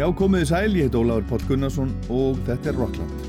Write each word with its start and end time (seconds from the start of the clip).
Já, 0.00 0.06
komiði 0.16 0.46
sæl, 0.48 0.76
ég 0.78 0.86
heit 0.88 0.94
Óláður 0.96 1.26
Páll 1.28 1.42
Gunnarsson 1.44 1.90
og 2.08 2.38
þetta 2.46 2.70
er 2.72 2.78
Rockland. 2.80 3.19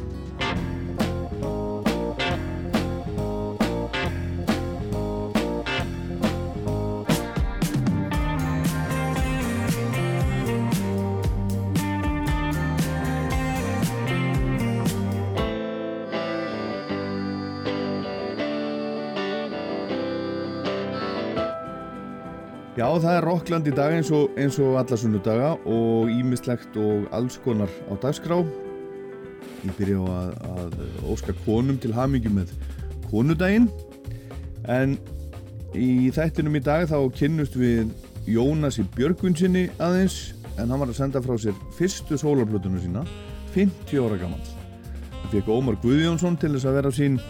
Það 22.99 23.15
er 23.15 23.25
Rockland 23.27 23.67
í 23.69 23.73
dag 23.77 23.93
eins 23.95 24.09
og, 24.11 24.33
eins 24.41 24.57
og 24.59 24.75
alla 24.79 24.97
sunnudaga 24.97 25.53
og 25.69 26.09
ímislegt 26.11 26.75
og 26.81 27.07
alls 27.15 27.37
konar 27.43 27.71
á 27.87 27.93
dagskrá. 28.01 28.41
Ég 29.61 29.75
byrja 29.77 30.01
á 30.01 30.09
að, 30.17 30.31
að 30.51 30.75
óska 31.13 31.35
konum 31.45 31.77
til 31.79 31.93
hamingi 31.95 32.31
með 32.33 32.51
konudaginn. 33.11 33.69
En 34.67 34.97
í 35.77 36.09
þættinum 36.13 36.57
í 36.57 36.63
dag 36.65 36.87
þá 36.89 36.97
kynnust 37.15 37.55
við 37.55 37.93
Jónasi 38.29 38.83
Björgvinsinni 38.97 39.69
aðeins 39.81 40.33
en 40.57 40.67
hann 40.67 40.81
var 40.81 40.89
að 40.91 40.99
senda 40.99 41.21
frá 41.23 41.37
sér 41.39 41.55
fyrstu 41.77 42.17
sólarplötunum 42.19 42.81
sína, 42.81 43.05
50 43.55 44.03
ára 44.03 44.19
gammal. 44.19 44.41
Það 45.21 45.37
fekk 45.37 45.53
Ómar 45.53 45.77
Guðjónsson 45.81 46.37
til 46.41 46.51
þess 46.55 46.67
að 46.67 46.77
vera 46.81 46.91
sín 46.95 47.21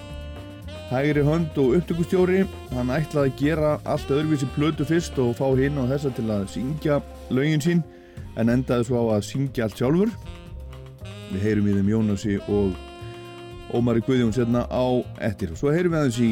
hægri 0.92 1.24
hönd 1.24 1.56
og 1.58 1.78
upptökustjóri. 1.78 2.44
Hann 2.76 2.92
ætlaði 2.92 3.32
að 3.32 3.40
gera 3.40 3.72
allt 3.88 4.12
öðruvísi 4.12 4.50
plötu 4.56 4.86
fyrst 4.88 5.18
og 5.24 5.38
fá 5.40 5.48
hinn 5.56 5.80
á 5.80 5.88
þessa 5.88 6.12
til 6.18 6.28
að 6.28 6.50
syngja 6.52 7.00
lögin 7.32 7.64
sín 7.64 7.84
en 8.40 8.52
endaði 8.52 8.90
svo 8.90 9.06
á 9.08 9.16
að 9.16 9.28
syngja 9.30 9.68
allt 9.68 9.80
sjálfur. 9.80 10.12
Við 11.32 11.46
heyrum 11.46 11.70
í 11.72 11.78
þeim 11.78 11.92
Jónasi 11.94 12.38
og 12.52 12.76
Ómari 13.72 14.04
Guðjón 14.04 14.36
setna 14.36 14.66
á 14.68 14.86
ettir 15.24 15.54
og 15.54 15.62
svo 15.62 15.72
heyrum 15.72 15.96
við 15.96 16.02
aðeins 16.02 16.20
í, 16.20 16.32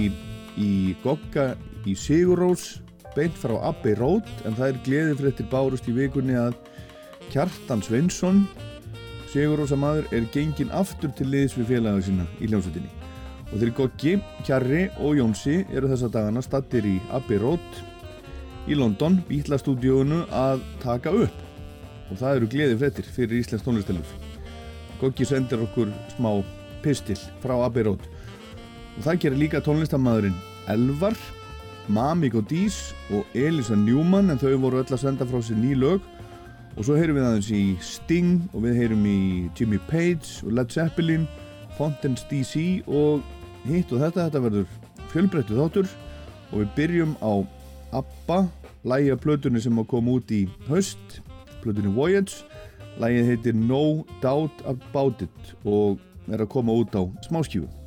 í 0.60 0.72
Gokka 1.06 1.54
í 1.88 1.96
Sigurós 1.96 2.82
beint 3.16 3.38
frá 3.40 3.56
Abbey 3.72 3.96
Road 3.96 4.28
en 4.44 4.60
það 4.60 4.68
er 4.68 4.82
gleðið 4.88 5.22
fréttir 5.24 5.52
bárust 5.52 5.88
í 5.88 5.96
vikunni 5.96 6.36
að 6.36 6.58
Kjartan 7.32 7.84
Svensson 7.86 8.44
Sigurósa 9.32 9.80
maður 9.80 10.10
er 10.18 10.28
gengin 10.34 10.74
aftur 10.76 11.14
til 11.16 11.32
liðs 11.32 11.56
við 11.56 11.78
félaga 11.78 12.04
sína 12.04 12.28
í 12.42 12.50
hljómsveitinni 12.50 12.99
og 13.50 13.58
þeir 13.58 13.74
Goggi, 13.78 14.16
Kjarri 14.46 14.86
og 15.02 15.18
Jónsi 15.18 15.64
eru 15.74 15.90
þessa 15.90 16.12
dagana 16.14 16.44
stattir 16.46 16.86
í 16.86 16.98
Abbey 17.16 17.42
Road 17.42 17.82
í 18.70 18.78
London, 18.78 19.18
bílastúdíónu 19.30 20.26
að 20.36 20.62
taka 20.84 21.14
upp. 21.26 21.46
Og 22.10 22.18
það 22.18 22.36
eru 22.36 22.50
gleði 22.50 22.78
frettir 22.82 23.10
fyrir 23.14 23.40
Íslands 23.40 23.66
tónlistelur 23.66 24.14
Goggi 25.00 25.26
sendir 25.26 25.62
okkur 25.64 25.92
smá 26.16 26.32
pistil 26.84 27.20
frá 27.44 27.54
Abbey 27.64 27.86
Road 27.86 28.06
og 29.00 29.06
það 29.06 29.20
gerir 29.24 29.40
líka 29.40 29.62
tónlistamæðurinn 29.64 30.36
Elvar, 30.70 31.16
Mamik 31.88 32.36
og 32.36 32.50
Dís 32.50 32.92
og 33.16 33.26
Elisa 33.38 33.78
Newman 33.80 34.30
en 34.30 34.42
þau 34.42 34.58
voru 34.60 34.82
öll 34.82 34.92
að 34.92 35.02
senda 35.06 35.28
frá 35.30 35.40
sér 35.42 35.58
ný 35.58 35.72
lög. 35.80 36.04
Og 36.78 36.86
svo 36.86 36.98
heyrum 37.00 37.18
við 37.18 37.26
aðeins 37.26 37.50
í 37.56 37.64
Sting 37.84 38.44
og 38.54 38.66
við 38.68 38.78
heyrum 38.84 39.06
í 39.08 39.20
Jimmy 39.58 39.80
Page 39.90 40.44
og 40.44 40.54
Led 40.60 40.76
Zeppelin 40.76 41.26
Fontaine's 41.80 42.26
DC 42.30 42.84
og 42.86 43.24
hitt 43.70 43.94
og 43.94 44.04
þetta, 44.04 44.28
þetta 44.28 44.44
verður 44.46 44.68
fjölbreyttu 45.14 45.58
þáttur 45.58 45.90
og 46.50 46.56
við 46.62 46.70
byrjum 46.78 47.16
á 47.22 47.34
ABBA, 48.00 48.40
lægi 48.90 49.14
af 49.14 49.24
plötunni 49.24 49.62
sem 49.64 49.82
kom 49.90 50.12
út 50.12 50.32
í 50.34 50.44
höst, 50.70 51.20
plötunni 51.64 51.94
Voyage, 51.96 52.44
lægið 53.02 53.34
heitir 53.34 53.58
No 53.58 54.06
Doubt 54.24 54.64
About 54.70 55.24
It 55.26 55.54
og 55.64 56.00
er 56.30 56.44
að 56.44 56.52
koma 56.54 56.76
út 56.78 56.94
á 56.94 57.04
smáskífu. 57.26 57.79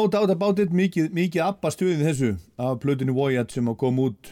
No 0.00 0.06
doubt 0.08 0.30
about 0.32 0.56
it, 0.62 0.70
mikið, 0.72 1.10
mikið 1.12 1.42
abba 1.44 1.68
stuðið 1.74 2.06
þessu 2.06 2.28
af 2.56 2.78
plötinu 2.80 3.12
Voyage 3.12 3.52
sem 3.52 3.66
kom 3.76 3.98
út 4.00 4.30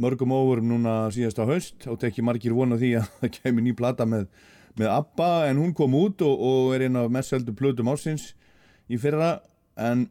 mörgum 0.00 0.30
óverum 0.32 0.70
núna 0.70 0.94
síðasta 1.12 1.44
höst 1.44 1.84
og 1.92 1.98
tekki 2.00 2.22
margir 2.24 2.54
vona 2.56 2.78
því 2.80 2.94
að 3.02 3.10
það 3.18 3.32
kemur 3.34 3.66
ný 3.66 3.74
plata 3.76 4.06
með, 4.08 4.22
með 4.80 4.88
abba 4.94 5.26
en 5.50 5.58
hún 5.60 5.74
kom 5.76 5.92
út 5.98 6.24
og, 6.24 6.40
og 6.40 6.72
er 6.72 6.86
eina 6.86 7.02
af 7.04 7.12
mest 7.12 7.34
seldu 7.34 7.52
plötum 7.58 7.90
ásins 7.92 8.30
í 8.88 8.96
fyrra. 9.02 9.28
En 9.76 10.06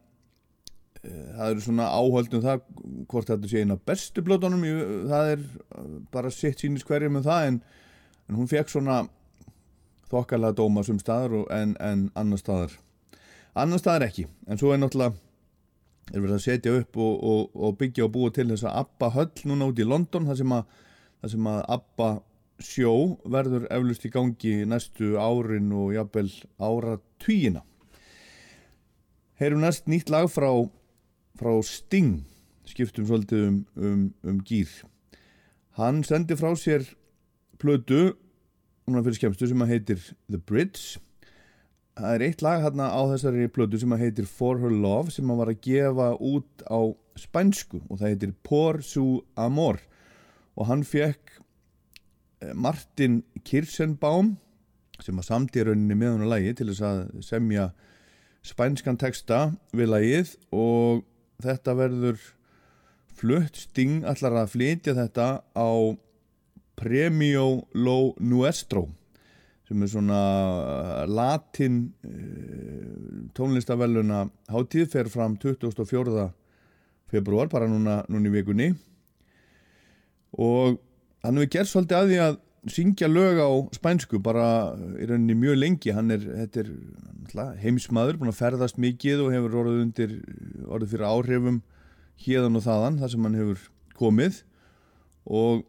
e, 1.02 1.10
það 1.10 1.42
eru 1.48 1.64
svona 1.64 1.88
áhaldum 1.90 2.44
það 2.44 2.62
hvort 3.10 3.32
þetta 3.32 3.50
sé 3.50 3.64
eina 3.64 3.78
bestu 3.90 4.22
plötunum. 4.28 4.62
Það 5.10 5.32
er 5.32 5.42
bara 6.14 6.30
sitt 6.36 6.62
sínis 6.62 6.86
hverjum 6.86 7.18
með 7.18 7.26
það 7.32 7.48
en, 7.48 7.58
en 8.30 8.38
hún 8.38 8.52
fekk 8.52 8.70
svona 8.76 9.00
þokkarlega 10.14 10.60
dóma 10.62 10.86
sem 10.86 11.02
staðar 11.02 11.50
en, 11.58 11.74
en 11.82 12.06
annar 12.14 12.44
staðar 12.44 12.78
annar 13.64 13.82
staðar 13.82 14.08
ekki, 14.08 14.26
en 14.48 14.60
svo 14.60 14.72
er 14.74 14.80
náttúrulega 14.80 15.16
er 16.10 16.22
verið 16.22 16.36
að 16.36 16.44
setja 16.44 16.74
upp 16.80 16.98
og, 16.98 17.12
og, 17.30 17.54
og 17.54 17.76
byggja 17.78 18.06
og 18.06 18.12
búa 18.14 18.32
til 18.34 18.48
þess 18.50 18.66
að 18.66 18.78
Abba 18.82 19.10
höll 19.14 19.46
núna 19.50 19.70
út 19.70 19.80
í 19.80 19.86
London 19.86 20.26
þar 20.28 20.38
sem 20.40 20.54
að, 20.56 20.76
þar 21.22 21.32
sem 21.34 21.48
að 21.52 21.60
Abba 21.76 22.10
sjó 22.60 22.94
verður 23.32 23.66
eflust 23.72 24.04
í 24.04 24.12
gangi 24.12 24.54
næstu 24.68 25.14
árin 25.20 25.70
og 25.76 25.94
jafnvel 25.94 26.28
ára 26.60 26.98
tvíina 27.22 27.64
Heyrum 29.40 29.62
næst 29.64 29.86
nýtt 29.88 30.10
lag 30.12 30.28
frá, 30.28 30.50
frá 31.40 31.52
Sting 31.64 32.26
skiptum 32.68 33.06
svolítið 33.08 33.46
um, 33.46 33.60
um, 33.76 34.02
um 34.26 34.42
gýr 34.46 34.72
hann 35.78 36.02
sendi 36.06 36.36
frá 36.38 36.52
sér 36.58 36.84
plödu 37.60 38.10
núna 38.84 39.04
fyrir 39.06 39.20
skemmstu 39.20 39.48
sem 39.48 39.64
að 39.64 39.72
heitir 39.76 40.02
The 40.28 40.40
Bridge 40.42 41.00
það 42.00 42.14
er 42.14 42.24
eitt 42.24 42.42
lag 42.44 42.62
hérna 42.64 42.88
á 42.92 43.00
þessari 43.12 43.48
plödu 43.52 43.78
sem 43.80 43.92
að 43.94 44.04
heitir 44.04 44.28
For 44.28 44.60
Her 44.60 44.72
Love 44.72 45.12
sem 45.14 45.30
að 45.30 45.40
var 45.42 45.52
að 45.52 45.62
gefa 45.66 46.08
út 46.16 46.64
á 46.64 46.80
spænsku 47.20 47.80
og 47.86 48.00
það 48.00 48.08
heitir 48.08 48.34
Por 48.46 48.80
Su 48.84 49.04
Amor. 49.36 49.80
Og 50.56 50.68
hann 50.70 50.84
fekk 50.86 51.36
eh, 52.40 52.54
Martin 52.54 53.20
Kirsenbaum 53.44 54.34
sem 55.00 55.16
að 55.20 55.28
samti 55.30 55.64
rauninni 55.64 55.96
með 55.96 56.14
hún 56.16 56.26
á 56.28 56.32
lagi 56.34 56.54
til 56.56 56.68
þess 56.72 56.84
að 56.88 57.00
semja 57.24 57.70
spænskan 58.46 59.00
texta 59.00 59.40
við 59.76 59.92
lagið. 59.94 60.36
Og 60.52 61.04
þetta 61.44 61.76
verður 61.78 62.22
flutt 63.20 63.60
sting 63.60 64.04
allar 64.08 64.42
að 64.44 64.54
flytja 64.56 64.96
þetta 64.96 65.28
á 65.52 65.70
Premio 66.80 67.66
Lo 67.76 68.14
Nuestro 68.20 68.88
sem 69.70 69.82
er 69.86 69.90
svona 69.92 70.20
uh, 70.50 71.06
latin 71.06 71.80
uh, 72.02 73.30
tónlistavelluna 73.38 74.24
hátíð 74.50 74.88
fer 74.90 75.10
fram 75.12 75.36
24. 75.38 76.24
februar 77.10 77.50
bara 77.52 77.68
núna, 77.70 78.02
í 78.10 78.32
vikunni. 78.34 78.72
Og 80.34 80.80
hann 81.22 81.38
hefur 81.38 81.52
gert 81.54 81.70
svolítið 81.70 81.98
að 82.00 82.10
því 82.10 82.18
að 82.26 82.38
syngja 82.74 83.08
lög 83.08 83.38
á 83.38 83.48
spænsku 83.78 84.18
bara 84.22 84.74
í 84.98 85.06
rauninni 85.06 85.38
mjög 85.38 85.60
lengi. 85.62 85.94
Hann 85.94 86.10
er, 86.10 86.26
er 86.50 86.70
heimsmaður, 87.62 88.18
búin 88.18 88.34
að 88.34 88.40
ferðast 88.42 88.80
mikið 88.82 89.22
og 89.24 89.34
hefur 89.36 89.58
orðið 89.62 89.84
undir 89.86 90.16
orðið 90.66 90.96
fyrir 90.96 91.10
áhrifum 91.12 91.62
híðan 92.20 92.58
og 92.58 92.66
þaðan 92.66 92.98
þar 93.00 93.14
sem 93.14 93.28
hann 93.28 93.38
hefur 93.38 93.66
komið. 94.02 94.42
Og 95.30 95.62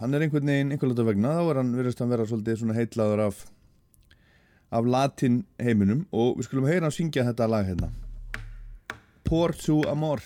hann 0.00 0.14
er 0.14 0.24
einhvern 0.24 0.48
veginn 0.50 0.72
einhvern 0.74 0.94
veginn 0.94 1.10
vegna, 1.12 1.34
þá 1.38 1.50
er 1.50 1.60
hann 1.62 1.74
verið 1.78 2.00
að 2.02 2.14
vera 2.14 2.26
svolítið 2.30 2.62
svona 2.62 2.78
heitlaður 2.78 3.26
af 3.28 3.44
af 4.74 4.86
latin 4.86 5.44
heiminum. 5.62 6.06
Og 6.12 6.38
við 6.38 6.48
skulum 6.48 6.66
heyra 6.68 6.90
að 6.90 6.98
syngja 6.98 7.26
þetta 7.28 7.50
lag 7.50 7.68
hérna. 7.68 7.92
Por 9.24 9.54
su 9.54 9.82
amor. 9.88 10.22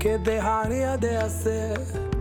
Que 0.00 0.16
dejaría 0.24 0.96
de 0.96 1.16
hacer 1.16 2.19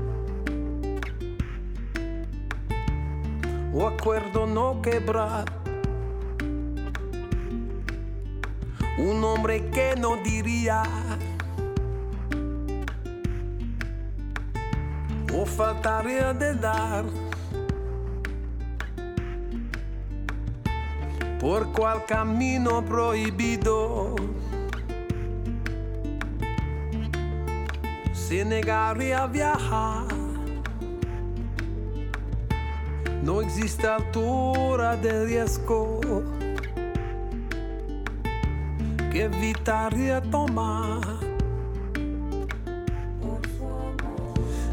o 3.79 3.87
acuerdo 3.87 4.45
no 4.45 4.81
quebrar. 4.81 5.45
Un 8.97 9.23
hombre 9.23 9.69
que 9.69 9.95
no 9.97 10.17
diría 10.17 10.83
o 15.33 15.45
faltaría 15.45 16.33
de 16.33 16.55
dar. 16.55 17.05
Por 21.39 21.71
cual 21.71 22.05
camino 22.05 22.83
prohibido 22.83 24.13
se 28.11 28.43
negaría 28.43 29.23
a 29.23 29.27
viajar. 29.27 30.18
No 33.29 33.43
existe 33.43 33.85
altura 33.85 34.95
de 34.95 35.25
riesgo 35.25 35.99
que 39.11 39.25
evitaría 39.25 40.19
tomar. 40.19 40.99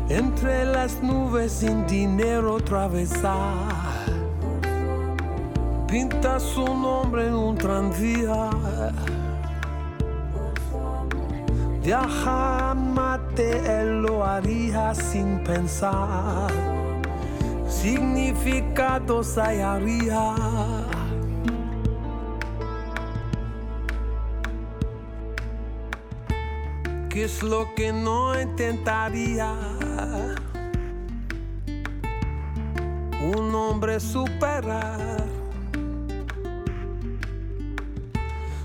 Entre 0.09 0.65
las 0.65 1.03
nubes 1.03 1.53
sin 1.53 1.87
dinero 1.87 2.57
atravesar. 2.57 4.07
Pinta 5.87 6.41
su 6.41 6.65
nombre 6.65 7.27
en 7.27 7.35
un 7.35 7.59
tranvía. 7.59 8.49
Viaja 11.83 12.75
mate, 12.75 13.81
él 13.83 14.01
lo 14.01 14.25
haría 14.25 14.95
sin 14.95 15.45
pensar 15.45 16.76
significados 17.87 19.39
hallaría. 19.39 20.35
¿Qué 27.09 27.25
es 27.25 27.45
lo 27.45 27.73
que 27.77 27.93
no 27.93 28.39
intentaría? 28.41 29.53
Un 33.37 33.55
hombre 33.55 34.01
superar 34.01 35.25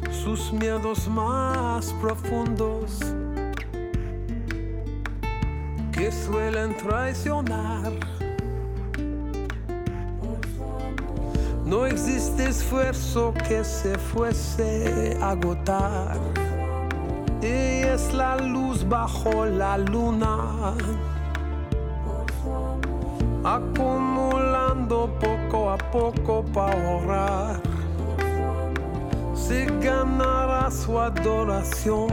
sus 0.10 0.52
miedos 0.52 1.08
más 1.08 1.94
profundos 2.02 3.00
que 5.92 6.12
suelen 6.12 6.76
traicionar. 6.78 8.01
Existe 11.92 12.48
esfuerzo 12.48 13.34
que 13.48 13.66
se 13.66 13.98
fuese 13.98 15.18
a 15.22 15.32
agotar. 15.32 16.18
Y 17.42 17.84
es 17.84 18.14
la 18.14 18.38
luz 18.38 18.88
bajo 18.88 19.46
la 19.46 19.78
luna. 19.78 20.74
Acumulando 23.44 25.10
poco 25.20 25.72
a 25.72 25.78
poco 25.78 26.46
para 26.54 26.72
ahorrar. 26.72 27.62
Se 29.34 29.66
ganará 29.82 30.72
su 30.72 30.98
adoración. 30.98 32.10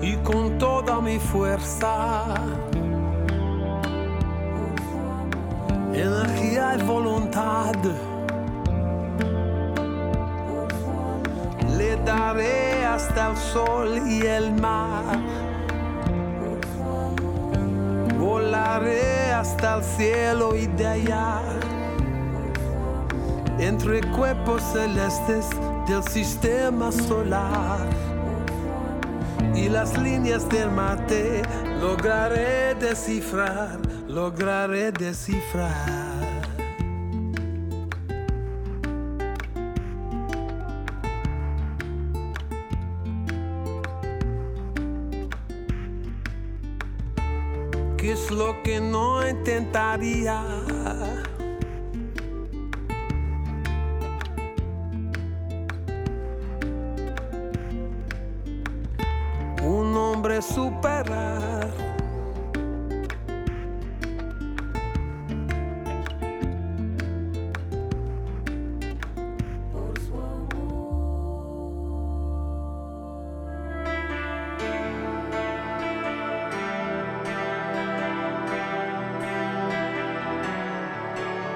Y 0.00 0.14
con 0.18 0.56
toda 0.58 1.00
mi 1.00 1.18
fuerza 1.18 2.36
sol 13.56 14.06
y 14.06 14.20
el 14.26 14.52
mar. 14.60 15.18
Volaré 18.18 19.32
hasta 19.32 19.76
el 19.76 19.82
cielo 19.82 20.54
y 20.54 20.66
de 20.66 20.86
allá. 20.86 21.40
Entre 23.58 24.02
cuerpos 24.12 24.62
celestes 24.74 25.46
del 25.88 26.02
sistema 26.02 26.92
solar 26.92 27.86
y 29.54 29.70
las 29.70 29.96
líneas 29.96 30.46
del 30.50 30.70
mate 30.70 31.40
lograré 31.80 32.74
descifrar 32.74 33.78
lograré 34.08 34.92
descifrar. 34.92 36.05
Maria. 49.96 50.85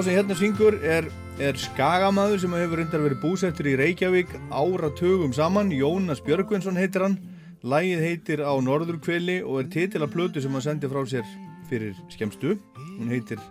sem 0.00 0.14
hérna 0.16 0.34
syngur 0.38 0.76
er, 0.86 1.06
er 1.42 1.58
skagamaður 1.60 2.40
sem 2.40 2.54
hefur 2.56 2.80
reyndar 2.80 3.02
verið 3.04 3.18
búsettur 3.20 3.66
í 3.68 3.74
Reykjavík 3.76 4.30
áratugum 4.48 5.34
saman, 5.36 5.72
Jónas 5.74 6.22
Björgvinsson 6.24 6.78
heitir 6.80 7.04
hann. 7.04 7.18
Lægið 7.60 8.04
heitir 8.06 8.40
Á 8.40 8.54
norðurkveli 8.64 9.40
og 9.44 9.58
er 9.60 9.68
titil 9.74 10.06
af 10.06 10.14
plötu 10.14 10.40
sem 10.40 10.54
hann 10.56 10.64
sendi 10.64 10.88
frá 10.88 11.02
sér 11.04 11.26
fyrir 11.68 11.98
skemstu 12.08 12.54
hún 12.96 13.12
heitir 13.12 13.42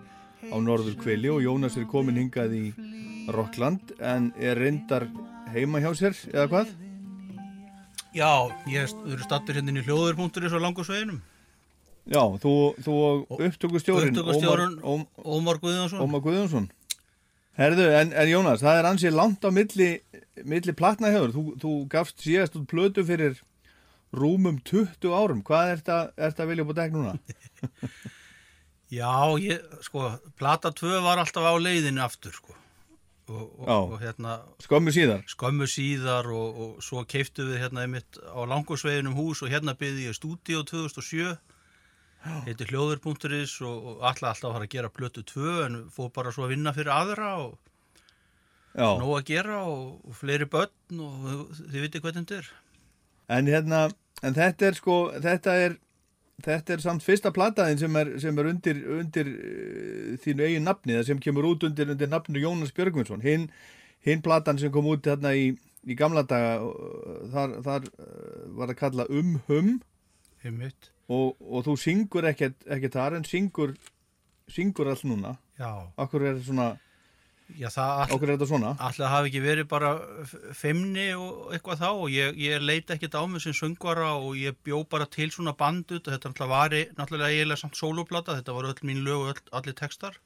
Á 0.49 0.57
norðurkveli 0.57 1.29
og 1.29 1.43
Jónas 1.45 1.77
er 1.77 1.85
komin 1.91 2.17
hingað 2.17 2.55
í 2.57 2.65
Rockland 3.35 3.93
en 4.01 4.31
er 4.41 4.57
reyndar 4.57 5.05
heima 5.53 5.83
hjá 5.83 5.91
sér, 5.93 6.17
eða 6.33 6.47
hvað? 6.49 6.73
Já, 8.17 8.31
ég 8.73 8.89
er 8.89 9.21
stattur 9.27 9.59
hérna 9.59 9.77
í 9.77 9.85
hljóðurpunktur 9.85 10.49
í 10.49 10.49
svo 10.49 10.63
langu 10.63 10.87
sveinum 10.87 11.21
Já, 12.09 12.23
þú, 12.41 12.53
þú 12.85 12.97
og 13.03 13.41
upptökustjórin 13.45 14.13
Upptökustjórinn 14.13 14.77
Ómar, 14.81 15.07
Ómar 15.19 15.59
Guðjónsson. 15.61 16.03
Ómar 16.03 16.23
Guðjónsson 16.25 16.69
Herðu, 17.59 17.89
en, 17.91 18.13
en 18.15 18.29
Jónas, 18.31 18.61
það 18.63 18.79
er 18.79 18.87
ansið 18.87 19.15
langt 19.17 19.43
á 19.43 19.49
milli, 19.51 19.89
milli 20.47 20.73
platna 20.77 21.11
hefur 21.11 21.33
þú, 21.35 21.43
þú 21.59 21.73
gafst 21.91 22.23
síðast 22.23 22.55
út 22.55 22.69
plötu 22.71 23.03
fyrir 23.03 23.41
rúmum 24.15 24.61
20 24.63 25.11
árum 25.11 25.43
hvað 25.45 25.73
er 25.73 25.83
þetta 25.83 26.45
að 26.45 26.53
vilja 26.53 26.65
búið 26.69 26.79
dekk 26.79 26.95
núna? 26.95 27.17
Já, 28.99 29.11
ég, 29.37 29.59
sko, 29.85 30.07
plata 30.39 30.71
2 30.73 31.03
var 31.05 31.19
alltaf 31.21 31.45
á 31.45 31.53
leiðinu 31.61 32.01
aftur, 32.01 32.33
sko. 32.33 32.55
Og, 33.29 33.43
og, 33.59 33.67
Já. 33.67 33.75
og 33.77 33.99
hérna, 34.01 34.37
Skömmu 34.65 34.93
síðar 34.95 35.19
skömmu 35.29 35.67
síðar 35.69 36.31
og, 36.33 36.55
og 36.63 36.79
svo 36.81 37.03
keiftu 37.05 37.45
við 37.51 37.59
hérna 37.61 37.83
einmitt 37.85 38.17
á 38.25 38.41
langusveginum 38.49 39.13
hús 39.13 39.43
og 39.45 39.51
hérna 39.53 39.75
byggði 39.77 40.07
ég 40.07 40.17
stúdíu 40.17 40.63
2007 40.65 41.35
heiti 42.25 42.67
hljóður.is 42.67 43.55
og, 43.63 43.75
og 43.91 44.03
alltaf 44.03 44.33
alltaf 44.33 44.49
að 44.49 44.55
fara 44.57 44.67
að 44.67 44.73
gera 44.73 44.91
plötu 44.91 45.23
2 45.23 45.57
en 45.65 45.77
fór 45.93 46.11
bara 46.15 46.33
svo 46.35 46.45
að 46.45 46.55
vinna 46.55 46.73
fyrir 46.75 46.91
aðra 46.93 47.33
og 47.45 47.57
nóg 48.75 49.13
að 49.17 49.27
gera 49.31 49.61
og, 49.67 49.99
og 50.05 50.17
fleiri 50.19 50.47
börn 50.49 51.03
og 51.03 51.53
þið 51.59 51.85
viti 51.85 52.01
hvernig 52.03 52.25
þetta 52.27 52.41
er. 52.41 52.49
en 53.37 53.51
hérna 53.51 53.85
en 54.23 54.35
þetta 54.35 54.67
er 54.67 54.77
sko, 54.77 54.97
þetta 55.23 55.55
er 55.63 55.79
þetta 56.43 56.75
er 56.75 56.83
samt 56.83 57.03
fyrsta 57.03 57.31
plataðin 57.35 57.81
sem 57.81 57.97
er, 57.99 58.13
sem 58.21 58.37
er 58.39 58.51
undir, 58.51 58.83
undir 58.99 59.31
uh, 59.31 60.13
þínu 60.23 60.45
eigin 60.47 60.67
nafni, 60.67 60.95
það 60.99 61.09
sem 61.11 61.23
kemur 61.23 61.49
út 61.49 61.65
undir, 61.67 61.91
undir 61.91 62.11
nafnu 62.11 62.43
Jónas 62.43 62.75
Björgvinsson 62.75 63.23
hinn 63.25 63.49
hin 64.05 64.23
platan 64.23 64.59
sem 64.59 64.71
kom 64.71 64.87
út 64.91 65.03
þarna 65.07 65.33
í, 65.35 65.49
í 65.87 65.97
gamla 65.99 66.23
daga 66.27 66.59
uh, 66.63 67.25
þar, 67.33 67.57
þar 67.65 67.89
uh, 67.91 68.45
var 68.59 68.71
að 68.71 68.79
kalla 68.83 69.09
Um 69.09 69.37
Hum 69.49 69.79
Einmitt. 70.43 70.93
Og, 71.09 71.35
og 71.41 71.65
þú 71.65 71.73
syngur 71.81 72.27
ekkert, 72.29 72.59
ekkert 72.69 72.93
þar 72.99 73.17
en 73.19 73.25
syngur 73.25 73.73
syngur 74.49 74.91
allt 74.93 75.03
núna? 75.09 75.35
Já, 75.59 75.71
okkur 75.99 76.23
er, 76.29 76.37
svona, 76.45 76.67
já 77.59 77.67
okkur 77.69 78.29
er 78.29 78.37
þetta 78.37 78.47
svona? 78.49 78.71
Alltaf 78.79 79.09
hafi 79.11 79.29
ekki 79.31 79.41
verið 79.43 79.67
bara 79.71 79.91
f- 80.23 80.37
feimni 80.57 81.07
og 81.17 81.51
eitthvað 81.57 81.81
þá? 81.81 81.89
Og 81.91 82.07
ég, 82.13 82.37
ég 82.39 82.61
leita 82.63 82.95
ekkert 82.95 83.17
á 83.19 83.23
mig 83.29 83.41
sem 83.43 83.53
söngvara 83.57 84.11
og 84.21 84.37
ég 84.39 84.55
bjó 84.65 84.83
bara 84.89 85.05
til 85.09 85.29
svona 85.33 85.53
band 85.57 85.89
út 85.91 86.07
og 86.07 86.13
þetta 86.13 86.31
náttúrulega 86.31 86.53
var 86.53 86.77
í- 86.77 86.87
náttúrulega 86.97 87.33
eiginlega 87.33 87.61
samt 87.65 87.77
sóloplata, 87.81 88.37
þetta 88.39 88.55
var 88.57 88.69
öll 88.71 88.85
mín 88.87 89.03
lög 89.05 89.25
og 89.25 89.33
öll, 89.35 89.43
allir 89.59 89.77
textar. 89.81 90.17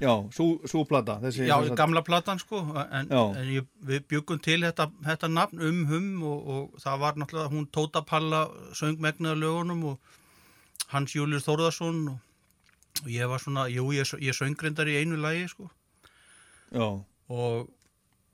Já, 0.00 0.12
sú, 0.34 0.46
sú 0.70 0.84
plata 0.88 1.16
þessi, 1.22 1.46
Já, 1.48 1.56
gamla 1.78 2.02
platan 2.06 2.38
sko, 2.38 2.60
en, 2.84 3.08
en 3.10 3.48
ég, 3.50 3.66
við 3.82 4.04
byggum 4.12 4.38
til 4.44 4.60
þetta, 4.62 4.88
þetta 5.06 5.30
nafn 5.32 5.62
um 5.70 5.80
hum 5.90 6.10
og, 6.28 6.52
og 6.54 6.82
það 6.84 7.00
var 7.02 7.18
náttúrulega 7.18 7.52
hún 7.54 7.66
Tóta 7.74 8.04
Palla 8.06 8.44
söng 8.78 9.00
megnaða 9.02 9.40
lögunum 9.42 9.84
og 9.94 9.98
Hans 10.92 11.16
Július 11.16 11.44
Þórðarsson 11.48 12.04
og, 12.12 12.20
og 13.02 13.08
ég 13.12 13.28
var 13.30 13.42
svona, 13.42 13.66
jú, 13.72 13.88
ég, 13.96 14.06
ég 14.22 14.36
söngrindar 14.38 14.88
í 14.90 15.00
einu 15.02 15.18
lagi 15.20 15.48
sko. 15.50 15.66
Já, 16.72 16.86
og 17.28 17.68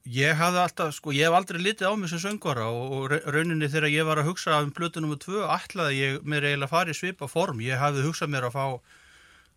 ég 0.05 0.37
hafði 0.37 0.61
alltaf, 0.62 0.92
sko, 0.98 1.12
ég 1.16 1.27
hef 1.31 1.35
aldrei 1.38 1.62
litið 1.64 1.88
á 1.88 1.92
mig 1.96 2.12
sem 2.12 2.20
söngvara 2.22 2.66
og, 2.68 2.92
og 2.98 3.07
ra- 3.12 3.22
rauninni 3.33 3.70
þegar 3.72 3.88
ég 3.92 4.05
var 4.07 4.20
að 4.20 4.29
hugsa 4.29 4.61
um 4.61 4.72
plötu 4.77 5.00
nr. 5.00 5.16
2 5.24 5.40
ætlaði 5.57 5.98
ég 6.03 6.29
mér 6.29 6.44
eiginlega 6.50 6.85
í 6.92 6.96
svipa 6.98 7.29
form. 7.31 7.62
Ég 7.64 7.81
hafði 7.81 8.05
hugsað 8.05 8.33
mér 8.37 8.50
að 8.50 8.57
fá 8.59 8.64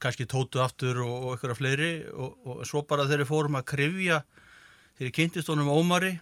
kannski 0.03 0.27
tótu 0.29 0.61
aftur 0.63 1.01
og, 1.03 1.15
og 1.15 1.35
eitthvað 1.35 1.59
fleiri 1.59 1.91
og, 2.13 2.37
og 2.45 2.63
svo 2.69 2.83
bara 2.87 3.07
þegar 3.07 3.23
við 3.23 3.31
fórum 3.31 3.59
að 3.59 3.67
krifja 3.73 4.21
ég 5.01 5.13
kynntist 5.15 5.51
honum 5.51 5.71
Ómari 5.73 6.15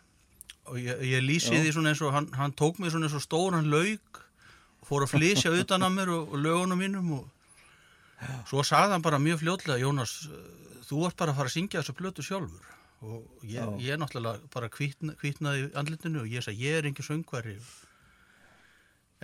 og 0.71 0.79
ég, 0.81 1.01
ég 1.05 1.23
lýsi 1.25 1.55
því 1.59 1.73
svona 1.75 1.93
eins 1.93 2.03
og 2.03 2.13
hann, 2.15 2.29
hann 2.35 2.55
tók 2.57 2.79
mig 2.79 2.93
svona 2.93 3.09
eins 3.09 3.17
og 3.17 3.23
stóran 3.23 3.69
lauk 3.71 4.21
og 4.81 4.89
fór 4.89 5.05
að 5.05 5.15
flysja 5.15 5.53
utan 5.53 5.85
að 5.85 5.97
mér 5.97 6.13
og, 6.15 6.31
og 6.33 6.41
lögunum 6.41 6.81
mínum 6.81 7.15
og 7.19 7.31
svo 8.49 8.63
sagði 8.65 8.95
hann 8.95 9.05
bara 9.05 9.21
mjög 9.21 9.41
fljótlega 9.43 9.81
Jónas, 9.81 10.13
þú 10.87 11.05
ert 11.07 11.17
bara 11.19 11.33
að 11.33 11.41
fara 11.41 11.51
að 11.51 11.55
syngja 11.57 11.81
þessu 11.81 11.95
plötu 11.97 12.25
sjálfur. 12.25 12.71
Og 13.05 13.43
ég, 13.45 13.73
ég 13.83 13.99
náttúrulega 13.99 14.47
bara 14.53 14.69
hvítna, 14.71 15.13
hvítnaði 15.19 15.65
í 15.65 15.73
andlitinu 15.77 16.23
og 16.23 16.31
ég 16.31 16.45
sagði 16.45 16.69
ég 16.69 16.79
er 16.79 16.87
engin 16.89 17.59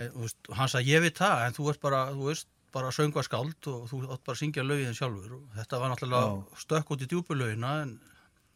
en, 0.00 0.08
þú 0.12 0.22
veist, 0.24 0.38
og 0.48 0.56
hann 0.56 0.70
sagði 0.72 0.94
ég 0.94 1.02
veit 1.04 1.18
það 1.18 1.46
en 1.46 1.56
þú 1.56 1.68
ert 1.72 1.82
bara, 1.82 2.02
þú 2.16 2.28
veist, 2.30 2.48
bara 2.72 2.92
söngvarskáld 2.94 3.68
og 3.70 3.88
þú 3.90 4.02
átt 4.06 4.24
bara 4.24 4.36
að 4.36 4.40
syngja 4.40 4.64
lögin 4.66 4.96
sjálfur 4.96 5.38
og 5.38 5.56
þetta 5.58 5.80
var 5.82 5.92
náttúrulega 5.92 6.60
stökk 6.62 6.92
út 6.94 7.04
í 7.04 7.08
djúpulögina 7.10 7.72
en, 7.84 7.96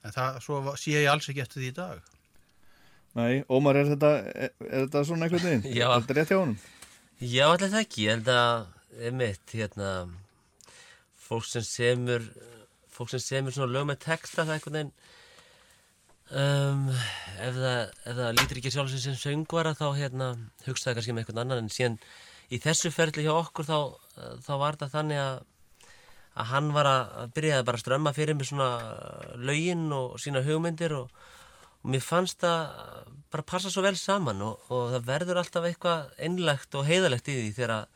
en 0.05 0.15
það 0.15 0.39
svo 0.45 0.61
var, 0.65 0.79
sé 0.81 0.97
ég 0.97 1.11
alls 1.13 1.29
ekki 1.31 1.45
eftir 1.45 1.63
því 1.63 1.73
í 1.73 1.77
dag 1.77 2.13
nei, 3.17 3.45
Ómar 3.53 3.81
er 3.81 3.91
þetta 3.93 4.13
er, 4.31 4.55
er 4.67 4.87
þetta 4.87 5.05
svona 5.09 5.29
einhvern 5.29 5.47
veginn? 5.49 5.69
Já. 5.81 5.89
Er 5.91 6.05
þetta 6.05 6.19
rétt 6.21 6.33
hjá 6.33 6.41
honum? 6.41 6.59
Já, 7.17 7.45
allir 7.49 7.73
það 7.73 7.83
ekki, 7.83 8.07
ég 8.07 8.19
held 8.19 8.33
að 8.33 9.05
einmitt, 9.07 9.53
hérna 9.57 9.93
fólk 11.27 11.47
sem 11.49 11.65
semur 11.67 12.25
fólk 12.93 13.13
sem 13.13 13.23
semur 13.23 13.55
svona 13.55 13.73
lög 13.73 13.89
með 13.91 14.03
texta 14.07 14.45
það 14.45 14.53
er 14.53 14.59
einhvern 14.59 14.79
veginn 14.79 14.93
um, 16.41 16.89
ef, 16.93 17.59
það, 17.59 17.81
ef 18.05 18.19
það 18.21 18.33
lítur 18.39 18.61
ekki 18.61 18.73
sjálf 18.75 18.95
sem 18.95 19.19
söngvara 19.21 19.75
þá 19.77 19.87
hérna 19.99 20.31
hugsaði 20.67 20.99
kannski 20.99 21.17
með 21.17 21.25
einhvern 21.25 21.43
annan 21.45 21.65
en 21.65 21.73
síðan 21.73 21.99
í 22.53 22.61
þessu 22.63 22.93
ferli 22.95 23.27
hjá 23.27 23.35
okkur 23.35 23.69
þá, 23.69 23.79
þá 24.17 24.53
var 24.57 24.77
þetta 24.77 24.93
þannig 24.95 25.23
að 25.23 25.45
að 26.37 26.51
hann 26.51 26.73
var 26.75 26.89
að 26.89 27.13
að 27.23 27.31
byrjaði 27.37 27.67
bara 27.67 27.79
að 27.79 27.83
strömma 27.83 28.13
fyrir 28.17 28.37
mig 28.37 28.49
svona 28.49 28.71
lögin 29.41 29.87
og 29.97 30.19
sína 30.21 30.43
hugmyndir 30.45 30.93
og, 30.99 31.13
og 31.81 31.93
mér 31.95 32.05
fannst 32.05 32.43
það 32.45 32.67
bara 33.33 33.47
passa 33.53 33.73
svo 33.73 33.85
vel 33.85 33.97
saman 33.99 34.43
og, 34.45 34.67
og 34.73 34.93
það 34.95 35.07
verður 35.09 35.41
alltaf 35.41 35.69
eitthvað 35.69 36.11
einlegt 36.23 36.77
og 36.77 36.85
heiðalegt 36.89 37.31
í 37.33 37.39
því 37.39 37.55
þegar, 37.57 37.87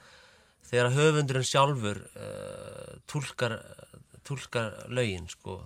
þegar 0.70 0.96
höfundurinn 0.96 1.50
sjálfur 1.50 2.00
uh, 2.08 2.94
túlkar, 3.10 3.58
túlkar 4.26 4.72
lögin 4.88 5.28
sko. 5.30 5.60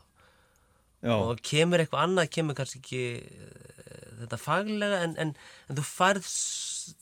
Já, 1.04 1.14
og 1.14 1.40
kemur 1.44 1.82
eitthvað 1.82 2.06
annað, 2.08 2.30
kemur 2.34 2.58
kannski 2.58 2.80
ekki 2.80 3.04
uh, 3.22 4.18
þetta 4.24 4.40
faglega 4.40 5.00
en, 5.06 5.16
en, 5.20 5.34
en 5.68 5.78
þú 5.78 5.86
færð 5.86 6.28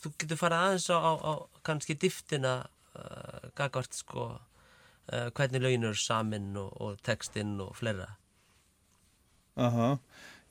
þú 0.05 0.15
getur 0.21 0.41
farið 0.41 0.67
aðeins 0.67 0.89
á, 0.93 0.99
á, 1.01 1.13
á 1.17 1.33
kannski 1.65 1.97
dýftina 1.97 2.55
uh, 2.61 2.72
gagvart 3.59 3.95
sko 3.97 4.27
uh, 4.33 5.29
hvernig 5.37 5.63
lögin 5.63 5.87
eru 5.89 5.99
samin 5.99 6.53
og, 6.57 6.75
og 6.81 6.99
textinn 7.05 7.59
og 7.61 7.75
fleira. 7.77 8.11
Aha. 9.57 9.97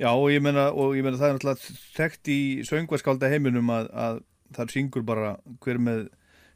Já, 0.01 0.09
og 0.09 0.31
ég 0.33 0.41
meina, 0.41 0.69
og 0.73 0.95
ég 0.97 1.05
meina 1.05 1.19
það 1.19 1.29
er 1.29 1.37
náttúrulega 1.37 1.75
þekkt 1.97 2.31
í 2.33 2.39
söngvarskálda 2.65 3.29
heiminum 3.29 3.69
að, 3.73 3.91
að 3.93 4.23
það 4.57 4.73
syngur 4.75 5.05
bara 5.05 5.35
hver 5.61 5.81
með 5.81 6.07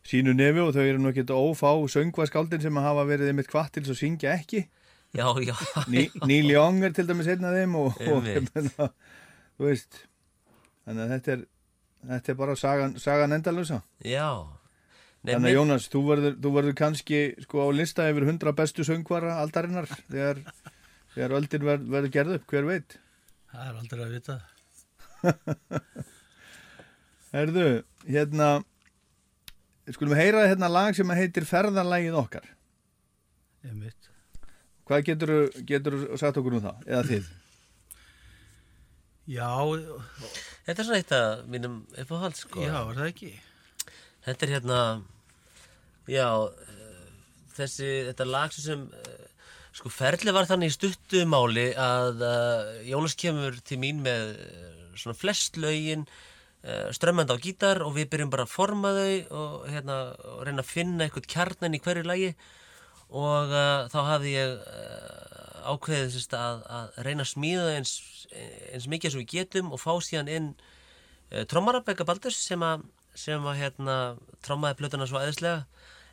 sínu 0.06 0.34
nefi 0.38 0.62
og 0.62 0.74
þau 0.76 0.84
eru 0.86 1.02
nú 1.02 1.12
ekki 1.12 1.26
ófá 1.34 1.72
söngvarskáldin 1.94 2.62
sem 2.62 2.82
hafa 2.82 3.06
verið 3.10 3.32
einmitt 3.32 3.50
hvað 3.52 3.72
til 3.74 3.86
þess 3.86 3.96
að 3.96 4.02
syngja 4.02 4.34
ekki. 4.38 4.66
Já, 5.16 5.30
já, 5.40 5.56
Ní, 5.88 6.10
Neil 6.28 6.52
Young 6.52 6.84
er 6.84 6.94
til 6.94 7.08
dæmis 7.08 7.30
einn 7.32 7.46
af 7.48 7.56
þeim 7.56 7.76
og, 7.80 8.02
og 8.12 8.26
meina, 8.26 8.90
þú 9.56 9.70
veist 9.70 10.02
þannig 10.86 11.04
að 11.06 11.14
þetta 11.14 11.36
er 11.36 11.46
þetta 12.10 12.34
er 12.34 12.40
bara 12.42 12.56
sagan, 12.60 12.98
sagan 13.02 13.36
endalösa 13.38 13.82
já 14.04 14.28
þannig 15.34 15.50
að 15.50 15.58
Jónas, 15.58 15.88
þú 15.92 16.02
verður, 16.10 16.34
þú 16.44 16.50
verður 16.56 16.76
kannski 16.80 17.20
sko 17.46 17.66
á 17.66 17.68
lista 17.76 18.08
yfir 18.12 18.28
100 18.28 18.56
bestu 18.58 18.82
söngvara 18.88 19.32
aldarinnar 19.42 19.88
þegar, 19.90 20.38
þegar 21.16 21.36
öldin 21.40 21.68
ver, 21.68 21.80
verður 21.96 22.12
gerð 22.16 22.32
upp, 22.38 22.46
hver 22.52 22.66
veit? 22.70 22.98
Það 23.52 23.70
er 23.70 23.76
aldrei 23.82 24.04
að 24.06 24.16
vita. 24.16 24.36
Herðu, 27.36 27.70
hérna 28.08 28.50
skulum 29.96 30.18
heyra 30.18 30.48
hérna 30.50 30.70
lag 30.72 30.92
sem 30.98 31.16
heitir 31.18 31.48
Ferðalagið 31.48 32.16
okkar. 32.20 32.46
Einmitt. 33.66 34.12
hvað 34.86 35.00
getur 35.08 35.32
getur 35.66 35.96
sagt 36.22 36.38
okkur 36.38 36.60
um 36.60 36.66
það, 36.68 36.78
eða 36.86 37.04
þið? 37.10 37.26
Já, 39.26 39.50
Þetta 40.66 40.82
er 40.82 40.88
svona 40.88 41.00
eitt 41.02 41.12
af 41.14 41.42
mínum 41.50 41.76
uppáhald 42.02 42.38
sko. 42.38 42.62
Já, 42.66 42.78
er 42.78 42.98
það 42.98 43.10
ekki? 43.12 43.32
Þetta 44.26 44.46
er 44.46 44.52
hérna 44.56 44.80
Já 46.12 46.30
eh, 46.50 46.82
Þessi, 47.56 47.90
þetta 48.10 48.26
lag 48.28 48.52
sem 48.52 48.82
eh, 48.92 49.26
Sko 49.76 49.92
ferli 49.92 50.32
var 50.32 50.48
þannig 50.48 50.72
í 50.72 50.74
stuttu 50.74 51.26
máli 51.28 51.66
að 51.76 52.22
uh, 52.24 52.68
Jónas 52.88 53.16
kemur 53.20 53.58
til 53.68 53.76
mín 53.82 53.98
með 54.06 54.30
eh, 54.40 54.70
svona 54.96 55.18
flest 55.20 55.60
uh, 55.60 56.06
strömmandi 56.96 57.36
á 57.36 57.44
gítar 57.44 57.82
og 57.84 57.92
við 57.98 58.08
byrjum 58.14 58.32
bara 58.32 58.46
að 58.48 58.54
forma 58.54 58.94
þau 58.96 59.36
og, 59.36 59.58
hérna, 59.68 59.98
og 60.32 60.46
reyna 60.48 60.64
að 60.64 60.72
finna 60.72 61.04
eitthvað 61.04 61.28
kjarnan 61.34 61.76
í 61.76 61.82
hverju 61.84 62.06
lagi. 62.08 62.32
Og 63.12 63.52
uh, 63.52 63.84
þá 63.92 64.00
hafði 64.14 64.32
ég 64.38 64.56
uh, 64.64 65.68
ákveðið 65.74 66.16
sérst, 66.16 66.38
að, 66.40 66.64
að 66.78 67.04
reyna 67.10 67.28
að 67.28 67.32
smíða 67.34 67.68
eins, 67.76 67.94
eins 68.72 68.88
mikið 68.88 69.12
sem 69.12 69.26
við 69.26 69.32
getum 69.34 69.76
og 69.76 69.84
fá 69.84 69.92
síðan 70.00 70.32
inn 70.32 70.50
uh, 70.56 71.44
trommarabekka 71.52 72.08
Baldurs 72.08 72.40
sem 72.48 72.64
að, 72.64 72.88
sem 73.12 73.44
að 73.44 73.60
hérna, 73.60 74.00
trommaði 74.48 74.80
plötuna 74.80 75.12
svo 75.12 75.20
aðeinslega 75.20 75.66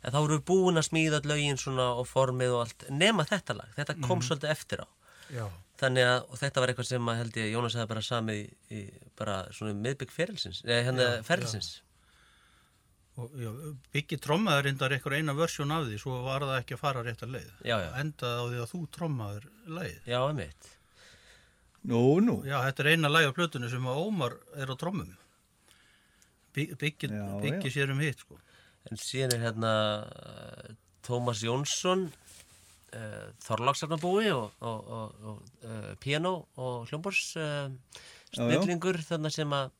en 0.03 0.13
þá 0.13 0.19
vorum 0.19 0.39
við 0.39 0.45
búin 0.49 0.81
að 0.81 0.87
smíða 0.89 1.21
öll 1.21 1.31
lögin 1.31 1.59
svona 1.61 1.89
og 1.99 2.07
formið 2.09 2.55
og 2.57 2.65
allt 2.65 2.87
nema 2.91 3.25
þetta 3.29 3.57
lag, 3.59 3.71
þetta 3.77 3.97
kom 4.03 4.21
svolítið 4.25 4.53
eftir 4.53 4.83
á 4.83 4.87
Já. 5.33 5.45
þannig 5.79 6.09
að 6.09 6.19
og 6.27 6.41
þetta 6.41 6.63
var 6.63 6.73
eitthvað 6.73 6.89
sem 6.91 7.09
að 7.09 7.19
held 7.21 7.39
ég 7.39 7.55
Jónas 7.55 7.77
hefði 7.79 7.91
bara 7.93 8.05
samið 8.09 8.43
í, 8.43 8.45
í 8.75 8.83
bara 9.19 9.39
svona 9.55 9.73
miðbygg 9.79 10.13
ferilsins, 10.13 10.61
eða 10.67 10.85
hérna 10.89 11.09
ferilsins 11.27 11.73
Og, 13.13 13.33
já, 13.37 13.49
Biggi 13.93 14.17
trommaður 14.17 14.63
reyndar 14.65 14.93
eitthvað 14.95 15.19
eina 15.19 15.35
versjón 15.37 15.69
af 15.75 15.83
því, 15.85 15.99
svo 16.01 16.15
var 16.25 16.41
það 16.47 16.55
ekki 16.63 16.73
að 16.73 16.79
fara 16.81 17.03
rétt 17.05 17.19
að 17.21 17.35
leið. 17.35 17.51
Já, 17.61 17.75
já. 17.77 17.89
Endaði 18.01 18.39
á 18.41 18.45
því 18.47 18.61
að 18.63 18.71
þú 18.71 18.79
trommaður 18.95 19.43
leið. 19.69 19.99
Já, 20.09 20.17
einmitt 20.23 20.71
Nú, 21.83 21.99
nú. 22.23 22.37
Já, 22.47 22.61
þetta 22.63 22.83
er 22.83 22.89
eina 22.93 23.11
læg 23.11 23.27
á 23.27 23.35
plötunni 23.35 23.69
sem 23.71 23.85
að 23.91 23.99
Ómar 23.99 24.37
er 24.55 24.71
á 24.71 24.75
trommum. 24.79 25.11
Biggi 26.55 27.09
já. 27.11 27.73
sér 27.73 27.91
um 27.91 27.99
hitt, 27.99 28.23
sko. 28.23 28.37
En 28.91 28.99
síðan 28.99 29.37
er 29.37 29.45
hérna 29.47 29.73
uh, 30.03 30.73
Tómas 31.05 31.43
Jónsson 31.45 32.07
uh, 32.07 33.27
Þorlagsarnabúi 33.45 34.31
og, 34.35 34.51
og, 34.59 34.89
og, 34.97 35.21
og 35.31 35.67
uh, 35.67 35.93
piano 36.03 36.33
og 36.59 36.89
hljómbors 36.89 37.33
uh, 37.39 37.69
snillingur 38.33 38.99
þannig 39.05 39.35
sem 39.35 39.55
að 39.55 39.71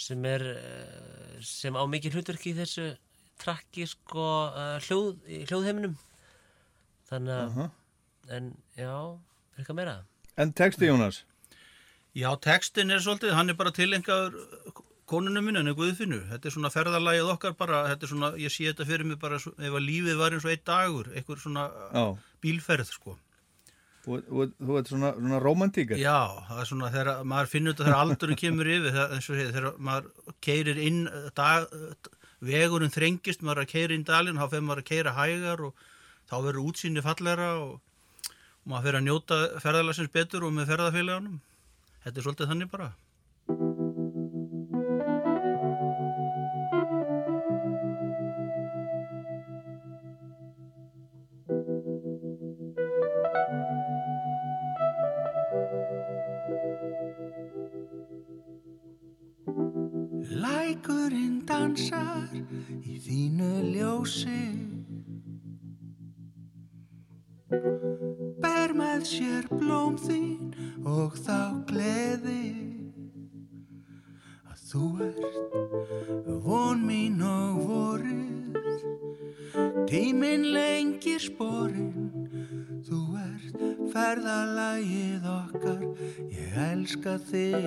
sem 0.00 0.28
er 0.30 0.46
uh, 0.54 1.40
sem 1.44 1.74
á 1.74 1.82
mikið 1.90 2.18
hlutverki 2.18 2.52
í 2.52 2.58
þessu 2.60 2.92
trakki 3.40 3.88
sko 3.88 4.28
uh, 4.52 4.76
hljóð, 4.86 5.16
í 5.26 5.42
hljóðheiminum 5.48 5.96
þannig 7.10 7.34
að 7.34 7.50
Aha. 7.50 7.68
en 8.36 8.54
já, 8.78 8.94
er 8.94 9.62
eitthvað 9.62 9.80
meira 9.80 9.98
En 10.40 10.54
texti 10.56 10.86
Jónas? 10.88 11.24
Já, 12.16 12.30
textin 12.42 12.90
er 12.90 13.02
svolítið, 13.02 13.34
hann 13.36 13.52
er 13.52 13.56
bara 13.58 13.72
tilengaður 13.74 14.38
konunum 15.10 15.46
minn, 15.46 15.58
hann 15.58 15.70
er 15.70 15.76
Guðfinnu. 15.78 16.20
Þetta 16.30 16.48
er 16.48 16.54
svona 16.54 16.70
ferðalagið 16.74 17.32
okkar 17.34 17.56
bara, 17.58 17.82
þetta 17.90 18.06
er 18.06 18.12
svona, 18.12 18.30
ég 18.40 18.54
sé 18.54 18.68
þetta 18.70 18.86
fyrir 18.88 19.08
mig 19.08 19.18
bara, 19.22 19.40
ef 19.40 19.74
að 19.74 19.86
lífið 19.86 20.20
var 20.20 20.36
eins 20.36 20.46
og 20.46 20.54
einn 20.54 20.62
dagur, 20.70 21.10
einhver 21.16 21.42
svona 21.42 21.66
Já. 21.90 22.04
bílferð, 22.44 22.94
sko. 22.94 23.16
Þú, 24.00 24.16
þú, 24.56 24.76
ert 24.78 24.88
svona, 24.88 25.10
svona 25.18 25.42
romantíkar? 25.44 26.00
Já, 26.00 26.46
það 26.48 26.62
er 26.62 26.70
svona 26.70 26.88
þegar 26.94 27.10
maður 27.28 27.50
finnur 27.52 27.74
þetta 27.74 27.88
þegar 27.88 28.04
aldurinn 28.06 28.40
kemur 28.40 28.70
yfir 28.72 28.96
og 29.02 29.26
segir, 29.26 29.50
þegar 29.52 29.76
maður 29.90 30.36
keirir 30.46 30.80
inn 30.80 31.02
dag, 31.36 31.66
vegurinn 32.40 32.94
þrengist, 32.94 33.44
maður 33.44 33.60
er 33.60 33.68
að 33.68 33.74
keira 33.74 33.96
inn 33.98 34.06
dalinn 34.08 34.40
þá 34.40 34.46
fyrir 34.46 34.66
maður 34.70 34.82
að 34.82 34.88
keira 34.88 35.14
hægar 35.18 35.64
og 35.68 35.84
þá 36.30 36.34
verður 36.38 36.64
útsýni 36.70 37.04
fallegra 37.04 37.50
og, 37.60 37.76
og 38.30 38.72
maður 38.72 38.86
fyrir 38.88 39.00
að 39.02 39.06
njóta 39.10 39.40
ferðalagsins 39.66 40.14
betur 40.14 40.48
og 40.48 40.56
með 40.56 40.72
ferðafélagunum 40.72 41.38
þetta 42.06 42.16
er 42.16 42.26
svolítið 42.26 42.52
þannig 42.54 42.72
bara 42.72 42.90
og 71.10 71.16
þá 71.18 71.38
gleði 71.66 72.42
að 74.46 74.60
þú 74.70 74.82
ert 75.02 76.36
von 76.44 76.84
mín 76.86 77.16
og 77.26 77.56
vorið. 77.66 78.58
Tíminn 79.90 80.46
lengir 80.54 81.18
sporin 81.24 82.12
þú 82.86 83.00
ert 83.24 83.58
ferðalagið 83.90 85.26
okkar. 85.34 85.82
Ég 86.30 86.54
elska 86.68 87.16
þig 87.32 87.58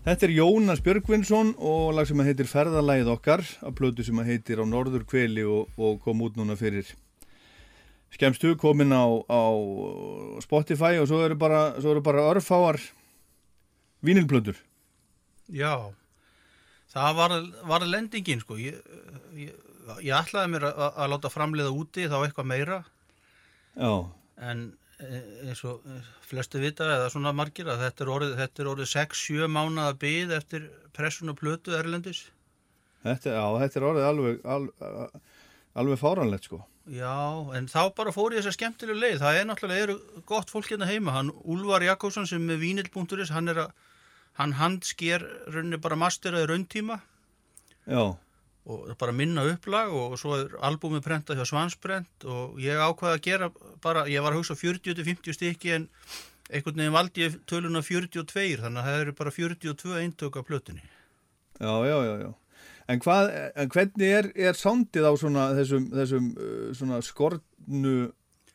Þetta 0.00 0.26
er 0.26 0.32
Jónas 0.32 0.80
Björgvinsson 0.84 1.52
og 1.60 1.92
lag 1.96 2.08
sem 2.08 2.20
heitir 2.24 2.48
Ferðalægið 2.48 3.12
okkar 3.12 3.44
af 3.60 3.76
plötu 3.76 4.04
sem 4.06 4.16
heitir 4.24 4.62
á 4.62 4.64
Norður 4.64 5.04
Kveli 5.08 5.44
og, 5.44 5.68
og 5.76 6.00
kom 6.00 6.22
út 6.24 6.38
núna 6.40 6.56
fyrir 6.56 6.88
skemmstu 8.14 8.54
komin 8.58 8.96
á, 8.96 9.04
á 9.28 9.44
Spotify 10.40 10.96
og 11.02 11.10
svo 11.10 11.20
eru 11.26 11.36
bara, 11.38 11.76
svo 11.78 11.92
eru 11.92 12.02
bara 12.02 12.24
örfáar 12.32 12.80
vínilplötur. 14.00 14.56
Já, 15.52 15.92
Það 16.90 17.16
var, 17.18 17.34
var 17.70 17.86
lendingin 17.86 18.40
sko. 18.42 18.56
Ég, 18.58 18.78
ég, 19.38 19.52
ég 20.02 20.14
ætlaði 20.16 20.54
mér 20.56 20.66
að, 20.72 20.80
að 20.88 21.12
láta 21.12 21.30
framleiða 21.30 21.74
úti 21.74 22.08
þá 22.10 22.16
eitthvað 22.24 22.48
meira 22.50 22.78
Já, 23.78 23.92
en 24.50 24.64
eins 25.46 25.62
og 25.68 25.84
e, 25.86 26.00
flestu 26.28 26.60
vita 26.62 26.86
eða 26.86 27.10
svona 27.12 27.32
margir 27.36 27.70
að 27.70 27.84
þetta 27.86 28.04
er 28.04 28.12
orðið, 28.16 28.64
orðið 28.72 28.90
6-7 28.92 29.50
mánuða 29.50 29.96
byð 30.00 30.34
eftir 30.36 30.66
pressun 30.96 31.32
og 31.32 31.38
plötu 31.40 31.76
erlendis. 31.76 32.26
þetta, 33.04 33.36
já, 33.36 33.44
þetta 33.64 33.80
er 33.80 33.88
orðið 33.90 34.08
alveg, 34.10 34.40
alveg, 34.56 35.20
alveg 35.82 36.00
fáranlegt 36.00 36.50
sko. 36.50 36.62
Já, 36.90 37.46
en 37.54 37.68
þá 37.70 37.92
bara 37.94 38.12
fór 38.14 38.34
ég 38.34 38.42
þess 38.42 38.54
að 38.54 38.58
skemmtilegu 38.58 38.98
leið. 38.98 39.20
Það 39.20 39.36
er 39.38 39.46
náttúrulega 39.46 39.84
eru 39.86 39.96
gott 40.26 40.50
fólk 40.50 40.72
hérna 40.72 40.88
heima. 40.88 41.14
Hann 41.14 41.30
Úlvar 41.44 41.84
Jakobsson 41.84 42.26
sem 42.26 42.48
er 42.50 42.58
vínil.is, 42.58 43.30
hann 43.30 43.52
er 43.52 43.66
að, 43.66 43.70
hann 44.40 44.56
handsker 44.58 45.22
rauninni 45.52 45.78
bara 45.82 45.98
masteraði 46.00 46.48
rauntíma 46.50 46.98
Já, 47.88 48.16
og 48.68 48.90
bara 49.00 49.14
minna 49.16 49.44
upplag 49.48 49.92
og 49.96 50.18
svo 50.20 50.36
er 50.36 50.56
albúmið 50.66 51.04
prentað 51.06 51.40
hjá 51.40 51.48
Svansbrent 51.48 52.26
og 52.28 52.58
ég 52.60 52.76
ákvaði 52.76 53.16
að 53.16 53.24
gera 53.24 53.48
bara, 53.82 54.04
ég 54.10 54.20
var 54.24 54.34
að 54.34 54.42
hugsa 54.42 54.56
40-50 54.60 55.36
stykki 55.36 55.72
en 55.78 55.88
einhvern 56.50 56.82
veginn 56.82 56.94
valdi 56.94 57.24
ég 57.24 57.38
töluna 57.48 57.82
42 57.86 58.60
þannig 58.60 58.82
að 58.82 58.88
það 58.90 59.00
eru 59.04 59.16
bara 59.20 59.34
42 59.38 59.96
eintök 60.02 60.36
af 60.36 60.46
plötunni. 60.46 60.84
já, 61.60 61.74
já, 61.86 61.96
já, 62.04 62.14
já. 62.26 62.30
En, 62.90 62.98
hvað, 62.98 63.28
en 63.54 63.70
hvernig 63.70 64.08
er, 64.10 64.30
er 64.34 64.56
sándið 64.58 65.06
á 65.06 65.12
svona 65.20 65.44
þessum, 65.54 65.84
þessum 65.94 66.30
uh, 66.34 66.70
svona 66.74 66.98
skortnu 67.06 68.10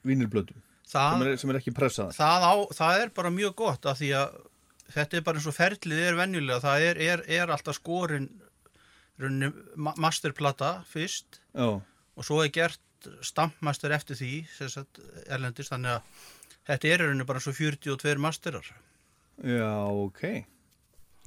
vínilblötu 0.05 0.57
sem, 0.85 1.23
sem 1.39 1.53
er 1.53 1.59
ekki 1.61 1.73
pressaðar? 1.73 2.17
það, 2.17 2.45
á, 2.45 2.53
það 2.75 3.03
er 3.05 3.13
bara 3.15 3.31
mjög 3.33 3.55
gott 3.63 3.87
af 3.89 4.01
því 4.01 4.11
að 4.19 4.35
þetta 4.93 5.17
er 5.17 5.23
bara 5.25 5.39
eins 5.39 5.47
og 5.49 5.55
ferlið 5.55 6.01
er 6.03 6.19
venjulega, 6.19 6.59
það 6.61 6.87
er, 6.89 6.99
er, 7.07 7.23
er 7.39 7.53
alltaf 7.55 7.79
skorin 7.79 8.27
rauninni 9.21 9.51
ma- 9.75 9.95
masterplata 10.01 10.71
fyrst 10.89 11.39
Já, 11.55 11.69
og 11.79 12.25
svo 12.27 12.41
er 12.43 12.51
gert 12.55 12.81
stampmaster 13.25 13.93
eftir 13.93 14.17
því 14.17 14.31
sagt, 14.73 14.99
erlendist, 15.29 15.71
þannig 15.71 15.93
að 15.93 16.27
þetta 16.65 16.89
er 16.89 17.03
í 17.03 17.07
rauninni 17.07 17.27
bara 17.29 17.41
og 17.43 17.55
42 17.57 18.17
masterar 18.23 18.67
já, 19.45 19.71
ok. 19.87 20.21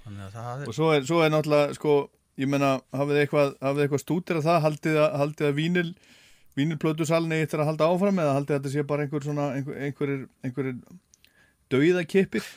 þannig 0.04 0.22
að 0.26 0.32
það 0.38 0.62
er 0.62 0.70
Og 0.72 0.78
svo 0.78 0.92
er, 0.96 1.04
svo 1.08 1.20
er 1.24 1.32
náttúrulega, 1.34 1.74
sko, 1.78 1.96
ég 2.40 2.50
menna, 2.50 2.72
hafið 2.96 3.22
eitthvað, 3.22 3.52
eitthvað 3.84 4.02
stútir 4.04 4.40
að 4.40 4.48
það, 4.48 4.62
haldið 4.66 5.00
að, 5.04 5.18
haldið 5.22 5.48
að 5.50 5.58
vínil, 5.60 5.90
vínilplötusalni 6.58 7.38
eittir 7.42 7.62
að 7.62 7.70
halda 7.72 7.90
áfram 7.92 8.18
eða 8.24 8.34
haldið 8.38 8.56
að 8.56 8.62
þetta 8.62 8.72
sé 8.74 8.86
bara 8.90 9.04
einhver 9.06 9.26
svona, 9.28 9.50
einhver, 9.54 9.78
einhverjir, 9.86 10.24
einhverjir 10.42 10.80
dauðakippir? 11.70 12.48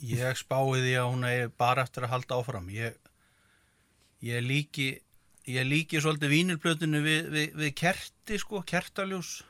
ég 0.00 0.38
spáði 0.40 0.80
því 0.86 0.94
að 0.96 1.08
hún 1.12 1.24
er 1.28 1.50
bara 1.60 1.84
eftir 1.84 2.06
að 2.06 2.14
halda 2.14 2.38
áfram 2.40 2.70
ég, 2.72 2.96
ég 4.26 4.44
líki 4.44 4.88
ég 5.50 5.66
líki 5.66 6.00
svolítið 6.02 6.34
vínilplötinu 6.34 7.00
við, 7.04 7.30
við, 7.32 7.54
við 7.58 7.72
kerti 7.80 8.38
sko, 8.40 8.62
kertaljós 8.66 9.40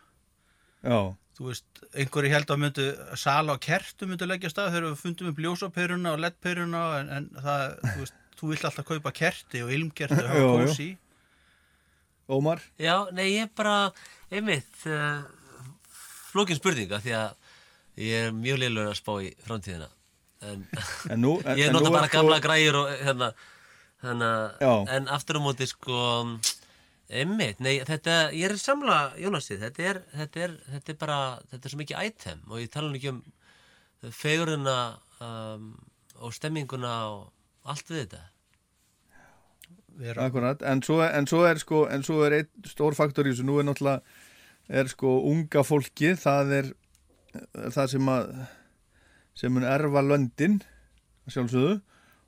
Já, 0.80 1.12
þú 1.37 1.50
veist, 1.50 1.83
einhverju 1.92 2.33
held 2.33 2.54
að 2.54 2.62
myndu 2.62 2.87
sala 3.20 3.56
á 3.56 3.59
kertu 3.61 4.09
myndu 4.09 4.28
leggja 4.28 4.52
stað 4.52 4.72
þegar 4.74 4.88
við 4.88 5.02
fundum 5.02 5.33
upp 5.33 5.42
ljósaperuna 5.44 6.14
og 6.14 6.22
leddperuna 6.24 6.85
en, 7.00 7.12
en 7.18 7.28
það, 7.37 7.64
þú 7.85 7.96
veist, 8.04 8.18
þú 8.40 8.50
vilt 8.52 8.66
alltaf 8.70 8.88
kaupa 8.88 9.14
kerti 9.18 9.64
og 9.66 9.74
ilmkerti 9.76 10.22
og 10.22 10.30
hafa 10.30 10.50
kósi 10.64 10.90
Ómar? 12.30 12.62
Já, 12.78 13.11
nei, 13.11 13.33
ég 13.35 13.48
er 13.48 13.54
bara, 13.59 13.90
einmitt, 14.30 14.70
uh, 14.87 15.24
flókin 16.30 16.59
spurninga 16.61 17.00
því 17.02 17.14
að 17.18 17.33
ég 17.98 18.28
er 18.28 18.37
mjög 18.37 18.61
liðlur 18.62 18.90
að 18.92 18.98
spá 19.00 19.11
í 19.18 19.33
framtíðina. 19.42 19.88
En 20.46 20.62
En 21.11 21.18
nú, 21.20 21.35
en, 21.44 21.59
ég 21.59 21.72
nota 21.74 21.90
bara 21.92 22.11
gamla 22.12 22.38
græjur 22.42 22.85
og 22.85 22.92
hérna, 23.02 23.33
hérna, 24.02 24.30
Já. 24.60 24.72
en 24.96 25.08
aftur 25.12 25.38
á 25.38 25.42
móti, 25.44 25.68
sko, 25.68 26.00
einmitt, 27.10 27.60
nei, 27.60 27.80
þetta, 27.86 28.16
ég 28.36 28.50
er 28.50 28.56
samla, 28.60 28.98
Jónasið, 29.20 29.66
þetta 29.66 29.86
er, 29.92 30.02
þetta 30.14 30.44
er, 30.46 30.56
þetta 30.74 30.92
er 30.92 30.98
bara, 31.00 31.20
þetta 31.50 31.66
er 31.66 31.74
svo 31.74 31.80
mikið 31.82 32.10
item 32.10 32.42
og 32.48 32.62
ég 32.62 32.72
tala 32.72 32.92
ekki 32.96 33.14
um 33.14 33.22
fegurina 34.16 34.76
um, 35.20 35.72
og 36.20 36.32
stemminguna 36.32 36.94
og 37.12 37.68
allt 37.68 37.90
við 37.92 38.06
þetta. 38.06 38.26
Akkurat, 40.16 40.62
en 40.64 40.80
svo, 40.80 41.02
en 41.04 41.26
svo 41.28 41.42
er 41.44 41.60
sko, 41.60 41.84
en 41.92 42.04
svo 42.06 42.22
er 42.24 42.38
einn 42.38 42.68
stór 42.70 42.96
faktor 42.96 43.28
í 43.28 43.34
þessu, 43.34 43.44
nú 43.44 43.58
er 43.60 43.66
náttúrulega 43.68 44.00
er 44.70 44.88
sko 44.88 45.18
unga 45.28 45.64
fólki, 45.66 46.14
það 46.16 46.54
er 46.60 46.70
er 47.34 47.74
það 47.74 47.92
sem 47.94 48.10
að 48.10 48.32
sem 49.38 49.54
mun 49.54 49.66
erfa 49.66 50.02
löndin 50.04 50.58
að 51.26 51.36
sjálfsögðu 51.36 51.76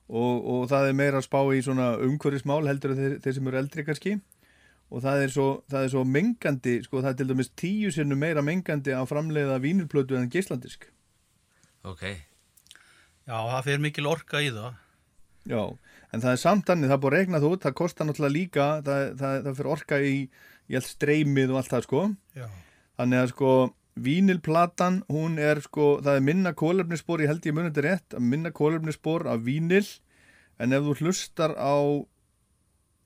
og, 0.08 0.44
og 0.54 0.68
það 0.70 0.88
er 0.88 0.96
meira 0.98 1.20
að 1.20 1.26
spá 1.28 1.40
í 1.54 1.62
svona 1.64 1.92
umhverfismál 2.02 2.66
heldur 2.68 2.94
en 2.94 3.00
þeir, 3.00 3.16
þeir 3.24 3.36
sem 3.38 3.50
eru 3.50 3.60
eldri 3.62 3.84
kannski. 3.86 4.14
Og 4.92 5.00
það 5.00 5.22
er 5.24 5.30
svo, 5.32 5.46
það 5.72 5.86
er 5.86 5.92
svo 5.94 6.02
mengandi, 6.04 6.74
sko 6.84 7.00
það 7.00 7.10
er 7.14 7.18
til 7.20 7.28
dæmis 7.30 7.48
tíu 7.56 7.92
sinnu 7.94 8.18
meira 8.20 8.42
mengandi 8.44 8.92
að 8.92 9.06
framleiða 9.08 9.56
vínilplötu 9.62 10.18
en 10.18 10.28
geislandisk 10.32 10.84
Ok, 11.88 12.02
já, 13.26 13.32
það 13.34 13.64
fer 13.66 13.80
mikil 13.82 14.06
orka 14.06 14.38
í 14.44 14.52
það. 14.54 14.76
Já, 15.50 15.62
en 16.14 16.22
það 16.22 16.34
er 16.36 16.38
samt 16.38 16.68
annir, 16.70 16.92
það 16.92 17.00
búið 17.02 17.12
að 17.12 17.16
regna 17.16 17.40
þú, 17.42 17.48
það 17.64 17.74
kostar 17.80 18.06
náttúrulega 18.06 18.36
líka, 18.36 18.66
það, 18.86 19.06
það, 19.18 19.38
það 19.46 19.56
fyrir 19.58 19.70
orka 19.72 19.98
í, 19.98 20.12
í 20.70 20.76
allt 20.78 20.90
streymið 20.92 21.54
og 21.54 21.58
allt 21.58 21.72
það 21.72 21.86
sko. 21.88 22.02
já, 22.38 22.46
Þannig 23.00 23.22
að 23.24 23.32
sko 23.32 23.50
vínilplatan, 23.94 25.02
hún 25.12 25.36
er 25.42 25.60
sko, 25.64 25.98
það 26.04 26.18
er 26.18 26.26
minna 26.26 26.54
kólefnisspor, 26.56 27.22
ég 27.22 27.32
held 27.32 27.46
ég 27.46 27.56
munið 27.56 27.72
þetta 27.74 27.86
rétt, 27.88 28.18
minna 28.18 28.52
kólefnisspor 28.54 29.26
af 29.28 29.44
vínil, 29.44 29.84
en 30.62 30.72
ef 30.72 30.86
þú 30.88 30.96
hlustar 31.02 31.56
á 31.58 31.76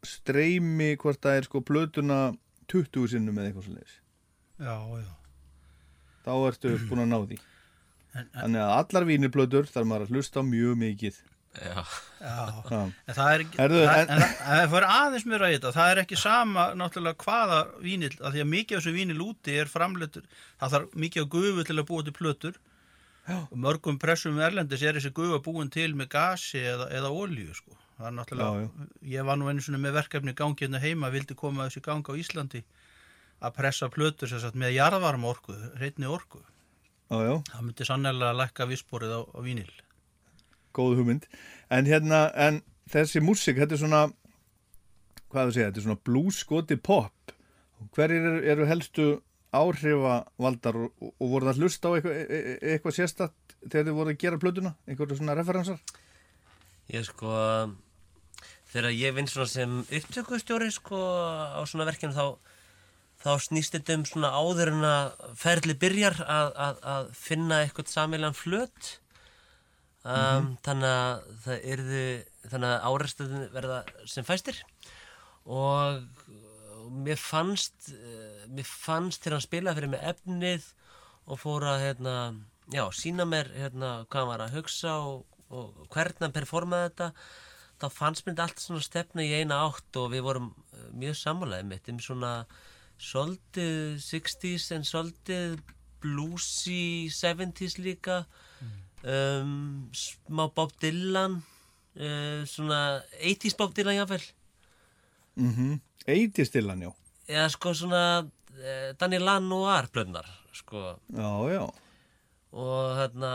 streymi, 0.07 0.95
hvort 1.03 1.23
það 1.25 1.41
er 1.41 1.49
sko 1.49 1.63
plötuna 1.67 2.21
20 2.71 3.11
sinnum 3.11 3.39
eða 3.39 3.51
eitthvað 3.51 3.67
svo 3.67 3.79
leiðis, 3.79 4.01
já, 4.63 4.77
já 5.03 5.15
þá 6.27 6.33
ertu 6.51 6.75
búin 6.91 7.05
að 7.05 7.11
ná 7.13 7.19
því. 7.23 7.39
en, 7.39 8.21
en, 8.21 8.31
Þannig 8.41 8.63
að 8.65 8.75
allar 8.81 9.09
vínilplötur 9.11 9.69
þarf 9.71 9.89
maður 9.89 10.07
að 10.07 10.15
hlusta 10.17 10.43
mjög 10.47 10.79
mikið. 10.83 11.21
Já, 11.63 11.85
já, 12.21 12.81
en 13.09 13.15
það 13.17 13.33
er 13.35 13.45
Herðu, 13.57 13.81
það, 13.87 13.99
en- 14.01 14.11
en, 14.17 14.23
en 14.23 14.61
það 14.61 14.71
fyrir 14.75 14.89
aðeins 14.97 15.27
mér 15.31 15.45
að 15.47 15.53
þetta. 15.57 15.73
Það 15.77 15.91
er 15.95 16.01
ekki 16.03 16.19
sama 16.21 16.65
náttúrulega 16.79 17.25
hvaða 17.27 17.59
vínil, 17.85 18.13
af 18.21 18.33
því 18.35 18.43
að 18.45 18.51
mikið 18.55 18.77
af 18.79 18.83
þessu 18.85 18.95
vínil 18.97 19.25
úti 19.27 19.57
er 19.63 19.71
framleitur, 19.73 20.25
það 20.61 20.75
þarf 20.77 20.97
mikið 21.07 21.23
af 21.27 21.29
gufu 21.37 21.65
til 21.69 21.79
að 21.81 21.87
búa 21.91 22.07
til 22.09 22.17
plötur. 22.21 22.57
Já. 23.27 23.41
og 23.51 23.57
mörgum 23.59 23.97
pressum 23.99 24.37
erlendis 24.39 24.83
er 24.87 24.95
þessi 24.95 25.11
gufa 25.11 25.41
búin 25.43 25.67
til 25.75 25.97
með 25.99 26.13
gasi 26.13 26.61
eða, 26.63 26.85
eða 26.95 27.09
olíu 27.11 27.51
sko. 27.59 27.73
það 27.99 28.07
er 28.07 28.13
náttúrulega, 28.21 28.69
ég 29.03 29.25
var 29.27 29.37
nú 29.41 29.49
einu 29.51 29.65
svona 29.65 29.81
með 29.83 29.97
verkefni 29.97 30.35
gangi 30.39 30.63
hérna 30.63 30.79
heima, 30.79 31.11
vildi 31.11 31.35
koma 31.35 31.67
þessi 31.67 31.83
gang 31.83 32.07
á 32.07 32.15
Íslandi 32.15 32.61
að 33.43 33.57
pressa 33.57 33.89
plötur 33.91 34.31
sem 34.31 34.39
sagt, 34.39 34.55
með 34.55 34.77
jarðvarma 34.77 35.27
orku, 35.33 35.57
reytni 35.75 36.07
orku. 36.07 36.39
Já, 37.11 37.19
já. 37.19 37.35
það 37.51 37.67
myndi 37.67 37.89
sannlega 37.91 38.31
að 38.31 38.39
lækka 38.45 38.69
vissporið 38.71 39.17
á, 39.19 39.21
á 39.27 39.39
vínil 39.43 39.73
góð 40.77 41.01
hugmynd. 41.01 41.29
En 41.73 41.89
hérna, 41.89 42.27
en 42.35 42.63
þessi 42.93 43.23
músík 43.25 43.61
þetta 43.61 43.77
er 43.77 43.83
svona 43.83 44.03
hvað 45.31 45.49
það 45.49 45.55
segja, 45.55 45.71
þetta 45.71 45.81
er 45.83 45.87
svona 45.87 46.05
blues 46.09 46.43
skoti 46.43 46.79
pop. 46.79 47.37
Hverjir 47.97 48.29
eru, 48.31 48.43
eru 48.55 48.69
helstu 48.69 49.07
áhrifavaldar 49.57 50.79
og, 50.81 51.07
og, 51.17 51.27
voru 51.31 51.49
það 51.49 51.63
hlust 51.63 51.87
á 51.87 51.91
eitthvað, 51.95 52.17
e, 52.17 52.27
e, 52.27 52.59
eitthvað 52.75 52.97
sérstatt 52.97 53.57
þegar 53.67 53.89
þið 53.89 53.97
voru 53.99 54.13
að 54.13 54.21
gera 54.23 54.41
plötuna, 54.43 54.75
einhverju 54.87 55.19
svona 55.19 55.37
referensar? 55.39 55.81
Ég 56.93 57.07
sko, 57.07 57.33
þegar 58.73 58.93
ég 58.95 59.17
vinn 59.17 59.31
svona 59.31 59.49
sem 59.51 59.81
upptökustjóri 59.85 60.69
sko 60.75 61.01
á 61.57 61.61
svona 61.69 61.89
verkefni 61.89 62.17
þá 62.17 62.37
þá 63.23 63.33
snýst 63.43 63.75
þetta 63.75 63.97
um 63.97 64.05
svona 64.07 64.31
áður 64.37 64.71
en 64.75 64.87
að 64.87 65.31
ferli 65.41 65.75
byrjar 65.81 66.21
að, 66.23 66.51
að, 66.67 66.81
að 66.95 67.09
finna 67.17 67.63
eitthvað 67.65 67.91
samilan 67.91 68.37
flöt 68.37 68.91
um, 70.07 70.51
þannig 70.67 70.95
að 70.95 71.29
það 71.45 71.69
yrðu 71.75 72.07
þannig 72.47 72.73
að 72.73 72.89
áreistöðin 72.91 73.47
verða 73.55 73.79
sem 74.07 74.27
fæstir. 74.27 74.63
Og 75.47 76.03
og 76.87 76.93
mér 76.95 77.19
fannst 77.19 77.91
eh, 77.91 78.45
mér 78.53 78.67
fannst 78.67 79.25
þegar 79.25 79.37
hann 79.37 79.47
spilaði 79.47 79.81
fyrir 79.81 79.93
mig 79.95 80.05
efnið 80.13 80.69
og 81.27 81.41
fór 81.43 81.67
að 81.67 81.83
hérna, 81.83 82.15
já, 82.71 82.85
sína 82.95 83.27
mér 83.27 83.51
hérna, 83.57 83.91
hvað 84.13 84.31
var 84.31 84.45
að 84.45 84.57
hugsa 84.61 84.95
og, 85.03 85.25
og 85.51 85.87
hvernig 85.91 86.23
hann 86.23 86.37
performaði 86.37 86.91
þetta 86.91 87.11
þá 87.83 87.87
fannst 87.93 88.25
mér 88.25 88.37
þetta 88.37 88.47
allt 88.47 88.63
svona 88.63 88.87
stefna 88.87 89.27
í 89.27 89.35
eina 89.41 89.61
átt 89.67 90.01
og 90.01 90.13
við 90.15 90.27
vorum 90.29 90.51
eh, 90.55 90.89
mjög 90.95 91.19
sammálaðið 91.25 91.71
mitt 91.73 91.93
um 91.93 92.03
svona 92.07 92.33
svolítið 92.97 93.99
60s 94.07 94.71
en 94.77 94.87
svolítið 94.87 95.59
bluesy 96.05 97.11
70s 97.13 97.81
líka 97.83 98.23
um, 99.05 99.89
smá 99.93 100.47
Bob 100.55 100.73
Dylan 100.83 101.41
uh, 101.41 102.45
svona 102.49 103.03
80s 103.21 103.57
Bob 103.59 103.75
Dylan 103.77 103.99
jáfnvel 103.99 104.25
mm 105.37 105.53
-hmm. 105.53 105.81
Eitistillan, 106.07 106.83
já 106.83 106.93
eða 107.29 107.49
sko 107.49 107.75
svona 107.75 108.23
uh, 108.23 108.91
Daniel 108.99 109.25
Lanoir 109.25 109.89
blöndar 109.93 110.27
sko 110.53 110.99
Já, 111.13 111.49
já, 111.53 111.71
og 112.57 112.95
hérna, 112.97 113.33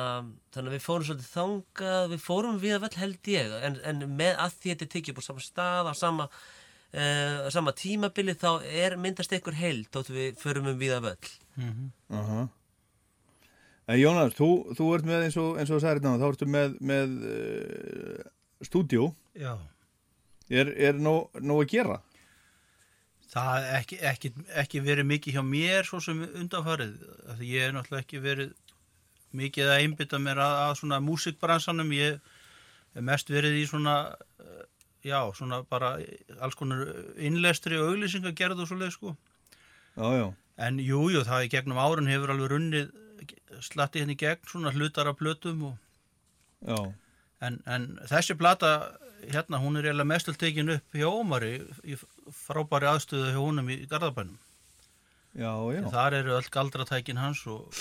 þannig 0.54 0.72
að 0.72 0.76
við 0.76 0.86
fórum 0.86 1.06
svolítið 1.06 1.30
þangað, 1.36 2.08
við 2.14 2.24
fórum 2.24 2.58
við 2.62 2.78
að 2.78 2.86
vel 2.86 2.96
held 3.02 3.30
ég, 3.30 3.54
en, 3.68 3.78
en 3.86 4.08
með 4.18 4.40
að 4.42 4.56
því 4.56 4.72
þetta 4.72 4.88
er 4.88 4.92
tekið 4.96 5.14
upp 5.14 5.22
á 5.22 5.28
sama 5.28 5.44
stað, 5.46 5.90
á 5.92 5.94
sama, 6.00 6.28
uh, 6.96 7.50
sama 7.54 7.76
tímabili, 7.78 8.34
þá 8.34 8.50
er 8.66 8.98
myndast 9.02 9.36
einhver 9.36 9.60
held, 9.60 9.92
þóttu 9.94 10.18
við 10.18 10.42
förum 10.42 10.72
um 10.72 10.80
við 10.80 10.96
að 10.98 11.06
vel. 11.10 11.32
Aha. 12.18 12.48
En 13.90 13.98
Jónas, 13.98 14.36
þú, 14.38 14.50
þú 14.78 14.88
ert 14.96 15.08
með 15.08 15.26
eins 15.26 15.38
og, 15.42 15.58
eins 15.58 15.72
og 15.72 15.80
þú 15.80 15.84
sagðir 15.84 16.04
náttúrulega, 16.06 16.22
þá 16.22 16.36
ertu 16.36 16.48
með, 16.54 16.78
með 16.92 17.16
uh, 17.32 18.32
stúdíó. 18.68 19.10
Já. 19.40 19.54
Er, 20.52 20.72
er 20.90 21.00
nóg, 21.00 21.32
nóg 21.42 21.64
að 21.64 21.72
gera? 21.72 21.98
Það 23.32 23.66
er 23.66 23.78
ekki, 23.80 23.98
ekki, 24.10 24.32
ekki 24.60 24.82
verið 24.84 25.08
mikið 25.08 25.38
hjá 25.38 25.44
mér 25.48 25.88
svo 25.88 26.02
sem 26.04 26.20
undanfarið. 26.28 26.98
Því 27.40 27.52
ég 27.54 27.66
hef 27.66 27.76
náttúrulega 27.78 28.04
ekki 28.04 28.22
verið 28.24 28.52
mikið 29.40 29.72
að 29.72 29.84
einbytta 29.86 30.20
mér 30.20 30.42
að, 30.44 30.56
að 30.66 30.74
svona 30.82 31.00
músikbransanum. 31.06 31.94
Ég 31.96 32.20
hef 32.92 33.06
mest 33.08 33.32
verið 33.32 33.62
í 33.62 33.64
svona, 33.72 33.96
eh, 34.44 34.66
já, 35.08 35.20
svona 35.38 35.62
bara 35.64 35.94
alls 36.44 36.60
konar 36.60 36.84
innlestri 37.16 37.80
og 37.80 37.94
auglýsingagerð 37.94 38.66
og 38.66 38.72
svoleið 38.72 38.92
sko. 38.98 39.16
Já, 39.96 40.08
já. 40.20 40.28
En 40.62 40.84
jú, 40.84 41.06
jú, 41.16 41.24
það 41.26 41.48
í 41.48 41.54
gegnum 41.56 41.80
árun 41.80 42.12
hefur 42.12 42.36
alveg 42.36 42.52
runnið 42.52 42.92
slatti 43.62 44.00
henni 44.04 44.16
gegn 44.16 44.44
svona 44.48 44.72
hlutar 44.76 45.08
af 45.12 45.18
plötum 45.20 45.64
og 45.72 45.78
Já, 46.68 46.94
En, 47.42 47.56
en 47.66 47.86
þessi 48.06 48.36
plata, 48.38 48.92
hérna, 49.34 49.58
hún 49.58 49.78
er 49.80 49.88
eiginlega 49.90 50.06
mestul 50.06 50.36
tekin 50.38 50.70
upp 50.76 50.94
hjá 50.94 51.08
Ómari 51.10 51.56
í 51.90 51.96
frábæri 52.30 52.86
aðstöðu 52.92 53.32
hjá 53.34 53.40
honum 53.42 53.72
í 53.74 53.80
Garðabænum. 53.90 54.36
já, 55.34 55.50
já. 55.74 55.82
Þar 55.90 56.14
eru 56.20 56.36
öll 56.38 56.50
galdratækin 56.54 57.18
hans 57.18 57.42
og, 57.48 57.74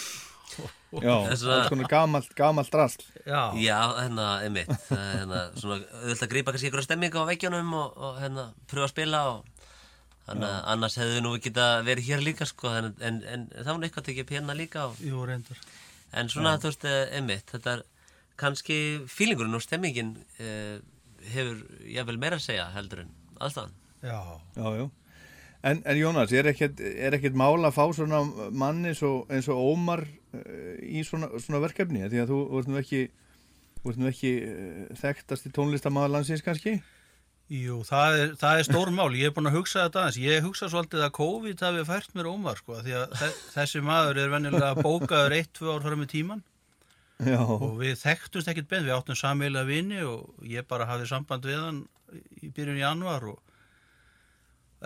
Já, 0.90 1.12
Þess 1.28 1.44
að- 1.44 1.52
alls 1.60 1.68
konar 1.70 1.88
gamalt, 1.92 2.30
gamalt 2.34 2.70
drasl. 2.72 3.04
já, 3.26 3.52
Já, 3.60 3.76
hérna, 4.00 4.24
einmitt, 4.42 4.72
það 4.88 4.98
er 5.04 5.18
hérna, 5.20 5.42
svona, 5.60 5.76
auðvitað 6.00 6.24
að 6.26 6.32
grípa 6.32 6.52
kannski 6.56 6.66
einhverja 6.70 6.88
stemmingu 6.88 7.20
á 7.22 7.30
veggjónum 7.30 7.74
og, 7.78 7.92
og 8.00 8.16
hérna, 8.24 8.46
pröfa 8.66 8.88
að 8.88 8.94
spila 8.94 9.20
og 9.36 9.44
þannig 10.28 10.48
að 10.48 10.68
annars 10.74 10.98
hefðu 11.00 11.16
við 11.16 11.24
nú 11.26 11.32
geta 11.46 11.68
verið 11.86 12.10
hér 12.10 12.24
líka, 12.26 12.48
sko, 12.48 12.74
en, 12.78 12.92
en, 13.00 13.22
en 13.24 13.48
það 13.54 13.72
var 13.72 13.80
nú 13.80 13.88
eitthvað 13.88 14.08
tekið 14.10 14.26
upp 14.26 14.34
hérna 14.36 14.58
líka 14.58 14.84
og, 14.86 15.00
jú, 15.04 15.24
reyndar. 15.28 15.64
en 16.12 16.30
svona, 16.32 16.56
þú 16.62 16.70
veist, 16.70 16.86
eh, 16.90 17.02
einmitt, 17.18 17.50
þetta 17.50 17.76
er 17.76 17.84
kannski 18.40 18.78
fílingurinn 19.10 19.58
og 19.58 19.64
stemmingin 19.64 20.14
eh, 20.40 20.78
hefur 21.34 21.60
jáfnvel 21.88 22.20
meira 22.20 22.40
að 22.40 22.46
segja 22.46 22.70
heldur 22.76 23.04
en 23.04 23.12
aðstæðan. 23.40 23.76
Já, 24.00 24.18
Já, 24.56 24.66
já. 24.80 24.88
En, 25.62 25.82
en 25.84 25.98
Jónas, 25.98 26.32
er 26.32 26.48
ekkert, 26.48 26.78
er 26.80 27.12
ekkert 27.18 27.36
mál 27.36 27.60
að 27.68 27.74
fá 27.76 27.82
svona 27.92 28.22
mann 28.48 28.80
eins 28.88 29.02
og, 29.04 29.26
eins 29.28 29.48
og 29.52 29.60
Ómar 29.60 30.06
uh, 30.06 30.76
í 30.80 31.02
svona, 31.04 31.28
svona 31.36 31.60
verkefni? 31.60 32.06
Því 32.08 32.22
að 32.22 32.32
þú 32.32 32.38
ert 32.60 32.70
nú 32.70 32.78
ekki, 32.80 33.02
ekki 34.08 34.32
uh, 34.46 34.86
þekktast 35.02 35.50
í 35.50 35.52
tónlistamæður 35.58 36.14
landsins 36.14 36.44
kannski? 36.46 36.78
jú, 36.78 36.99
það 37.50 38.16
er, 38.22 38.34
það 38.38 38.58
er 38.60 38.66
stór 38.68 38.90
mál. 38.94 39.08
Ég 39.18 39.26
er 39.30 39.34
búin 39.34 39.50
að 39.50 39.56
hugsa 39.58 39.84
þetta 39.88 40.04
aðeins. 40.04 40.18
Ég 40.22 40.44
hugsa 40.46 40.68
svolítið 40.70 41.02
að 41.06 41.14
COVID 41.18 41.64
hafi 41.66 41.82
fært 41.88 42.12
mér 42.14 42.28
Ómar, 42.30 42.60
sko, 42.60 42.76
því 42.84 42.94
að 43.00 43.16
þe- 43.18 43.38
þessi 43.56 43.82
maður 43.82 44.20
er 44.22 44.30
venjulega 44.36 44.70
bókaður 44.84 45.34
eitt, 45.40 45.50
tvö 45.58 45.74
ár 45.74 45.82
fram 45.88 46.04
í 46.06 46.08
tíman 46.12 46.44
Já, 47.20 47.36
og 47.42 47.74
við 47.82 47.98
þekktumst 48.00 48.48
ekkert 48.48 48.68
beint, 48.70 48.86
við 48.86 48.94
áttum 48.96 49.18
sameiginlega 49.18 49.68
vini 49.68 49.98
og 50.08 50.46
ég 50.48 50.64
bara 50.70 50.86
hafði 50.88 51.08
samband 51.10 51.44
við 51.44 51.58
hann 51.60 51.80
í 52.40 52.48
byrjun 52.56 52.78
januar 52.80 53.26
og 53.34 53.42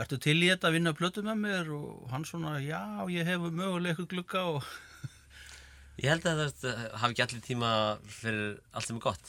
ertu 0.02 0.18
til 0.18 0.40
í 0.42 0.48
þetta 0.50 0.66
að 0.72 0.74
vinna 0.80 0.94
plötu 0.98 1.22
með 1.22 1.38
mér? 1.44 1.70
Og 1.76 2.08
hann 2.10 2.24
svona, 2.26 2.56
já, 2.64 2.80
ég 3.12 3.28
hef 3.28 3.44
mögulega 3.44 3.92
eitthvað 3.94 4.10
glugga 4.16 4.46
og 4.56 4.66
Ég 6.02 6.10
held 6.10 6.24
að 6.26 6.40
það 6.58 6.80
hafi 6.98 7.12
ekki 7.14 7.22
allir 7.22 7.42
tíma 7.46 7.68
fyrir 8.10 8.56
allt 8.74 8.88
sem 8.88 8.96
er 8.98 9.04
gott 9.04 9.28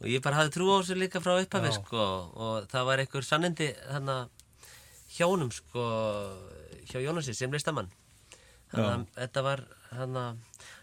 og 0.00 0.08
ég 0.12 0.22
bara 0.24 0.40
hafði 0.42 0.54
trú 0.56 0.66
á 0.72 0.76
þessu 0.82 0.96
líka 1.00 1.22
frá 1.24 1.34
upphafi 1.40 1.70
sko 1.76 2.02
og 2.46 2.66
það 2.72 2.88
var 2.90 3.02
einhver 3.04 3.24
sannindi 3.24 3.68
hérna 3.88 4.16
hjónum 5.16 5.52
sko 5.54 5.84
hjá 6.90 7.00
Jónasi 7.02 7.34
sem 7.34 7.50
listamann. 7.54 7.88
Þannig 8.70 8.90
að 8.90 9.06
þetta 9.22 9.42
var 9.46 9.62
hérna 9.94 10.24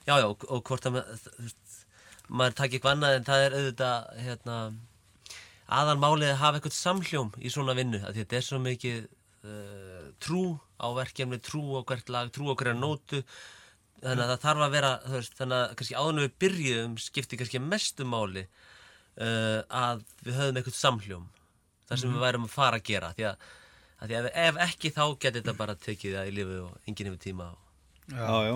já 0.07 0.15
já 0.19 0.25
og, 0.31 0.45
og 0.49 0.63
hvort 0.67 0.87
að 0.89 0.95
ma- 0.97 1.05
þú 1.19 1.33
veist, 1.43 1.77
maður 2.29 2.55
takk 2.57 2.73
eitthvað 2.77 2.95
annað 2.97 3.17
en 3.19 3.27
það 3.27 3.43
er 3.45 3.55
auðvitað 3.59 4.09
hérna 4.25 4.57
aðalmálið 5.73 6.31
að 6.33 6.39
hafa 6.41 6.59
eitthvað 6.59 6.75
samhljóm 6.77 7.29
í 7.39 7.51
svona 7.53 7.75
vinnu 7.77 7.99
að 8.03 8.17
þetta 8.19 8.37
er 8.39 8.45
svo 8.47 8.59
mikið 8.63 8.97
uh, 9.03 10.07
trú 10.23 10.43
á 10.79 10.87
verkefni, 10.97 11.39
trú 11.43 11.63
á 11.79 11.81
hvert 11.87 12.09
lag, 12.11 12.31
trú 12.35 12.49
á 12.51 12.55
hverja 12.59 12.75
nótu. 12.75 13.21
Þannig 14.03 14.25
að 14.25 14.31
það 14.33 14.41
þarf 14.43 14.65
að 14.65 14.73
vera 14.75 14.91
veist, 15.13 15.35
þannig 15.39 15.57
að 15.61 15.75
kannski 15.79 15.95
áður 15.95 16.13
en 16.17 16.23
við 16.25 16.33
byrjuðum 16.43 16.95
skipti 16.99 17.39
kannski 17.39 17.61
mestu 17.63 18.07
máli 18.07 18.47
uh, 19.21 19.61
að 19.69 20.03
við 20.23 20.39
höfum 20.39 20.59
eitthvað 20.59 20.79
samhljóm 20.79 21.29
þar 21.89 22.01
sem 22.01 22.13
við 22.13 22.25
værum 22.25 22.47
að 22.47 22.53
fara 22.53 22.79
að 22.79 22.87
gera 22.89 23.11
því 23.17 23.27
að, 23.29 23.47
að 23.99 24.11
því 24.11 24.19
að 24.19 24.29
ef, 24.45 24.61
ekki 24.67 24.93
þá 24.95 25.03
geti 25.13 25.39
þetta 25.39 25.57
bara 25.59 25.79
tekið 25.87 26.17
það 26.17 26.29
í 26.29 26.35
lífið 26.37 26.61
og 26.63 26.89
enginn 26.89 27.09
hefur 27.11 27.23
tíma 27.23 27.49
og... 27.51 27.59
já, 28.13 28.37
já. 28.49 28.55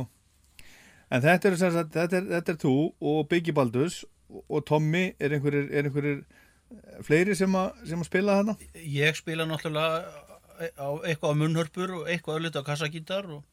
En 1.08 1.24
þetta 1.24 1.48
er, 1.48 1.56
sagt, 1.56 1.94
þetta 1.94 2.20
er, 2.20 2.26
þetta 2.34 2.54
er 2.54 2.58
þú 2.60 2.76
og 3.12 3.20
Biggie 3.32 3.56
Baldus 3.56 4.02
og, 4.28 4.60
Tommy, 4.68 5.14
er 5.24 5.38
einhverjir, 5.38 5.70
er 5.72 5.88
einhverjir 5.88 6.18
eh, 6.20 6.98
fleiri 7.08 7.36
sem, 7.40 7.54
a, 7.56 7.70
sem 7.88 8.02
að 8.04 8.10
spila 8.10 8.40
þarna? 8.42 8.58
ég 8.76 9.16
spila 9.16 9.46
náttúrulega 9.48 10.26
á 10.58 10.90
eitthvað 11.06 11.32
á 11.32 11.40
munnhörpur 11.40 11.94
og 12.00 12.10
eitthvað 12.12 12.42
öllita 12.42 12.66
á 12.66 12.68
kassagítar 12.68 13.30
og, 13.32 13.46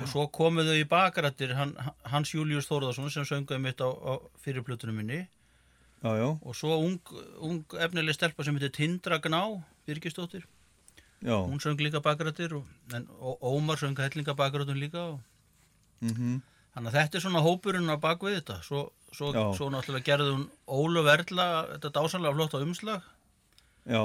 og 0.00 0.10
svo 0.10 0.26
komu 0.34 0.64
þau 0.66 0.74
í 0.80 0.88
bakarættir 0.88 1.54
hann, 1.58 1.76
Hans 2.10 2.32
Július 2.34 2.66
Þórðarsson 2.70 3.12
sem 3.12 3.28
söngaði 3.28 3.62
mitt 3.62 3.84
á, 3.84 3.86
á 3.92 4.18
fyrirplutunum 4.42 4.98
minni 4.98 5.20
Já, 6.04 6.12
já, 6.20 6.28
og 6.36 6.56
svo 6.56 6.76
ung, 6.84 7.00
ung 7.40 7.64
efnileg 7.80 8.14
stelpa 8.14 8.44
sem 8.44 8.56
heitir 8.58 8.74
Tindra 8.76 9.16
Gná 9.24 9.40
Birgisdóttir, 9.88 10.44
já. 11.24 11.36
hún 11.40 11.60
söng 11.60 11.80
líka 11.80 12.04
bakarættir 12.04 12.52
og, 12.52 12.66
og 13.20 13.40
Ómar 13.40 13.80
söng 13.80 13.96
hellinga 13.96 14.34
bakarættum 14.36 14.76
líka 14.76 15.00
og, 15.14 15.20
Mm 16.00 16.42
þannig 16.74 16.90
að 16.90 16.96
þetta 16.98 17.18
er 17.18 17.22
svona 17.22 17.42
hópurinn 17.44 17.90
á 17.90 17.96
bakvið 18.02 18.38
þetta. 18.40 18.58
Svo, 18.66 18.80
svo, 19.14 19.30
svo 19.54 19.70
náttúrulega 19.70 20.08
gerði 20.08 20.32
hún 20.34 20.46
Ólu 20.66 21.04
Verla 21.06 21.46
þetta 21.70 21.92
dásanlega 21.94 22.34
flott 22.34 22.56
á 22.58 22.64
umslag. 22.66 23.04
Já, 23.86 24.02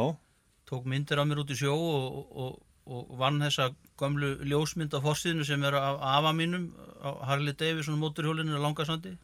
tók 0.69 0.85
myndir 0.85 1.17
af 1.17 1.25
mér 1.25 1.41
út 1.41 1.53
í 1.53 1.57
sjó 1.57 1.73
og, 1.73 2.19
og, 2.29 2.59
og 2.85 3.15
vann 3.17 3.41
þessa 3.41 3.71
gömlu 3.99 4.35
ljósmynd 4.45 4.93
á 4.93 5.01
fórsíðinu 5.01 5.47
sem 5.49 5.65
er 5.65 5.79
af 5.79 5.97
afa 6.19 6.33
mínum 6.37 6.69
Harley 7.01 7.57
Davidson 7.57 7.97
móturhjólinu 7.97 8.53
á 8.53 8.61
Langasandi. 8.61 9.17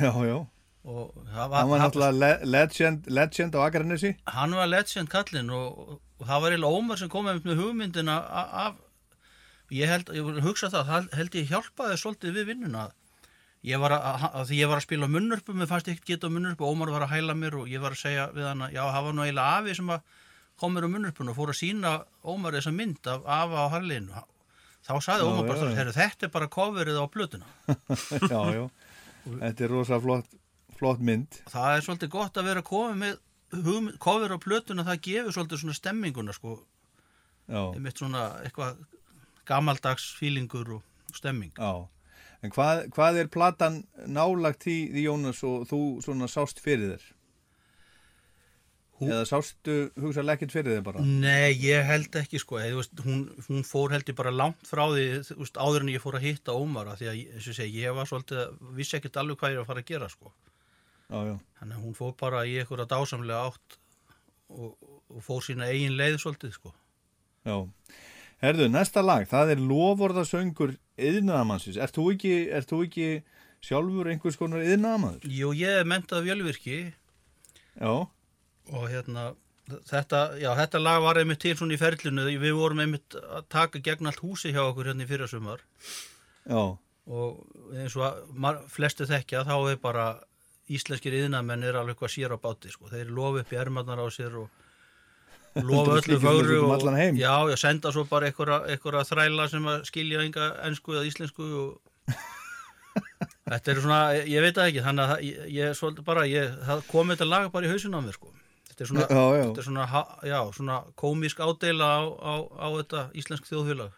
Já, 0.00 0.12
já. 0.24 0.38
Og 0.86 1.14
það 1.26 1.36
Hann 1.36 1.50
var, 1.52 1.68
var 1.72 1.80
náttúrulega 1.82 2.18
le 2.22 2.50
legend, 2.54 3.06
legend 3.10 3.56
á 3.58 3.60
Akarnesi. 3.66 4.12
hann 4.30 4.54
var 4.54 4.68
legend 4.70 5.10
kallinn 5.10 5.50
og, 5.50 5.96
og 6.18 6.26
það 6.28 6.42
var 6.44 6.54
eiginlega 6.56 6.80
Ómar 6.80 7.00
sem 7.00 7.10
kom 7.12 7.26
með 7.26 7.58
hugmyndina 7.58 8.20
af 8.62 8.76
ég 9.74 9.90
held, 9.90 10.12
ég 10.14 10.22
vil 10.28 10.44
hugsa 10.44 10.70
það, 10.70 11.08
held 11.18 11.34
ég 11.34 11.48
hjálpaði 11.50 11.96
svolítið 11.98 12.36
við 12.38 12.46
vinnuna. 12.52 12.84
Ég 13.66 13.80
var 13.82 13.96
að, 13.96 14.04
að, 14.30 14.44
því 14.46 14.60
ég 14.60 14.68
var 14.70 14.78
að 14.78 14.84
spila 14.86 15.08
munnurpu 15.10 15.54
mér 15.58 15.66
fannst 15.66 15.88
ég 15.90 15.96
ekkert 15.96 16.12
geta 16.12 16.30
munnurpu, 16.30 16.68
Ómar 16.70 16.92
var 16.94 17.02
að 17.08 17.16
hæla 17.16 17.34
mér 17.34 17.56
og 17.58 17.66
ég 17.72 17.82
var 17.82 17.96
að 17.96 18.02
segja 18.04 18.28
við 18.36 18.46
hann 18.46 18.62
að 18.62 18.76
já, 18.76 18.82
það 18.94 19.08
var 19.08 19.16
nú 19.16 19.24
eiginlega 19.26 19.56
afi 19.58 19.74
sem 19.80 19.90
að 19.96 20.22
kom 20.60 20.76
mér 20.76 20.86
á 20.86 20.90
munnurpun 20.94 21.32
og 21.32 21.36
fór 21.40 21.50
að 21.50 21.58
sína 21.64 21.94
Ómar 22.22 22.54
þessa 22.54 22.72
mynd 22.78 23.10
af 23.10 23.26
afa 23.26 23.64
á 23.66 23.72
Harleyinu. 23.74 24.22
Þá 24.86 24.92
sagði 25.02 25.26
Ómar 25.26 25.50
bara, 25.50 25.90
þetta 25.98 26.28
er 26.28 26.32
bara 26.38 26.46
coverið 26.54 27.00
á 27.02 27.04
plötuna. 27.10 27.48
Já, 28.30 28.40
já. 28.54 28.64
Þetta 29.26 29.64
er 29.66 29.72
rosa 29.74 29.98
flott, 29.98 30.30
flott 30.78 31.00
mynd. 31.00 31.40
það 31.52 31.76
er 31.76 31.84
svolítið 31.86 32.12
gott 32.16 32.36
að 32.40 32.48
vera 32.50 32.62
komið 32.66 33.00
með 33.02 33.98
cover 34.02 34.34
á 34.34 34.38
plötuna, 34.42 34.84
það 34.84 35.02
gefur 35.06 35.36
svolítið 35.36 35.62
svona 35.62 35.76
stemminguna 35.78 36.32
sko, 36.36 36.56
einmitt 37.48 37.98
svona 38.02 38.24
eitthvað 38.44 38.80
gamaldags 39.46 40.08
fílingur 40.18 40.72
og 40.80 41.14
stemming 41.14 41.52
já. 41.56 41.86
En 42.44 42.50
hvað, 42.52 42.88
hvað 42.92 43.16
er 43.22 43.28
platan 43.32 43.76
nálagt 44.06 44.66
í, 44.68 44.90
í 44.92 45.06
Jónas 45.06 45.40
og 45.46 45.64
þú 45.70 45.78
svona 46.04 46.26
sást 46.28 46.60
fyrir 46.62 46.92
þér? 46.96 47.06
Hún- 49.00 49.10
Eða 49.12 49.24
sástu 49.28 49.72
hugsaðlega 50.00 50.38
ekkert 50.38 50.52
fyrir 50.54 50.76
þér 50.78 50.84
bara? 50.86 51.00
Nei, 51.04 51.52
ég 51.60 51.84
held 51.84 52.14
ekki 52.16 52.38
sko 52.40 52.56
þú 52.72 52.78
veist, 52.80 52.94
hún, 53.04 53.24
hún 53.48 53.64
fór 53.66 53.92
held 53.92 54.08
ég 54.08 54.16
bara 54.16 54.30
langt 54.32 54.62
frá 54.64 54.86
því 54.88 55.02
veist, 55.36 55.58
áður 55.60 55.84
en 55.84 55.90
ég 55.92 56.00
fór 56.00 56.16
að 56.16 56.24
hitta 56.30 56.54
Ómar 56.56 56.88
af 56.88 56.98
því 57.02 57.10
að 57.10 57.18
og 57.36 57.56
segi, 57.58 57.82
ég 57.82 57.94
var 57.94 58.08
svolítið 58.08 58.54
vissi 58.78 58.96
ekkert 58.96 59.18
alveg 59.20 59.36
hvað 59.42 59.52
ég 59.52 59.60
var 59.60 59.66
að 59.66 59.70
fara 59.72 59.82
að 59.84 59.90
gera 59.90 60.08
sko. 60.08 60.32
Þannig 61.10 61.76
að 61.76 61.84
hún 61.84 61.96
fór 61.96 62.16
bara 62.18 62.42
í 62.48 62.56
einhverja 62.60 62.88
dásamlega 62.90 63.46
átt 63.50 63.78
og, 64.50 64.74
og 65.12 65.22
fór 65.24 65.44
sína 65.46 65.70
eigin 65.70 65.96
leið 65.98 66.18
svolítið 66.22 66.56
sko. 66.56 66.74
Já. 67.46 67.56
Herðu, 68.42 68.66
næsta 68.68 69.00
lag, 69.04 69.24
það 69.30 69.54
er 69.54 69.62
lofvorðasöngur 69.64 70.74
yðnaðamannsins. 71.00 71.78
Ert 71.80 71.96
þú 71.96 72.10
ekki, 72.12 72.34
þú 72.68 72.82
ekki 72.84 73.08
sjálfur 73.64 74.10
einhvers 74.12 74.36
konar 74.38 74.64
yðnaðamaður? 74.66 75.26
Jú, 75.32 75.52
ég 75.56 75.80
er 75.80 75.88
mentað 75.88 76.26
vjölvirki 76.28 76.78
Já, 77.76 77.92
og 78.72 78.84
hérna 78.88 79.30
þetta, 79.88 80.20
já, 80.40 80.50
þetta 80.56 80.80
lag 80.80 81.02
var 81.04 81.20
einmitt 81.20 81.42
til 81.44 81.54
svona 81.58 81.76
í 81.76 81.80
ferlinu. 81.80 82.24
Við 82.40 82.56
vorum 82.56 82.82
einmitt 82.84 83.16
að 83.20 83.48
taka 83.52 83.82
gegn 83.84 84.08
allt 84.08 84.22
húsi 84.24 84.52
hjá 84.54 84.62
okkur 84.64 84.90
hérna 84.90 85.04
í 85.04 85.10
fyrrasumar. 85.10 85.64
Já, 86.46 86.62
og 87.06 87.74
eins 87.76 87.96
og 87.98 88.70
flestu 88.72 89.06
þekkja 89.08 89.44
þá 89.46 89.56
er 89.58 89.80
bara 89.82 90.06
íslenskir 90.72 91.14
yðnamenn 91.20 91.64
er 91.66 91.78
alveg 91.78 91.96
eitthvað 91.96 92.12
sér 92.14 92.34
á 92.34 92.38
báti 92.42 92.70
sko. 92.72 92.90
þeir 92.90 93.10
lofa 93.14 93.42
upp 93.42 93.52
í 93.52 93.58
ermarnar 93.60 94.02
á 94.02 94.06
sér 94.10 94.38
og 94.42 94.48
lofa 95.68 95.98
öllu 96.00 96.18
um 96.18 96.72
og, 96.72 96.86
já, 97.16 97.34
já, 97.50 97.56
senda 97.60 97.92
svo 97.94 98.04
bara 98.08 98.30
einhverja, 98.30 99.04
þræla 99.08 99.48
sem 99.52 99.68
að 99.72 99.84
skilja 99.88 100.24
enga 100.24 100.48
ennsku 100.68 100.96
eða 100.96 101.06
íslensku 101.08 101.46
og 101.62 101.76
þetta 103.50 103.72
er 103.72 103.82
svona, 103.84 104.00
ég 104.18 104.44
veit 104.44 104.56
það 104.58 104.72
ekki 104.72 104.86
þannig 104.88 105.12
að 105.14 105.22
ég, 105.28 105.44
ég 105.56 105.78
svolítið 105.78 106.08
bara 106.08 106.26
ég, 106.28 106.58
það 106.66 106.82
kom 106.90 107.14
þetta 107.14 107.30
lag 107.30 107.52
bara 107.54 107.68
í 107.68 107.72
hausinn 107.72 107.96
á 107.96 108.00
mér 108.02 108.18
sko. 108.18 108.32
þetta 108.72 108.84
er 108.84 108.90
svona, 108.92 109.06
Já. 109.06 109.44
Þetta 109.46 109.62
er 109.62 109.68
svona, 109.70 110.42
svona 110.58 110.80
komísk 110.98 111.40
ádeila 111.40 111.92
á, 111.94 112.02
á, 112.04 112.34
á 112.58 112.68
þetta 112.80 113.06
íslensk 113.22 113.48
þjóðfélag 113.48 113.94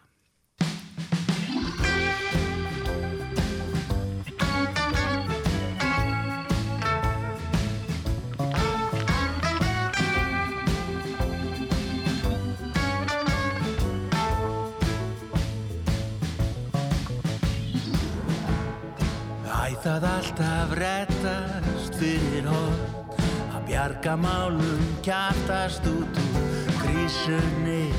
alltaf 20.39 20.71
rettast 20.79 21.95
fyrir 21.99 22.45
hot 22.47 23.17
að 23.51 23.63
bjarga 23.67 24.13
málum 24.15 24.83
kjartast 25.03 25.83
út 25.91 26.19
úr 26.21 26.69
krísunni. 26.79 27.91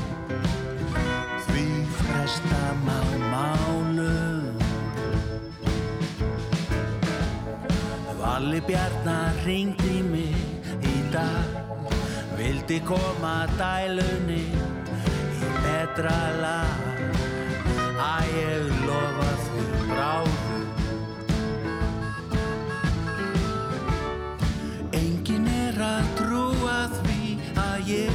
Því 1.44 1.66
fresta 1.98 2.62
má 2.86 2.96
málum. 3.28 4.56
Valli 8.20 8.60
Bjarnar 8.64 9.36
ringdi 9.44 10.00
mig 10.00 10.64
í 10.80 10.96
dag. 11.12 11.44
Vildi 12.40 12.80
koma 12.88 13.44
dælunni 13.60 14.46
í 14.48 15.52
betra 15.60 16.20
lag. 16.40 16.88
Að 18.00 18.32
ég 18.32 18.72
lofa 18.88 19.19
ég 27.90 28.14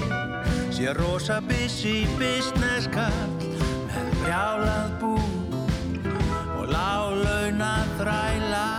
sé 0.71 0.93
rosa 0.95 1.41
busy 1.49 2.05
business 2.19 2.87
kall 2.95 3.27
með 3.91 4.13
brjálað 4.21 4.95
bú 5.01 5.13
og 6.59 6.71
lálauna 6.71 7.73
þræla 7.99 8.74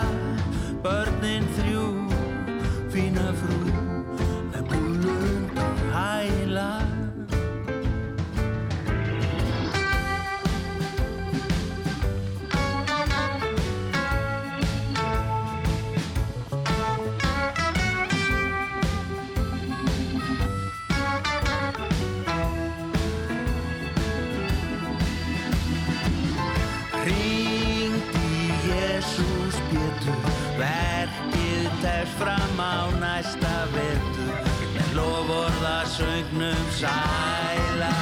söngnum 35.96 36.64
sæla. 36.76 37.94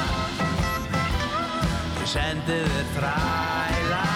Ég 2.00 2.08
sendi 2.10 2.58
þér 2.70 2.88
þræla. 2.96 4.06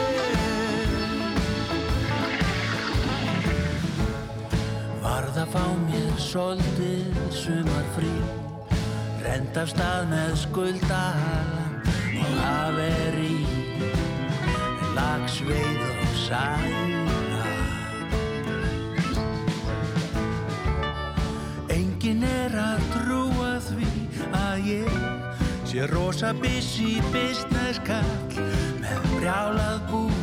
Varð 5.05 5.43
að 5.45 5.53
fá 5.57 5.67
mér 5.85 6.15
soldið 6.31 7.21
sumar 7.43 7.91
frí 7.97 8.15
Rend 9.25 9.61
af 9.61 9.69
stað 9.75 10.09
með 10.15 10.33
skuldahalan 10.47 11.77
og 12.23 12.33
haveri 12.41 13.37
Lagsveið 14.97 15.85
og 15.91 16.17
sæla 16.25 17.00
ég 24.71 24.87
sé 25.67 25.87
rosa 25.91 26.33
busy 26.43 27.01
business 27.11 27.83
kall 27.87 28.39
með 28.83 29.07
brjálað 29.17 29.81
bú 29.91 30.20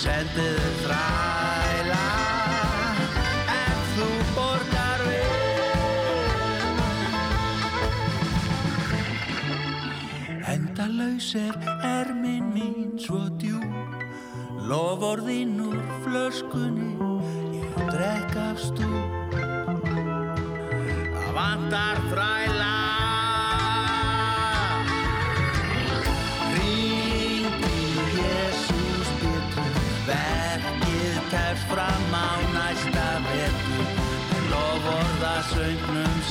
ég 0.00 0.06
sendi 0.06 0.44
þér 0.56 0.76
þræla 0.80 2.04
ef 3.52 3.80
þú 3.96 4.06
borgar 4.36 5.02
vel 5.04 5.36
Endalaus 10.54 11.28
er 11.36 11.54
ermin 11.84 12.48
mín 12.54 12.96
svo 12.96 13.28
djú 13.42 13.60
Lofórðinn 14.72 15.60
úr 15.68 15.80
flöskunni 16.06 16.96
Ég 17.60 17.80
drekk 17.92 18.36
af 18.48 18.56
stú 18.70 18.92
Það 21.12 21.32
vantar 21.36 21.96
þræla 22.08 22.79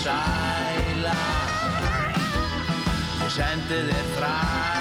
sæla. 0.03 1.15
Ég 3.23 3.31
sendi 3.35 3.81
þér 3.89 4.13
þræla 4.17 4.78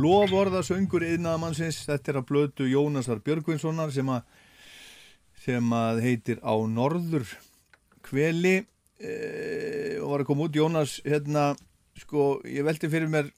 Loforða 0.00 0.62
söngur 0.64 1.04
yðnaðamannsins, 1.04 1.82
þetta 1.88 2.12
er 2.12 2.18
að 2.20 2.28
blötu 2.30 2.68
Jónasar 2.70 3.20
Björgvinssonar 3.24 3.92
sem 3.92 4.08
að, 4.08 4.22
sem 5.44 5.72
að 5.76 6.00
heitir 6.04 6.40
Á 6.40 6.54
Norður 6.70 7.26
Kveli 8.06 8.60
e, 8.60 9.12
og 10.00 10.14
var 10.14 10.24
að 10.24 10.28
koma 10.30 10.46
út 10.46 10.56
Jónas, 10.56 10.98
hérna, 11.04 11.50
sko, 12.00 12.38
ég 12.48 12.64
velti 12.64 12.88
fyrir 12.92 13.10
mér 13.12 13.28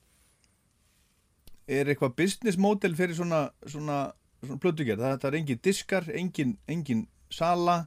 er 1.67 1.91
eitthvað 1.91 2.17
business 2.19 2.59
model 2.61 2.95
fyrir 2.99 3.17
svona, 3.17 3.47
svona, 3.67 3.99
svona 4.43 4.63
plötugerð? 4.63 5.03
Það, 5.03 5.19
það 5.23 5.29
er 5.31 5.39
engin 5.41 5.63
diskar, 5.65 6.09
engin, 6.21 6.57
engin 6.71 7.05
sala, 7.33 7.83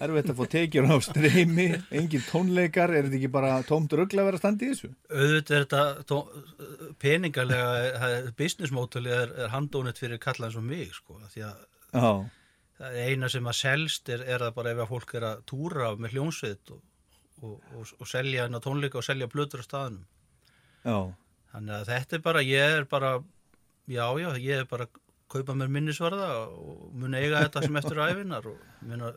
erfitt 0.00 0.30
að 0.32 0.38
fá 0.40 0.46
tekjur 0.54 0.88
á 0.88 0.96
streymi, 1.04 1.66
engin 1.94 2.24
tónleikar, 2.28 2.92
er 2.96 3.06
þetta 3.08 3.18
ekki 3.20 3.30
bara 3.34 3.50
tómt 3.68 3.92
röggla 3.98 4.22
að 4.24 4.28
vera 4.30 4.38
að 4.40 4.42
standa 4.44 4.64
í 4.66 4.70
þessu? 4.72 4.92
auðvitað 5.12 5.56
er 5.58 5.66
þetta 5.66 5.82
tó- 6.08 6.94
peningalega, 7.02 8.32
business 8.38 8.72
model 8.74 9.06
er, 9.10 9.34
er 9.44 9.52
handónit 9.52 10.00
fyrir 10.00 10.20
kalla 10.22 10.48
eins 10.48 10.56
og 10.60 10.64
mig 10.66 10.92
sko, 10.96 11.18
því 11.34 11.44
að 11.48 11.60
Já, 11.92 12.12
það 12.78 12.96
er 13.02 13.10
eina 13.12 13.28
sem 13.32 13.50
að 13.52 13.58
selst 13.58 14.08
er, 14.14 14.22
er 14.24 14.46
það 14.46 14.54
bara 14.56 14.72
ef 14.72 14.80
að 14.86 14.90
fólk 14.94 15.14
er 15.18 15.26
að 15.28 15.42
túra 15.50 15.90
með 16.00 16.14
hljónsveit 16.16 16.72
og, 16.72 16.80
og, 17.42 17.58
og, 17.76 17.92
og 18.00 18.08
selja 18.08 18.46
hennar 18.46 18.64
tónleika 18.64 19.00
og 19.02 19.06
selja 19.06 19.28
blöður 19.30 19.60
á 19.60 19.68
staðnum. 19.68 20.06
Já, 20.82 20.96
þannig 21.52 21.76
að 21.76 21.90
þetta 21.92 22.16
er 22.18 22.24
bara, 22.24 22.42
ég 22.48 22.76
er 22.80 22.88
bara 22.90 23.12
já, 23.92 24.06
já, 24.22 24.28
ég 24.40 24.62
er 24.64 24.68
bara 24.70 24.88
að 24.88 25.01
kaupa 25.32 25.56
mér 25.56 25.72
minnisvarða 25.72 26.28
og 26.44 26.84
mun 26.98 27.16
eiga 27.18 27.42
þetta 27.46 27.64
sem 27.64 27.80
eftir 27.80 28.02
æfinar 28.04 28.46
og 28.52 28.86
minna, 28.88 29.12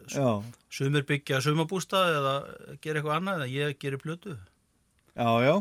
sumir 0.73 1.05
byggja 1.07 1.43
sumabústað 1.43 2.17
eða 2.21 2.33
gera 2.83 3.01
eitthvað 3.01 3.19
annað 3.19 3.45
en 3.45 3.53
ég 3.53 3.77
gerir 3.81 4.01
blödu 4.03 4.37
já, 5.15 5.29
já. 5.45 5.55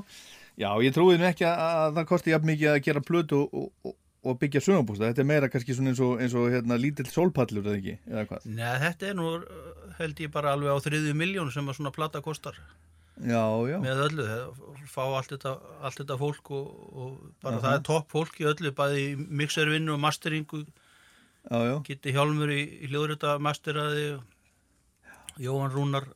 Já, 0.54 0.70
ég 0.86 0.94
trúið 0.94 1.18
nú 1.18 1.26
ekki 1.26 1.46
að, 1.48 1.60
að 1.66 1.96
það 1.98 2.08
kosti 2.12 2.30
jafn 2.30 2.46
mikið 2.52 2.68
að 2.70 2.82
gera 2.86 3.00
plötu 3.02 3.40
og, 3.42 3.70
og, 3.82 3.94
og 4.22 4.36
byggja 4.38 4.62
sumabústa. 4.62 5.08
Þetta 5.08 5.22
er 5.24 5.26
meira 5.26 5.48
kannski 5.50 5.74
eins 5.74 6.02
og, 6.04 6.12
eins 6.22 6.36
og 6.38 6.46
hérna, 6.52 6.78
lítill 6.78 7.08
sólpallur, 7.10 7.66
eða 7.66 7.80
ekki? 7.80 7.94
Eða 8.06 8.26
hvað? 8.30 8.46
Nei, 8.54 8.74
þetta 8.84 9.08
er 9.08 9.16
nú 9.18 9.32
held 9.98 10.22
ég 10.22 10.34
bara 10.34 10.54
alveg 10.54 10.70
á 10.70 10.84
þriðju 10.86 11.14
miljón 11.18 11.50
sem 11.54 11.66
að 11.66 11.80
svona 11.80 11.94
plata 11.94 12.22
kostar 12.22 12.60
Já, 13.14 13.44
já, 13.70 13.76
með 13.78 14.00
öllu, 14.08 14.24
fá 14.90 15.02
allt 15.04 15.30
þetta, 15.30 15.52
allt 15.86 16.00
þetta 16.00 16.16
fólk 16.18 16.50
og, 16.50 16.70
og 16.90 17.12
bara 17.44 17.60
Aha. 17.60 17.62
það 17.62 17.76
er 17.76 17.84
topp 17.86 18.10
fólk 18.10 18.40
í 18.42 18.48
öllu, 18.50 18.72
bæði 18.74 19.04
í 19.04 19.12
mixervinnu 19.14 19.94
og 19.94 20.02
masteringu, 20.02 20.64
Gitti 21.86 22.14
Hjálmur 22.16 22.50
í, 22.50 22.62
í 22.82 22.90
hljóðrita 22.90 23.36
masteraði 23.38 24.16
Jóhann 25.44 25.72
Rúnar 25.74 26.08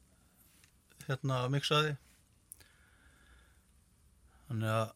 hérna 1.04 1.42
mixaði. 1.52 1.94
Þannig 4.48 4.72
að 4.72 4.86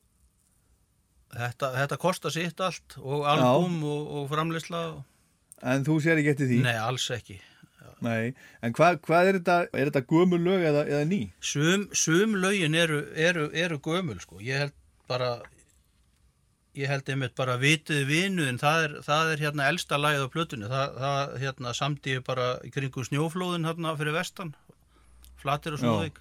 þetta, 1.36 1.70
þetta 1.78 2.00
kostar 2.00 2.34
sitt 2.34 2.60
allt 2.64 2.98
og 3.00 3.26
albúm 3.28 3.78
og, 3.88 4.12
og 4.18 4.28
framleysla 4.32 4.82
en 5.62 5.86
þú 5.86 5.98
sér 6.02 6.20
ekki 6.20 6.32
eftir 6.34 6.50
því? 6.50 6.60
nei, 6.66 6.76
alls 6.80 7.06
ekki 7.14 7.38
Nei, 8.02 8.34
en 8.64 8.74
hvað 8.76 9.00
hva 9.06 9.22
er 9.28 9.38
þetta, 9.38 9.56
er 9.70 9.90
þetta 9.90 10.04
gömul 10.10 10.40
lög 10.42 10.64
eða, 10.68 10.84
eða 10.90 11.08
ný? 11.08 11.20
Sum, 11.52 11.88
sum 11.94 12.36
lögin 12.42 12.74
eru, 12.78 13.04
eru, 13.14 13.48
eru 13.54 13.78
gömul 13.82 14.18
sko. 14.22 14.40
Ég 14.42 14.64
held 14.64 14.78
bara 15.10 15.36
ég 16.78 16.88
held 16.88 17.08
einmitt 17.12 17.36
bara 17.36 17.58
vitið 17.60 18.06
vinu 18.08 18.46
en 18.48 18.58
það 18.60 18.86
er, 18.86 18.98
það 19.04 19.32
er 19.34 19.44
hérna 19.46 19.68
elsta 19.68 20.00
lagið 20.00 20.26
á 20.26 20.34
plötunni. 20.34 20.70
Það, 20.72 20.98
það 21.04 21.36
hérna 21.44 21.74
ég 22.14 22.26
bara 22.26 22.48
í 22.64 22.72
kringu 22.74 23.06
snjóflóðin 23.08 23.68
hérna 23.68 23.94
fyrir 24.00 24.16
vestan. 24.16 24.54
Flatir 25.42 25.76
og 25.76 25.82
snóðvík. 25.82 26.20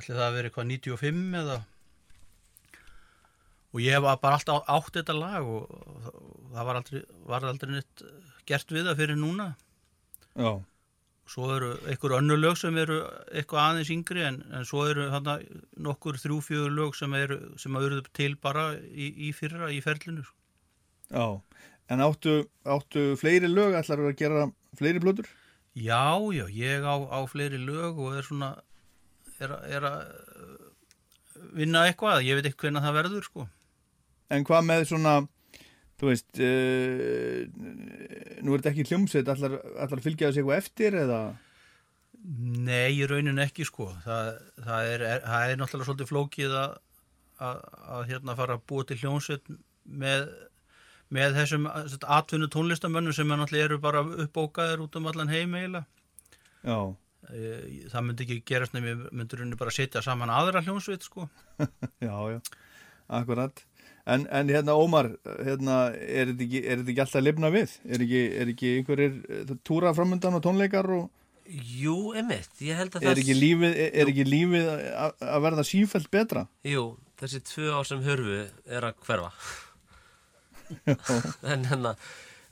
Ætli 0.00 0.14
það 0.16 0.26
að 0.26 0.36
vera 0.36 0.50
eitthvað 0.50 0.72
95 0.74 1.38
eða 1.42 1.60
og 3.70 3.82
ég 3.84 4.02
var 4.02 4.18
bara 4.18 4.38
alltaf 4.38 4.66
átt 4.66 4.96
þetta 4.98 5.14
lag 5.14 5.46
og 5.46 5.68
það 6.50 6.64
var 6.66 6.78
aldrei, 6.80 7.02
var 7.30 7.46
aldrei 7.46 7.74
neitt 7.76 8.02
gert 8.48 8.72
við 8.74 8.88
það 8.88 9.02
fyrir 9.02 9.20
núna. 9.20 9.52
Já, 10.38 10.60
Svo 11.30 11.46
eru 11.54 11.68
einhver 11.86 12.16
önnur 12.16 12.40
lög 12.42 12.56
sem 12.58 12.74
eru 12.82 12.96
eitthvað 13.30 13.60
aðeins 13.62 13.90
yngri 13.94 14.22
en, 14.26 14.40
en 14.50 14.64
svo 14.66 14.82
eru 14.90 15.04
þarna 15.12 15.36
nokkur 15.86 16.16
þrjú, 16.18 16.38
fjögur 16.42 16.72
lög 16.74 16.96
sem 16.98 17.12
eru 17.14 17.36
sem 17.62 17.76
eru 17.78 18.00
til 18.18 18.34
bara 18.34 18.72
í, 18.90 19.12
í 19.28 19.30
fyrra 19.36 19.68
í 19.70 19.78
ferlinu. 19.84 20.24
sko. 20.26 20.34
já. 21.14 21.26
En 21.90 22.02
áttu, 22.02 22.34
áttu 22.66 23.14
fleiri 23.18 23.50
lög, 23.50 23.76
ætlar 23.78 24.02
að 24.08 24.18
gera 24.18 24.48
fleiri 24.78 25.02
plötur? 25.02 25.30
Já, 25.74 26.18
já, 26.34 26.44
ég 26.50 26.82
á, 26.82 26.98
á 26.98 27.18
fleiri 27.30 27.58
lög 27.62 27.98
og 27.98 28.18
er 28.18 28.26
svona 28.26 28.50
er, 29.38 29.54
er 29.70 29.86
að 29.86 29.98
uh, 30.10 30.68
vinna 31.54 31.86
eitthvað, 31.86 32.24
ég 32.26 32.38
veit 32.38 32.50
ekki 32.50 32.66
hvernig 32.66 32.86
það 32.86 32.98
verður 32.98 33.26
sko. 33.26 33.46
En 34.30 34.46
hvað 34.46 34.66
með 34.66 34.84
svona, 34.90 35.14
þú 36.00 36.08
veist, 36.10 36.40
uh, 36.40 37.44
nú 38.40 38.54
er 38.54 38.62
þetta 38.62 38.72
ekki 38.72 38.86
hljómsveit, 38.90 39.30
ætlar, 39.34 39.56
ætlar 39.84 40.00
að 40.00 40.06
fylgja 40.06 40.30
þessi 40.30 40.42
eitthvað 40.42 40.62
eftir 40.62 40.98
eða? 41.04 41.20
Nei, 42.68 42.92
í 43.00 43.08
raunin 43.08 43.40
ekki 43.40 43.64
sko. 43.68 43.90
Það, 44.04 44.30
það, 44.66 44.92
er, 44.94 45.04
er, 45.14 45.26
það 45.26 45.52
er 45.54 45.60
náttúrulega 45.60 45.88
svolítið 45.88 46.10
flókið 46.10 46.56
að, 46.60 46.78
að, 47.48 47.60
að 47.96 48.08
hérna 48.12 48.38
fara 48.40 48.56
að 48.58 48.64
búa 48.72 48.88
til 48.88 48.98
hljónsveit 49.00 49.52
með, 50.04 50.26
með 51.16 51.38
þessum 51.40 51.68
atvinnu 51.70 52.50
tónlistamönnum 52.52 53.16
sem 53.16 53.30
er 53.32 53.40
náttúrulega 53.40 53.70
eru 53.70 53.80
bara 53.86 54.04
uppbókaðir 54.26 54.84
út 54.84 55.00
um 55.00 55.08
allan 55.12 55.32
heim 55.32 55.56
eiginlega. 55.56 55.86
Já, 56.64 56.80
Eh, 57.28 57.84
Það 57.92 58.04
myndi 58.06 58.24
ekki 58.24 58.36
gerast 58.48 58.72
nefnir, 58.74 59.02
myndur 59.12 59.42
henni 59.42 59.58
bara 59.60 59.72
setja 59.74 60.00
saman 60.04 60.32
aðra 60.32 60.62
hljónsveit 60.64 61.04
sko. 61.04 61.26
já, 62.06 62.14
já, 62.32 62.38
akkurat. 63.12 63.60
En, 64.08 64.24
en 64.32 64.48
hérna 64.48 64.74
Ómar, 64.80 65.10
hérna, 65.44 65.80
er 65.92 66.30
þetta 66.30 66.44
ekki, 66.46 66.60
er 66.64 66.80
þetta 66.80 66.92
ekki 66.92 67.02
alltaf 67.04 67.24
lifna 67.24 67.50
við? 67.52 67.74
Er 67.84 68.04
ekki, 68.06 68.22
er 68.40 68.52
ekki 68.54 68.70
einhverjir 68.78 69.16
eh, 69.28 69.56
túra 69.66 69.92
framöndan 69.96 70.38
og 70.38 70.44
tónleikar 70.46 70.88
og 70.96 71.08
Jú, 71.50 72.12
emitt, 72.14 72.52
ég 72.62 72.78
held 72.78 72.94
að 72.94 73.02
er 73.02 73.08
það 73.08 73.20
ekki 73.24 73.34
lífið, 73.34 73.72
er, 73.74 73.88
er 73.98 74.10
ekki 74.12 74.24
lífið 74.28 74.68
að, 74.70 75.14
að 75.34 75.40
verða 75.48 75.64
sífælt 75.66 76.10
betra? 76.12 76.44
Jú, 76.68 76.84
þessi 77.18 77.40
tvö 77.48 77.72
ár 77.74 77.88
sem 77.88 78.04
hörfu 78.04 78.36
er 78.70 78.86
að 78.86 79.00
hverfa 79.06 79.32
en, 81.50 81.66
hérna, 81.66 81.94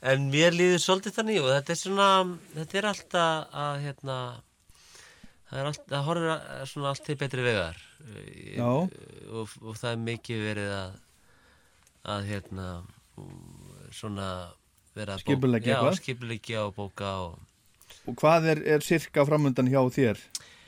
en 0.03 0.27
mér 0.33 0.51
líður 0.51 0.83
svolítið 0.83 1.15
þannig 1.15 1.39
og 1.45 1.51
þetta 1.53 1.73
er 1.75 1.79
svona 1.79 2.09
þetta 2.57 2.81
er 2.81 2.89
alltaf 2.89 3.59
að 3.63 3.81
hérna, 3.85 4.17
það 5.47 5.61
er 5.61 5.69
alltaf 5.71 5.93
það 5.93 6.07
horfir 6.09 6.33
að, 6.35 6.65
svona 6.73 6.91
allt 6.91 7.05
til 7.07 7.19
betri 7.23 7.45
vegar 7.47 7.83
Já. 8.57 8.67
og, 8.67 9.55
og 9.63 9.79
það 9.79 9.93
er 9.93 10.03
mikið 10.09 10.43
verið 10.49 10.75
að 10.75 10.99
að 12.05 12.25
hérna 12.29 12.67
svona 13.91 14.29
vera 14.95 15.15
að 15.17 15.23
bóka- 15.25 15.95
skipuleggja 15.99 16.65
og 16.67 16.75
bóka 16.75 17.11
og 17.27 17.39
Og 18.07 18.15
hvað 18.15 18.45
er, 18.51 18.59
er 18.77 18.79
sirka 18.85 19.23
framöndan 19.25 19.67
hjá 19.69 19.81
þér? 19.89 20.17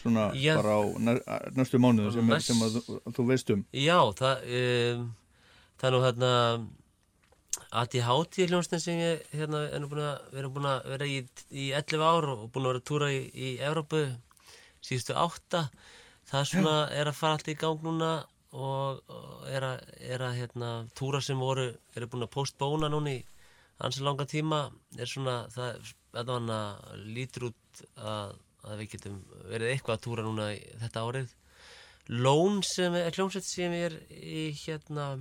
Svona 0.02 0.32
Já. 0.34 0.56
bara 0.58 0.74
á 0.74 0.82
næ- 0.98 1.54
næstu 1.56 1.78
mánuðu 1.78 2.14
sem, 2.14 2.28
Næst- 2.28 2.48
sem 2.50 2.58
að, 2.58 2.82
þú- 2.82 3.02
þú 3.14 3.26
veist 3.28 3.50
um. 3.54 3.66
Já, 3.74 4.00
það, 4.18 4.42
um, 4.98 5.16
það 5.80 5.88
er 5.88 5.92
nú 5.92 6.02
hérna 6.06 6.32
ADHD 7.72 8.48
hljónstin 8.50 8.80
sem 8.82 8.98
ég 9.00 9.22
hérna, 9.34 9.62
er 9.72 9.80
nú 9.80 9.88
búin 9.92 10.02
að 10.04 10.34
vera 10.34 10.50
búin 10.50 10.66
að 10.68 10.86
vera 10.92 11.06
í, 11.06 11.22
í 11.52 11.70
11 11.78 12.02
ár 12.04 12.28
og 12.34 12.52
búin 12.52 12.66
að 12.66 12.72
vera 12.74 12.82
að 12.82 12.88
túra 12.90 13.10
í, 13.14 13.22
í 13.32 13.50
Evrópu 13.60 14.02
síðustu 14.84 15.16
átta 15.16 15.70
það 16.32 16.50
svona 16.52 16.76
er 17.00 17.06
að 17.12 17.16
fara 17.22 17.38
allt 17.38 17.48
í 17.54 17.56
gang 17.56 17.80
núna 17.86 18.26
og, 18.52 19.02
og 19.08 19.50
er 19.50 19.66
að, 19.66 19.84
er 20.04 20.24
að 20.26 20.38
hérna, 20.42 20.72
túra 20.98 21.22
sem 21.24 21.40
voru 21.40 21.70
eru 21.96 22.10
búin 22.12 22.26
að 22.28 22.34
postbóna 22.36 22.90
núna 22.92 23.16
í 23.16 23.22
ansi 23.82 24.04
langa 24.06 24.28
tíma 24.30 24.66
er 25.00 25.10
svona 25.10 25.46
það 25.54 25.92
þetta 26.12 26.38
hann 26.38 26.52
að 26.54 27.06
lítur 27.16 27.48
út 27.50 27.84
að, 27.96 28.34
að 28.68 28.82
við 28.82 28.92
getum 28.96 29.22
verið 29.48 29.72
eitthvað 29.72 29.96
að 29.96 30.04
túra 30.06 30.26
núna 30.26 30.50
í 30.54 30.60
þetta 30.84 31.06
árið. 31.08 31.32
Lón 32.12 32.60
sem 32.66 32.96
er 32.98 33.16
hljómsveit 33.16 33.48
sem 33.48 33.74
er 33.78 33.96
í 34.12 34.50
hérna 34.66 35.14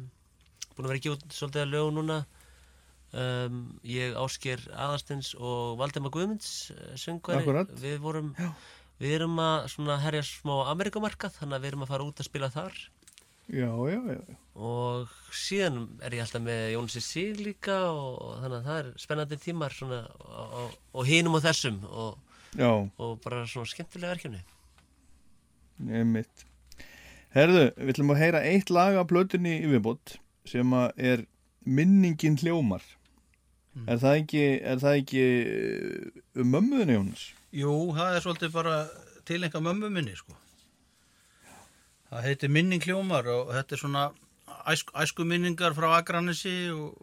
búin 0.74 0.87
að 0.87 0.91
vera 0.91 1.01
ekki 1.01 1.14
út 1.14 1.24
svolítið 1.31 1.62
að 1.62 1.72
lögu 1.74 1.95
núna 1.95 2.18
um, 3.12 3.62
ég 3.87 4.18
Ásker 4.18 4.64
Aðarstins 4.74 5.33
og 5.39 5.78
Valdemar 5.81 6.12
Guðmunds 6.14 6.70
eh, 6.74 6.95
söngvari, 6.99 7.45
Akkúrat. 7.45 7.72
við 7.78 7.99
vorum 8.03 8.33
við 9.01 9.16
erum 9.20 9.39
að 9.41 9.93
herja 10.03 10.24
smá 10.26 10.57
Amerikamarkað, 10.72 11.39
þannig 11.39 11.57
að 11.57 11.62
við 11.62 11.72
erum 11.72 11.85
að 11.87 11.93
fara 11.95 12.09
út 12.09 12.20
að 12.20 12.28
spila 12.28 12.51
þar 12.53 12.81
Já, 13.51 13.71
já, 13.91 14.01
já. 14.15 14.39
og 14.55 15.11
síðan 15.35 15.89
er 16.05 16.15
ég 16.15 16.23
alltaf 16.23 16.45
með 16.45 16.63
Jónsi 16.77 17.03
Sig 17.03 17.41
líka 17.43 17.81
og 17.91 18.39
þannig 18.45 18.61
að 18.61 18.69
það 18.69 18.81
er 18.83 18.91
spennandi 19.03 19.41
tímar 19.43 19.75
svona 19.75 20.05
og, 20.21 20.55
og, 20.61 20.79
og 20.95 21.09
hinum 21.09 21.39
og 21.41 21.45
þessum 21.49 21.83
og, 21.91 22.17
Já, 22.55 22.71
og 22.71 23.19
bara 23.25 23.43
svona 23.51 23.71
skemmtilega 23.71 24.15
verkefni 24.15 24.43
nefnitt. 25.81 26.47
Herðu, 27.35 27.67
við 27.79 27.93
ætlum 27.95 28.15
að 28.15 28.23
heyra 28.25 28.41
eitt 28.47 28.73
lag 28.75 28.97
af 28.99 29.11
plötunni 29.11 29.61
í 29.61 29.69
viðbót 29.71 30.17
sem 30.49 30.73
að 30.75 31.05
er 31.11 31.27
Minningin 31.65 32.39
hljómar. 32.41 32.83
Er 33.87 34.01
það 34.03 34.17
ekki, 34.25 34.45
er 34.67 34.81
það 34.83 34.97
ekki 34.99 35.25
uh, 35.47 36.23
um 36.43 36.49
mömmuðinu, 36.57 36.97
Jónas? 36.97 37.27
Jú, 37.55 37.75
það 37.95 38.17
er 38.17 38.25
svolítið 38.25 38.55
bara 38.57 38.77
tilenga 39.29 39.63
mömmu 39.63 39.91
minni 39.95 40.17
sko. 40.19 40.35
Það 42.11 42.27
heitir 42.27 42.53
Minning 42.53 42.83
hljómar 42.83 43.29
og 43.31 43.53
þetta 43.55 43.77
er 43.77 43.83
svona 43.85 44.05
æsku, 44.71 44.95
æsku 44.99 45.25
minningar 45.25 45.77
frá 45.77 45.93
Akranessi 45.97 46.55
og 46.75 46.97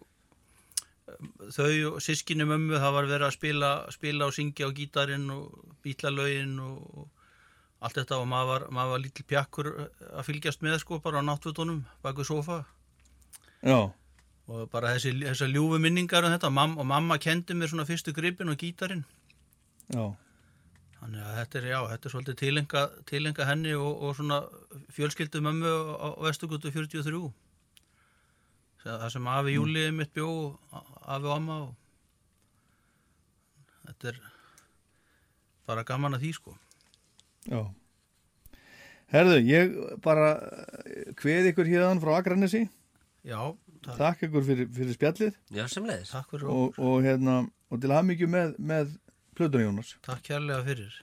um, 1.08 1.30
þau 1.56 1.94
og 1.94 2.02
sískinni 2.04 2.48
mömmu 2.48 2.80
það 2.82 2.98
var 2.98 3.12
verið 3.12 3.28
að 3.30 3.38
spila, 3.38 3.70
spila 3.94 4.28
og 4.28 4.36
syngja 4.36 4.68
á 4.68 4.76
gítarinn 4.76 5.30
og 5.32 5.76
bítlalögin 5.86 6.58
og, 6.64 6.82
og 6.98 7.08
allt 7.80 8.02
þetta 8.02 8.20
og 8.20 8.28
maður 8.28 8.52
var, 8.52 8.68
maður 8.74 8.96
var 8.96 9.06
lítil 9.06 9.28
pjakkur 9.30 9.72
að 9.86 10.28
fylgjast 10.28 10.66
með 10.66 10.82
sko 10.84 11.00
bara 11.04 11.24
á 11.24 11.28
náttfutunum 11.28 11.86
baku 12.04 12.26
sofa 12.28 12.66
Já, 13.66 13.90
og 14.48 14.70
bara 14.72 14.94
þessi, 14.96 15.14
þessar 15.24 15.52
ljúfu 15.52 15.80
minningar 15.82 16.28
um 16.28 16.34
þetta. 16.34 16.52
Og 16.52 16.86
mamma 16.88 17.18
kendi 17.22 17.58
mér 17.58 17.72
svona 17.72 17.88
fyrstu 17.88 18.14
gripin 18.16 18.52
og 18.52 18.60
gítarinn. 18.62 19.04
Já, 19.94 20.14
þannig 21.00 21.22
að 21.24 21.36
þetta 21.40 21.60
er, 21.62 21.66
já, 21.72 21.80
þetta 21.92 22.08
er 22.10 22.14
svolítið 22.14 22.38
tilenga, 22.42 22.84
tilenga 23.10 23.46
henni 23.50 23.74
og, 23.78 23.92
og 24.08 24.16
svona 24.18 24.40
fjölskyldu 24.96 25.42
mömmu 25.46 25.74
á, 26.02 26.08
Vestugutu 26.26 26.72
43 26.74 27.22
það 28.88 29.10
sem 29.12 29.28
afi 29.28 29.54
Júli 29.58 29.84
mitt 29.92 30.14
bjó 30.16 30.30
afi 30.72 31.28
og 31.28 31.34
amma 31.36 31.58
og 31.68 31.74
þetta 33.88 34.12
er 34.14 34.20
bara 35.68 35.84
gaman 35.88 36.16
að 36.16 36.24
því 36.26 36.32
sko 36.38 36.56
já. 37.48 37.62
Herðu, 39.12 39.38
ég 39.48 39.76
bara 40.04 40.30
hveð 41.22 41.52
ykkur 41.54 41.70
hérðan 41.70 42.02
frá 42.04 42.18
Akranesi. 42.18 42.66
já, 43.28 43.40
takk, 43.86 43.98
Takk 44.00 44.24
ykkur 44.28 44.44
fyrir, 44.48 44.68
fyrir 44.76 44.96
spjallið 44.98 45.36
Já, 45.56 45.64
semleiðis. 45.72 46.12
takk 46.16 46.32
fyrir 46.34 46.48
og, 46.52 46.72
okkur 46.72 46.90
og, 46.90 46.98
hérna, 47.06 47.38
og 47.72 47.82
til 47.84 47.94
hafmyggju 47.96 48.28
með, 48.32 48.56
með 48.60 48.96
Plötun 49.38 49.62
Jónas. 49.62 49.96
takk 50.02 50.24
kærlega 50.26 50.64
fyrir. 50.66 50.94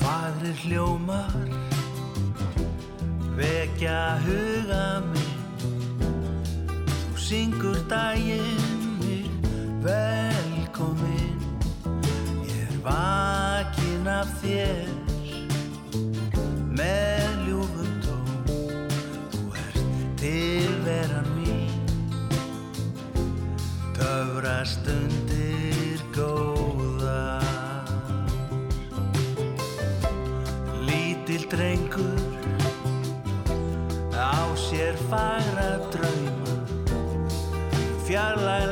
Fagrir 0.00 0.56
hljómar 0.64 1.36
vekja 3.36 4.16
huga 4.24 4.86
minn. 5.10 5.36
Þú 6.88 7.20
syngur 7.28 7.84
daginn 7.92 8.64
minn 9.04 9.44
velkomin 9.84 10.35
af 14.16 14.28
þér 14.40 14.78
með 16.72 17.40
ljúfum 17.44 17.90
tón. 18.04 18.30
Þú 19.32 19.42
ert 19.60 19.80
tilveran 20.20 21.28
mín. 21.36 21.74
Töfra 23.98 24.56
stundir 24.68 26.00
góðar 26.16 27.44
Lítill 30.88 31.44
drengur 31.52 32.24
á 34.16 34.40
sér 34.68 34.96
fagra 35.10 35.72
drauma. 35.92 36.56
Fjarlæg 38.08 38.70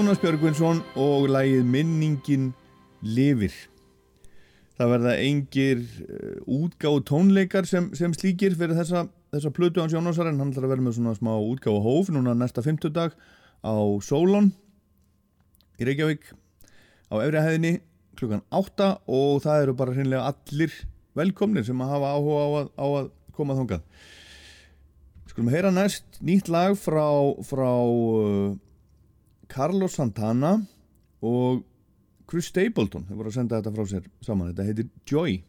Jónas 0.00 0.16
Björgvinsson 0.22 0.78
og 0.96 1.26
lagið 1.28 1.66
Minningin 1.68 2.44
lifir. 3.04 3.52
Það 4.78 4.92
verða 4.94 5.10
engir 5.20 5.82
uh, 5.82 6.38
útgáðu 6.56 7.02
tónleikar 7.10 7.68
sem, 7.68 7.90
sem 7.98 8.14
slíkir 8.16 8.56
fyrir 8.56 8.78
þessa, 8.78 9.02
þessa 9.34 9.52
plötu 9.52 9.82
hans 9.82 9.92
Jónasar 9.92 10.30
en 10.30 10.38
hann 10.40 10.54
ætlar 10.54 10.70
að 10.70 10.72
vera 10.72 10.84
með 10.86 10.94
svona 10.96 11.12
smá 11.18 11.34
útgáðu 11.34 11.82
hóf 11.84 12.08
núna 12.14 12.32
næsta 12.32 12.64
fimmtudag 12.64 13.12
á 13.60 13.76
Solon 14.06 14.48
í 15.76 15.90
Reykjavík 15.90 16.32
á 16.32 17.14
Efrihæðinni 17.20 17.74
klukkan 18.16 18.46
8 18.48 18.88
og 19.04 19.44
það 19.44 19.66
eru 19.66 19.76
bara 19.82 19.98
hreinlega 19.98 20.32
allir 20.32 20.80
velkomnir 21.20 21.68
sem 21.68 21.84
að 21.84 21.92
hafa 21.98 22.14
áhuga 22.16 22.40
á 22.40 22.48
að, 22.62 22.72
á 22.72 22.86
að 23.02 23.12
koma 23.36 23.60
þangað. 23.60 23.84
Skulum 25.28 25.52
heyra 25.52 25.76
næst 25.76 26.24
nýtt 26.24 26.48
lag 26.48 26.80
frá, 26.80 27.04
frá 27.44 27.68
uh, 27.68 28.56
Carlos 29.50 29.98
Santana 29.98 30.54
og 31.26 31.64
Chris 32.30 32.50
Stapleton, 32.52 33.06
þau 33.08 33.16
voru 33.18 33.32
að 33.32 33.38
senda 33.40 33.58
þetta 33.58 33.74
frá 33.74 33.88
sér 33.90 34.10
saman, 34.22 34.52
þetta 34.52 34.68
heitir 34.68 34.90
Joy 35.10 35.40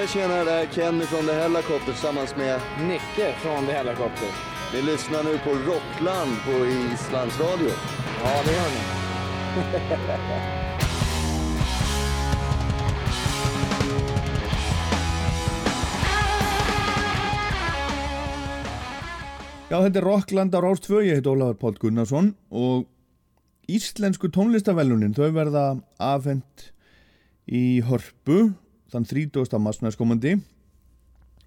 Tjenare, 0.00 0.12
tjenare, 0.12 0.44
det 0.44 0.50
är 0.50 0.66
Kenny 0.66 1.04
från 1.04 1.26
The 1.26 1.32
Hellacopter 1.32 1.92
tillsammans 1.92 2.36
med 2.36 2.60
Nicke 2.88 3.32
från 3.32 3.66
The 3.66 3.72
Helicopter. 3.72 4.28
Ni 4.74 4.82
lyssnar 4.82 5.24
nu 5.24 5.38
på 5.38 5.50
Rockland 5.50 6.30
på 6.44 6.66
Islands 6.66 7.40
Radio. 7.40 7.68
Ja, 8.22 8.42
det 8.44 8.52
gör 8.52 8.70
ni. 8.70 8.80
Já, 19.70 19.82
þetta 19.82 19.98
er 19.98 20.02
Rockland 20.02 20.54
á 20.54 20.60
Rástfö, 20.60 21.02
ég 21.02 21.14
heit 21.14 21.26
Ólafur 21.26 21.54
Páll 21.60 21.76
Gunnarsson 21.80 22.34
og 22.50 22.88
íslensku 23.68 24.32
tónlistavelunin, 24.32 25.14
þau 25.14 25.28
verða 25.36 25.66
afhent 25.98 26.72
í 27.46 27.82
Hörpu 27.84 28.54
þann 28.92 29.06
30. 29.06 29.58
mars 29.62 29.80
næstkomandi. 29.82 30.36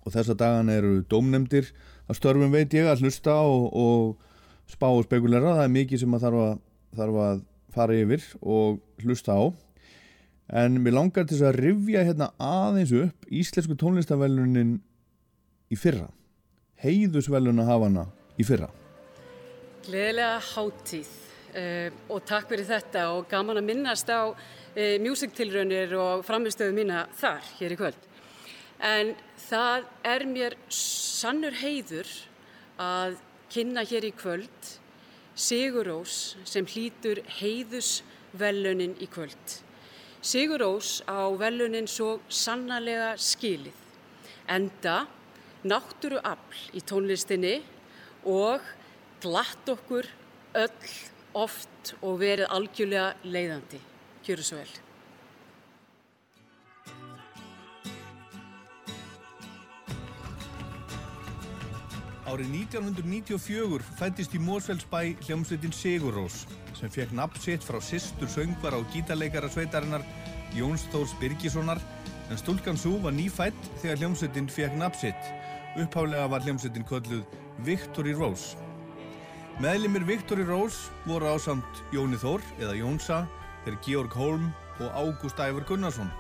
Og 0.04 0.12
þessa 0.12 0.36
dagan 0.36 0.72
eru 0.72 1.02
dómnefndir. 1.12 1.72
Að 2.10 2.20
störfum 2.20 2.52
veit 2.52 2.74
ég 2.76 2.90
að 2.90 3.06
hlusta 3.06 3.36
og, 3.48 3.70
og 3.72 4.72
spá 4.72 4.90
og 4.90 5.06
spekulera, 5.06 5.56
það 5.58 5.68
er 5.68 5.76
mikið 5.78 6.04
sem 6.04 6.16
að 6.16 6.26
þarf 6.26 6.42
að, 6.44 6.58
þarf 7.00 7.20
að 7.24 7.44
fara 7.74 8.00
yfir 8.00 8.26
og 8.42 8.82
hlusta 9.04 9.38
á. 9.40 9.44
En 10.64 10.78
mér 10.84 10.98
langar 10.98 11.26
til 11.30 11.40
að 11.42 11.58
rifja 11.62 12.04
hérna 12.04 12.30
aðeins 12.42 12.92
upp 12.98 13.28
íslensku 13.32 13.78
tónlistavelunin 13.80 14.76
í 15.72 15.80
fyrra. 15.80 16.10
Heiðusveluna 16.84 17.66
hafana 17.68 18.10
í 18.38 18.46
fyrra. 18.48 18.70
Gleðilega 19.88 20.40
hátíð. 20.54 21.12
Uh, 21.54 21.90
og 22.10 22.24
takk 22.26 22.50
fyrir 22.50 22.68
þetta. 22.68 23.08
Og 23.16 23.28
gaman 23.32 23.62
að 23.62 23.70
minnast 23.70 24.10
á 24.10 24.34
uh, 24.78 24.98
músiktilraunir 25.04 25.94
og 26.00 26.24
framistöðu 26.28 26.76
mína 26.78 27.06
þar 27.20 27.50
hér 27.60 27.76
í 27.76 27.80
kvöld. 27.80 28.08
En 28.84 29.14
það 29.48 29.90
er 30.04 30.26
mér 30.28 30.58
sannur 30.74 31.56
heiður 31.62 32.10
að 32.82 33.20
kynna 33.54 33.84
hér 33.88 34.10
í 34.10 34.14
kvöld 34.18 34.74
Sigurós 35.34 36.36
sem 36.46 36.66
hlýtur 36.70 37.24
heiðusvelunin 37.40 38.94
í 39.02 39.08
kvöld. 39.10 39.56
Sigurós 40.22 41.00
á 41.10 41.26
velunin 41.36 41.90
svo 41.90 42.20
sannarlega 42.30 43.16
skilið. 43.18 43.74
Enda 44.46 45.08
náttúru 45.66 46.20
afl 46.22 46.78
í 46.78 46.84
tónlistinni 46.86 47.56
og 48.30 48.62
glatt 49.24 49.74
okkur 49.74 50.08
öll 50.60 50.94
oft 51.34 51.96
og 52.02 52.22
verið 52.22 52.52
algjörlega 52.54 53.10
leiðandi. 53.26 53.82
Kjöru 54.24 54.44
svo 54.48 54.58
vel. 54.62 54.70
Árið 62.24 62.54
1994 62.56 63.84
fættist 64.00 64.34
í 64.34 64.40
Mósfellsbæ 64.40 65.02
hljómsveitin 65.26 65.76
Sigurrós 65.76 66.46
sem 66.80 66.90
fekk 66.90 67.12
nafn 67.20 67.44
sitt 67.44 67.68
frá 67.68 67.82
sýstur 67.84 68.32
söngvara 68.32 68.80
og 68.80 68.88
gítarleikara 68.96 69.52
sveitarinnar 69.52 70.08
Jóns 70.56 70.88
Þórs 70.94 71.12
Birgissonar 71.20 71.84
en 72.32 72.40
stúlkan 72.40 72.80
svo 72.80 72.96
var 73.04 73.14
nýfætt 73.14 73.70
þegar 73.84 74.00
hljómsveitin 74.00 74.48
fekk 74.50 74.80
nafn 74.80 75.02
sitt. 75.04 75.32
Upphálega 75.76 76.32
var 76.32 76.48
hljómsveitin 76.48 76.88
kölluð 76.88 77.28
Victory 77.68 78.16
Rose. 78.16 78.56
Meðlimir 79.60 80.08
Victory 80.08 80.48
Rose 80.48 80.96
voru 81.06 81.36
ásamt 81.36 81.86
Jóni 81.92 82.18
Þór 82.18 82.42
eða 82.64 82.80
Jónsa 82.80 83.26
þeir 83.64 83.80
Georg 83.86 84.18
Holm 84.18 84.50
og 84.80 84.98
Ágúst 84.98 85.40
Ævar 85.40 85.66
Gunnarsson 85.68 86.12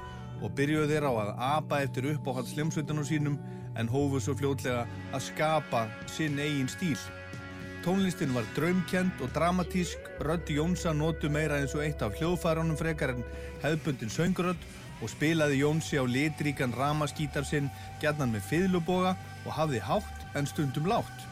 og 0.43 0.53
byrjuðu 0.57 0.89
þeir 0.91 1.07
á 1.07 1.13
að 1.13 1.33
apa 1.47 1.81
eftir 1.85 2.09
uppáhalds 2.13 2.53
hljómsveitunum 2.55 3.07
sínum 3.07 3.37
en 3.79 3.89
hófu 3.89 4.21
svo 4.21 4.35
fljótlega 4.37 4.85
að 5.13 5.25
skapa 5.27 5.87
sinn 6.11 6.39
eigin 6.39 6.69
stíl. 6.71 6.99
Tónlistin 7.83 8.31
var 8.31 8.45
draumkend 8.55 9.19
og 9.19 9.31
dramatísk, 9.35 9.99
rödd 10.23 10.47
Jónsa 10.47 10.93
nótu 10.95 11.27
meira 11.29 11.57
eins 11.59 11.73
og 11.75 11.83
eitt 11.83 12.03
af 12.05 12.15
hljóðfærunum 12.19 12.79
frekar 12.79 13.11
en 13.11 13.25
hefðbundin 13.63 14.13
söngurödd 14.13 14.69
og 15.03 15.11
spilaði 15.11 15.59
Jónsi 15.59 15.99
á 15.99 16.05
litríkan 16.07 16.75
ramaskítar 16.77 17.43
sinn 17.47 17.67
gætnan 17.99 18.31
með 18.31 18.47
fiðluboga 18.51 19.17
og 19.43 19.51
hafði 19.57 19.83
hátt 19.83 20.27
en 20.39 20.47
stundum 20.47 20.87
látt. 20.87 21.27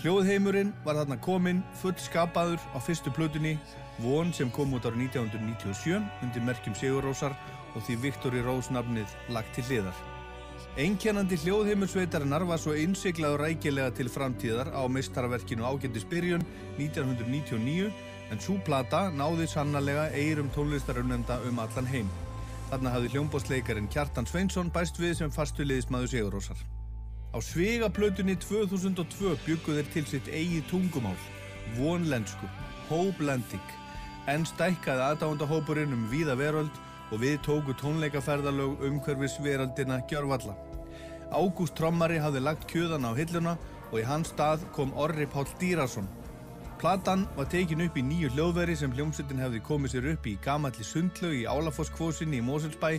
Hljóðheimurinn 0.00 0.72
var 0.86 0.96
þarna 0.98 1.20
kominn 1.22 1.60
full 1.82 1.94
skapaður 2.00 2.62
á 2.72 2.78
fyrstu 2.80 3.12
plötunni 3.12 3.58
Von 4.00 4.32
sem 4.32 4.50
kom 4.50 4.72
út 4.72 4.86
árið 4.88 5.10
1997 5.12 6.00
undir 6.24 6.46
merkjum 6.46 6.74
Sigurrósar 6.78 7.36
og 7.74 7.84
því 7.84 7.98
Victory 8.06 8.40
Rose 8.44 8.72
nafnið 8.72 9.12
lagt 9.34 9.52
til 9.56 9.66
hliðar. 9.68 9.98
Einkennandi 10.80 11.36
hljóðheimursveitarinnar 11.42 12.46
var 12.48 12.60
svo 12.60 12.72
innsiklað 12.78 13.34
og 13.36 13.42
rækilega 13.42 13.92
til 13.92 14.08
framtíðar 14.08 14.70
á 14.72 14.80
meistarverkinu 14.88 15.66
Ágændis 15.68 16.06
byrjun 16.08 16.44
1999 16.78 17.90
en 18.32 18.40
svo 18.40 18.56
plata 18.64 19.10
náði 19.12 19.48
sannarlega 19.52 20.08
eirum 20.16 20.48
tónlistarunenda 20.54 21.36
um 21.48 21.60
allan 21.60 21.90
heim. 21.92 22.08
Þarna 22.70 22.94
hafði 22.94 23.12
hljómbósleikarin 23.12 23.90
Kjartan 23.92 24.24
Sveinsson 24.24 24.72
bæst 24.72 24.96
við 24.96 25.18
sem 25.18 25.34
fastu 25.34 25.66
liðismæðu 25.68 26.08
Sigurósar. 26.14 26.56
Á 27.36 27.38
Svegaplötunni 27.44 28.38
2002 28.40 29.36
byggu 29.44 29.76
þeir 29.76 29.92
til 29.92 30.08
sitt 30.08 30.32
eigi 30.32 30.62
tungumál, 30.72 31.20
vonlensku, 31.76 32.48
hóblending, 32.88 33.76
en 34.30 34.44
stækkaði 34.46 35.02
aðdándahópurinn 35.08 35.94
um 35.96 36.08
víða 36.10 36.36
veröld 36.38 36.74
og 37.12 37.20
við 37.22 37.40
tóku 37.46 37.74
tónleikaferðalög 37.80 38.82
umhverfis 38.86 39.38
veröldina 39.42 40.00
Gjörvalla. 40.10 40.54
Ágúst 41.32 41.74
Trommari 41.76 42.20
hafði 42.20 42.42
lagt 42.44 42.66
kjöðan 42.70 43.08
á 43.08 43.12
hilluna 43.16 43.56
og 43.90 43.98
í 44.00 44.04
hans 44.06 44.32
stað 44.32 44.64
kom 44.76 44.92
Orri 44.96 45.26
Páll 45.26 45.48
Dýrarsson. 45.60 46.08
Platan 46.80 47.26
var 47.36 47.46
tekin 47.46 47.84
upp 47.84 47.96
í 47.96 48.02
nýju 48.02 48.32
hljóðveri 48.34 48.74
sem 48.78 48.92
hljómsveitin 48.94 49.42
hefði 49.42 49.60
komið 49.66 49.94
sér 49.94 50.08
upp 50.12 50.26
í 50.26 50.38
gamalli 50.44 50.86
sundlaug 50.86 51.36
í 51.36 51.44
Álafosskvosinni 51.46 52.40
í 52.40 52.46
Moselsbæ 52.46 52.96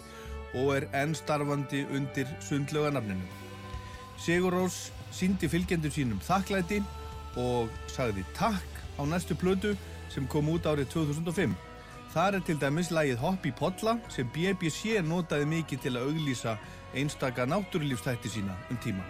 og 0.61 0.69
er 0.75 0.85
enn 0.95 1.15
starfandi 1.17 1.83
undir 1.91 2.29
sundlauganafninu. 2.45 3.25
Sigur 4.21 4.53
Rós 4.55 4.91
síndi 5.13 5.49
fylgjendur 5.51 5.91
sínum 5.93 6.21
þakklæti 6.23 6.79
og 7.41 7.73
sagði 7.91 8.23
takk 8.37 8.81
á 8.97 9.01
næstu 9.09 9.35
plötu 9.35 9.73
sem 10.13 10.27
kom 10.29 10.49
út 10.53 10.67
árið 10.69 10.91
2005. 10.93 11.55
Þar 12.13 12.37
er 12.37 12.43
til 12.45 12.59
dæmis 12.61 12.91
lægið 12.93 13.21
Hopp 13.23 13.45
í 13.49 13.51
Podla 13.57 13.95
sem 14.13 14.29
BBC 14.29 14.99
notaði 15.01 15.47
mikið 15.49 15.79
til 15.81 15.93
að 15.97 16.11
auglýsa 16.11 16.57
einstaka 16.93 17.47
náttúrulífstætti 17.49 18.29
sína 18.29 18.53
um 18.69 18.77
tíma. 18.83 19.01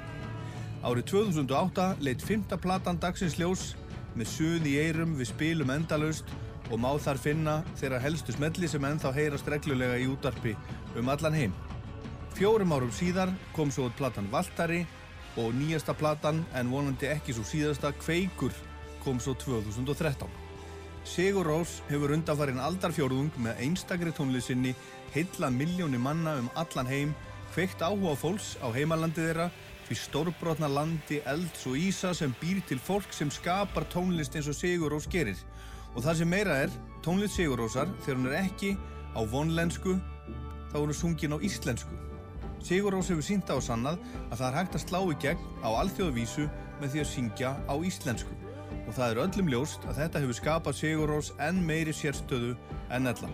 Árið 0.83 1.09
2008 1.11 1.89
leitt 2.03 2.23
fymta 2.23 2.57
platan 2.59 2.99
Dagsins 2.99 3.35
ljós 3.39 3.73
með 4.15 4.31
suð 4.31 4.67
í 4.71 4.77
eirum 4.79 5.17
við 5.19 5.33
spilum 5.33 5.73
endalaust 5.75 6.31
og 6.71 6.79
má 6.79 6.89
þar 7.01 7.19
finna 7.19 7.55
þeirra 7.79 7.99
helstu 8.03 8.35
smelli 8.35 8.69
sem 8.71 8.87
ennþá 8.87 9.11
heyrast 9.15 9.49
reglulega 9.51 9.99
í 9.99 10.07
útarpi 10.11 10.55
um 10.99 11.11
allan 11.11 11.35
heim. 11.35 11.55
Fjórum 12.37 12.71
árum 12.73 12.93
síðar 12.95 13.33
kom 13.55 13.71
svo 13.71 13.89
platan 13.97 14.31
Valtari 14.31 14.85
og 15.37 15.51
nýjasta 15.57 15.95
platan 15.97 16.45
en 16.55 16.71
vonandi 16.71 17.11
ekki 17.11 17.35
svo 17.35 17.43
síðasta 17.47 17.91
Kveikur 17.99 18.55
kom 19.03 19.19
svo 19.19 19.35
2013. 19.35 20.42
Sigur 21.03 21.43
Rós 21.43 21.81
hefur 21.89 22.13
undanfarinn 22.15 22.61
aldarfjórðung 22.63 23.35
með 23.43 23.57
einstakri 23.65 24.11
tónlisinni 24.15 24.71
heilla 25.11 25.49
miljóni 25.51 25.99
manna 25.99 26.37
um 26.39 26.47
allan 26.55 26.87
heim, 26.87 27.09
kveikt 27.51 27.83
áhuga 27.83 28.13
fólks 28.15 28.53
á 28.63 28.71
heimalandi 28.71 29.19
þeirra 29.19 29.49
því 29.83 29.97
stórbrotna 29.99 30.69
landi, 30.71 31.19
elds 31.27 31.65
og 31.67 31.75
ísa 31.75 32.13
sem 32.15 32.31
býr 32.39 32.61
til 32.69 32.79
fólk 32.79 33.11
sem 33.11 33.31
skapar 33.31 33.83
tónlist 33.91 34.37
eins 34.39 34.47
og 34.47 34.55
Sigur 34.55 34.95
Rós 34.95 35.09
gerir. 35.11 35.35
Og 35.91 36.05
það 36.05 36.21
sem 36.21 36.31
meira 36.31 36.55
er, 36.63 36.71
tónlist 37.03 37.35
Sigur 37.35 37.59
Rósar, 37.59 37.91
þegar 38.05 38.21
hún 38.21 38.31
er 38.31 38.37
ekki 38.39 38.71
á 39.11 39.21
vonlensku, 39.27 39.97
þá 40.71 40.77
er 40.79 40.85
hún 40.85 40.97
sungin 41.01 41.35
á 41.35 41.37
íslensku. 41.43 41.99
Sigur 42.63 42.95
Rós 42.95 43.11
hefur 43.11 43.27
sínt 43.27 43.51
á 43.51 43.59
sannað 43.59 43.99
að 44.29 44.39
það 44.39 44.47
er 44.47 44.57
hægt 44.61 44.79
að 44.79 44.87
slá 44.87 45.01
í 45.03 45.19
gegn 45.27 45.51
á 45.67 45.69
alþjóðavísu 45.83 46.47
með 46.79 46.95
því 46.95 47.03
að 47.03 47.11
syngja 47.11 47.53
á 47.67 47.75
íslensku 47.83 48.39
og 48.93 48.99
það 48.99 49.11
er 49.11 49.19
öllum 49.23 49.47
ljóst 49.49 49.85
að 49.89 49.99
þetta 50.03 50.19
hefur 50.21 50.35
skapað 50.37 50.75
Sigur 50.77 51.09
Rós 51.09 51.31
enn 51.41 51.63
meiri 51.65 51.93
sérstöðu 51.97 52.51
enn 52.93 53.09
ella. 53.09 53.29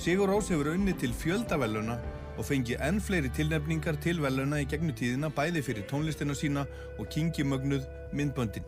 Sigur 0.00 0.30
Rós 0.32 0.48
hefur 0.48 0.70
unni 0.72 0.94
til 0.96 1.12
fjöldavelluna 1.12 1.98
og 2.38 2.46
fengið 2.48 2.80
enn 2.86 3.00
fleiri 3.04 3.28
tilnefningar 3.36 3.98
til 4.00 4.22
veluna 4.24 4.62
í 4.62 4.68
gegnum 4.70 4.96
tíðina 4.96 5.28
bæði 5.34 5.60
fyrir 5.66 5.84
tónlistina 5.90 6.32
sína 6.38 6.64
og 6.96 7.10
kingimögnuð 7.12 7.84
myndböndin. 8.16 8.64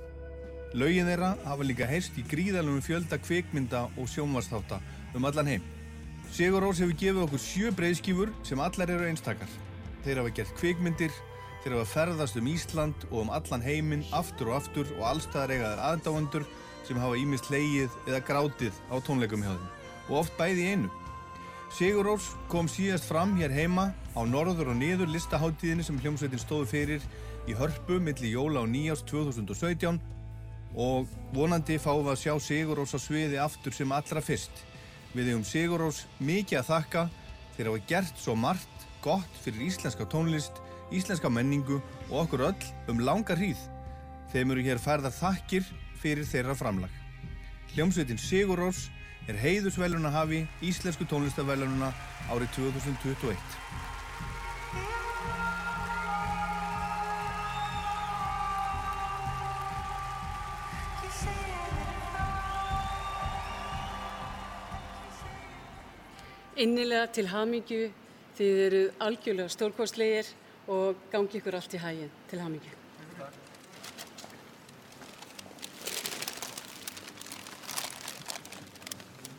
Laugin 0.77 1.09
þeirra 1.09 1.33
hafa 1.47 1.65
líka 1.65 1.89
heyrst 1.89 2.19
í 2.21 2.27
gríðalunum 2.29 2.85
fjölda 2.85 3.17
kvikmynda 3.23 3.87
og 3.97 4.13
sjónvarsþáta 4.13 4.83
um 5.17 5.25
allan 5.25 5.55
heim. 5.55 5.65
Sigur 6.29 6.67
Rós 6.67 6.85
hefur 6.85 7.01
gefið 7.01 7.25
okkur 7.25 7.45
sjö 7.47 7.73
breyðskífur 7.81 8.35
sem 8.45 8.61
allar 8.61 8.93
eru 8.93 9.09
einstakar. 9.09 9.49
Þeir 10.05 10.21
hafa 10.21 10.37
gert 10.37 10.53
kvikmyndir, 10.61 11.17
þeir 11.63 11.77
hafa 11.77 11.91
ferðast 11.93 12.39
um 12.41 12.49
Ísland 12.49 13.07
og 13.11 13.19
um 13.25 13.33
allan 13.37 13.65
heiminn 13.65 14.07
aftur 14.17 14.51
og 14.51 14.61
aftur 14.61 14.89
og 14.99 15.05
allstaðar 15.11 15.55
eigaðar 15.57 15.85
aðdáendur 15.91 16.47
sem 16.89 17.01
hafa 17.01 17.19
ímist 17.21 17.51
leigið 17.53 17.97
eða 18.09 18.23
grátið 18.29 18.81
á 18.89 18.97
tónleikum 19.05 19.45
hjá 19.45 19.53
þeim 19.53 19.69
og 20.11 20.17
oft 20.25 20.37
bæði 20.39 20.71
einu. 20.73 20.91
Sigur 21.71 22.09
Rós 22.09 22.33
kom 22.51 22.67
síðast 22.67 23.07
fram 23.07 23.37
hér 23.39 23.53
heima 23.55 23.93
á 24.19 24.21
norður 24.27 24.73
og 24.73 24.81
niður 24.81 25.13
listaháttíðinni 25.13 25.85
sem 25.87 26.01
hljómsveitin 26.03 26.43
stóðu 26.43 26.67
fyrir 26.67 27.05
í 27.47 27.55
hörpu 27.55 28.01
milli 28.03 28.33
jóla 28.33 28.65
og 28.65 28.73
nýjást 28.73 29.07
2017 29.07 30.01
og 30.75 31.07
vonandi 31.35 31.79
fáum 31.83 32.03
við 32.09 32.13
að 32.15 32.21
sjá 32.25 32.35
Sigur 32.43 32.81
Rós 32.81 32.95
á 32.95 32.99
sviði 32.99 33.39
aftur 33.43 33.75
sem 33.75 33.93
allra 33.95 34.23
fyrst. 34.23 34.65
Við 35.15 35.31
hefum 35.31 35.47
Sigur 35.47 35.85
Rós 35.85 36.05
mikið 36.19 36.61
að 36.61 36.69
þakka 36.73 37.07
þegar 37.55 37.71
hafa 37.71 37.87
gert 37.93 38.21
svo 38.25 38.35
margt 38.39 38.87
gott 39.05 39.41
fyrir 39.45 39.69
íslenska 39.71 40.07
tónlist, 40.11 40.59
íslenska 40.91 41.31
menningu 41.31 41.81
og 42.11 42.25
okkur 42.25 42.47
öll 42.51 42.71
um 42.91 43.01
langa 43.01 43.37
hríð. 43.37 43.59
Þeim 44.33 44.55
eru 44.55 44.65
hér 44.67 44.79
færðar 44.83 45.15
þakkir 45.15 45.67
fyrir 46.03 46.27
þeirra 46.27 46.55
framlag. 46.59 46.91
Hljómsveitin 47.75 48.19
Sigur 48.19 48.59
Rós 48.59 48.89
er 49.29 49.39
heiðusveluna 49.39 50.11
hafi 50.11 50.45
Íslensku 50.63 51.07
tónlistavelununa 51.07 51.93
árið 52.31 52.51
2021. 52.57 53.39
Innilega 66.61 67.07
til 67.15 67.25
hamingju, 67.31 67.87
þið 68.37 68.59
eru 68.67 68.81
algjörlega 69.01 69.49
stórkostlegir 69.49 70.27
og 70.71 71.09
gangi 71.11 71.41
ykkur 71.41 71.57
allt 71.59 71.75
í 71.75 71.81
hæginn 71.83 72.13
til 72.31 72.41
hamingju. 72.41 72.77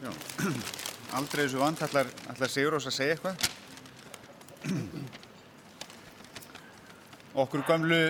Já, 0.01 0.11
aldrei 1.15 1.45
þessu 1.45 1.61
vant 1.61 1.83
ætlar, 1.85 2.09
ætlar 2.33 2.51
Sigurós 2.51 2.89
að 2.89 2.97
segja 2.97 3.15
eitthvað. 3.15 3.35
Okkur 7.41 7.63
gamlu 7.63 8.01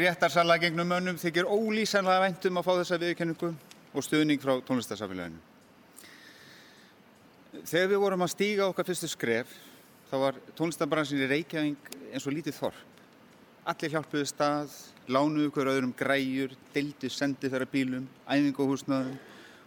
réttarsala 0.00 0.58
gegnum 0.58 0.90
mönnum 0.90 1.20
þykir 1.20 1.46
ólýsanlega 1.46 2.24
væntum 2.26 2.58
að 2.58 2.66
fá 2.66 2.72
þessa 2.80 3.02
viðkenningu. 3.04 3.54
og 3.90 4.04
stuðning 4.06 4.38
frá 4.38 4.60
tónlistarsamfélaginu. 4.62 5.40
Þegar 7.66 7.88
við 7.90 7.98
vorum 7.98 8.22
að 8.22 8.30
stíga 8.30 8.68
okkar 8.70 8.86
fyrstu 8.86 9.08
skref 9.10 9.50
þá 10.10 10.16
var 10.18 10.38
tónlistarbransin 10.58 11.22
í 11.22 11.28
Reykjavík 11.30 11.90
eins 12.10 12.26
og 12.26 12.34
lítið 12.34 12.56
þorp. 12.58 12.86
Allir 13.70 13.92
hjálpuðu 13.92 14.26
stað, 14.26 14.72
lánuðu 15.06 15.52
hver 15.54 15.70
öðrum 15.70 15.92
græjur, 15.94 16.56
deildu 16.74 17.10
sendi 17.12 17.50
þeirra 17.50 17.68
bílum, 17.70 18.08
æfinguhúsnaðum 18.26 19.18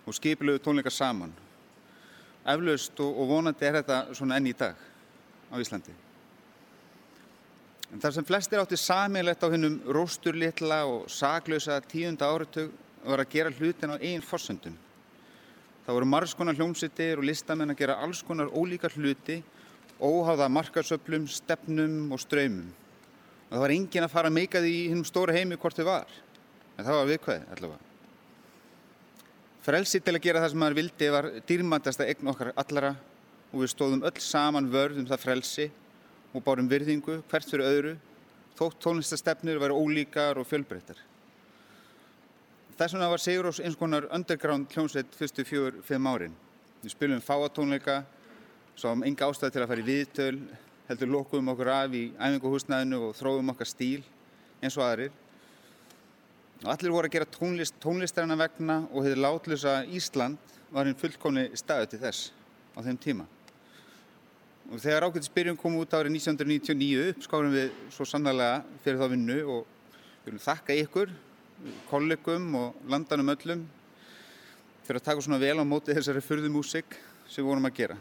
og 0.04 0.18
skipiluðu 0.18 0.60
tónleika 0.66 0.92
saman. 0.92 1.32
Eflaust 2.44 3.00
og, 3.00 3.20
og 3.22 3.30
vonandi 3.30 3.68
er 3.70 3.80
þetta 3.80 4.00
svona 4.18 4.40
enn 4.40 4.50
í 4.52 4.56
dag 4.58 4.76
á 5.48 5.56
Íslandi. 5.64 5.96
En 7.94 8.02
þar 8.02 8.16
sem 8.18 8.28
flestir 8.28 8.60
átti 8.60 8.80
samilegt 8.80 9.46
á 9.46 9.54
hennum 9.54 9.78
rósturlitla 9.96 10.82
og 10.90 11.06
saglausa 11.14 11.78
tíunda 11.88 12.28
áratug 12.28 12.74
var 13.06 13.22
að 13.24 13.32
gera 13.36 13.54
hlutin 13.54 13.96
á 13.96 14.02
einn 14.02 14.24
forsöndum. 14.26 14.76
Það 15.86 15.98
voru 16.00 16.08
margs 16.10 16.34
konar 16.36 16.58
hljómsittir 16.58 17.20
og 17.20 17.28
listamenn 17.28 17.72
að 17.72 17.84
gera 17.84 18.00
alls 18.04 18.24
konar 18.26 18.52
ólíkar 18.52 18.96
hluti, 18.98 19.44
óháða 20.02 20.50
markasöflum, 20.52 21.28
stefnum 21.28 22.12
og 22.14 22.22
ströymum. 22.22 22.70
Og 23.50 23.56
það 23.56 23.64
var 23.66 23.74
engin 23.76 24.06
að 24.08 24.14
fara 24.14 24.32
að 24.32 24.38
meika 24.40 24.62
því 24.64 24.74
í 24.74 24.86
hennum 24.90 25.08
stóra 25.08 25.36
heimi 25.36 25.58
hvort 25.62 25.78
þau 25.78 25.88
var. 25.90 26.14
En 26.78 26.86
það 26.86 27.00
var 27.00 27.10
viðkvæðið 27.12 27.52
allavega. 27.56 27.90
Frelsi 29.64 30.02
til 30.04 30.16
að 30.18 30.24
gera 30.26 30.42
það 30.44 30.52
sem 30.52 30.60
maður 30.60 30.80
vildi 30.82 31.12
var 31.14 31.30
dýrmæntasta 31.48 32.08
eign 32.10 32.32
okkar 32.34 32.50
allara 32.60 32.96
og 33.54 33.62
við 33.62 33.72
stóðum 33.72 34.04
öll 34.10 34.20
saman 34.20 34.72
vörð 34.74 35.00
um 35.00 35.08
það 35.08 35.22
frelsi 35.24 35.70
og 36.34 36.44
bárum 36.44 36.68
virðingu 36.68 37.22
hvert 37.30 37.48
fyrir 37.48 37.70
öðru 37.70 37.94
þótt 38.58 38.82
tónlistastefnir 38.84 39.62
væri 39.62 39.78
ólíkar 39.78 40.42
og 40.42 40.48
fjölbreyttar. 40.50 40.98
Þess 42.78 42.96
vegna 42.96 43.10
var 43.12 43.22
Sigurós 43.22 43.62
eins 43.62 43.78
konar 43.78 44.10
underground 44.14 44.72
hljómsveit 44.74 45.14
fyrstu 45.14 45.46
fjögur, 45.46 45.80
fimm 45.86 46.08
árin. 46.10 46.34
Við 46.82 46.96
spilum 46.96 47.22
fáatónleika, 47.22 48.02
sáum 48.80 49.04
enga 49.06 49.28
ástæði 49.30 49.56
til 49.56 49.64
að 49.64 49.70
fara 49.72 49.84
í 49.84 49.88
viðtöl, 49.88 50.38
heldur 50.88 51.12
lókuðum 51.14 51.52
okkur 51.54 51.70
af 51.74 51.94
í 51.96 52.04
æfinguhúsnaðinu 52.18 53.02
og 53.08 53.18
þróðum 53.18 53.54
okkar 53.54 53.70
stíl 53.70 54.02
eins 54.64 54.78
og 54.80 54.86
aðrir. 54.88 55.14
Og 56.64 56.72
allir 56.72 56.94
voru 56.96 57.10
að 57.10 57.16
gera 57.18 57.30
tónlist 57.30 57.78
tónlistarina 57.84 58.38
vegna 58.40 58.82
og 58.90 59.04
hefði 59.04 59.20
látlusa 59.20 59.78
Ísland 59.92 60.54
var 60.74 60.88
hinn 60.88 60.98
fullkomni 61.00 61.50
staðu 61.60 61.92
til 61.92 62.02
þess 62.02 62.32
á 62.74 62.80
þeim 62.86 63.00
tíma. 63.04 63.28
Og 64.72 64.80
þegar 64.80 65.10
ákveldisbyrjun 65.10 65.60
kom 65.60 65.76
út 65.82 65.94
árið 65.94 66.16
1999 66.16 67.12
uppskárum 67.12 67.54
við 67.54 67.74
svo 67.92 68.08
sannlega 68.08 68.64
fyrir 68.86 69.02
þá 69.02 69.12
vinnu 69.12 69.40
og 69.58 69.68
viljum 70.24 70.44
þakka 70.46 70.78
ykkur, 70.86 71.12
kollegum 71.90 72.48
og 72.60 72.88
landanum 72.90 73.34
öllum 73.36 73.68
fyrir 74.84 75.00
að 75.00 75.06
taka 75.10 75.24
svona 75.24 75.40
vel 75.44 75.60
á 75.60 75.66
móti 75.68 75.96
þessari 75.96 76.24
fyrðumúsik 76.24 76.98
sem 77.28 77.44
við 77.44 77.52
vorum 77.52 77.68
að 77.70 77.78
gera. 77.78 78.00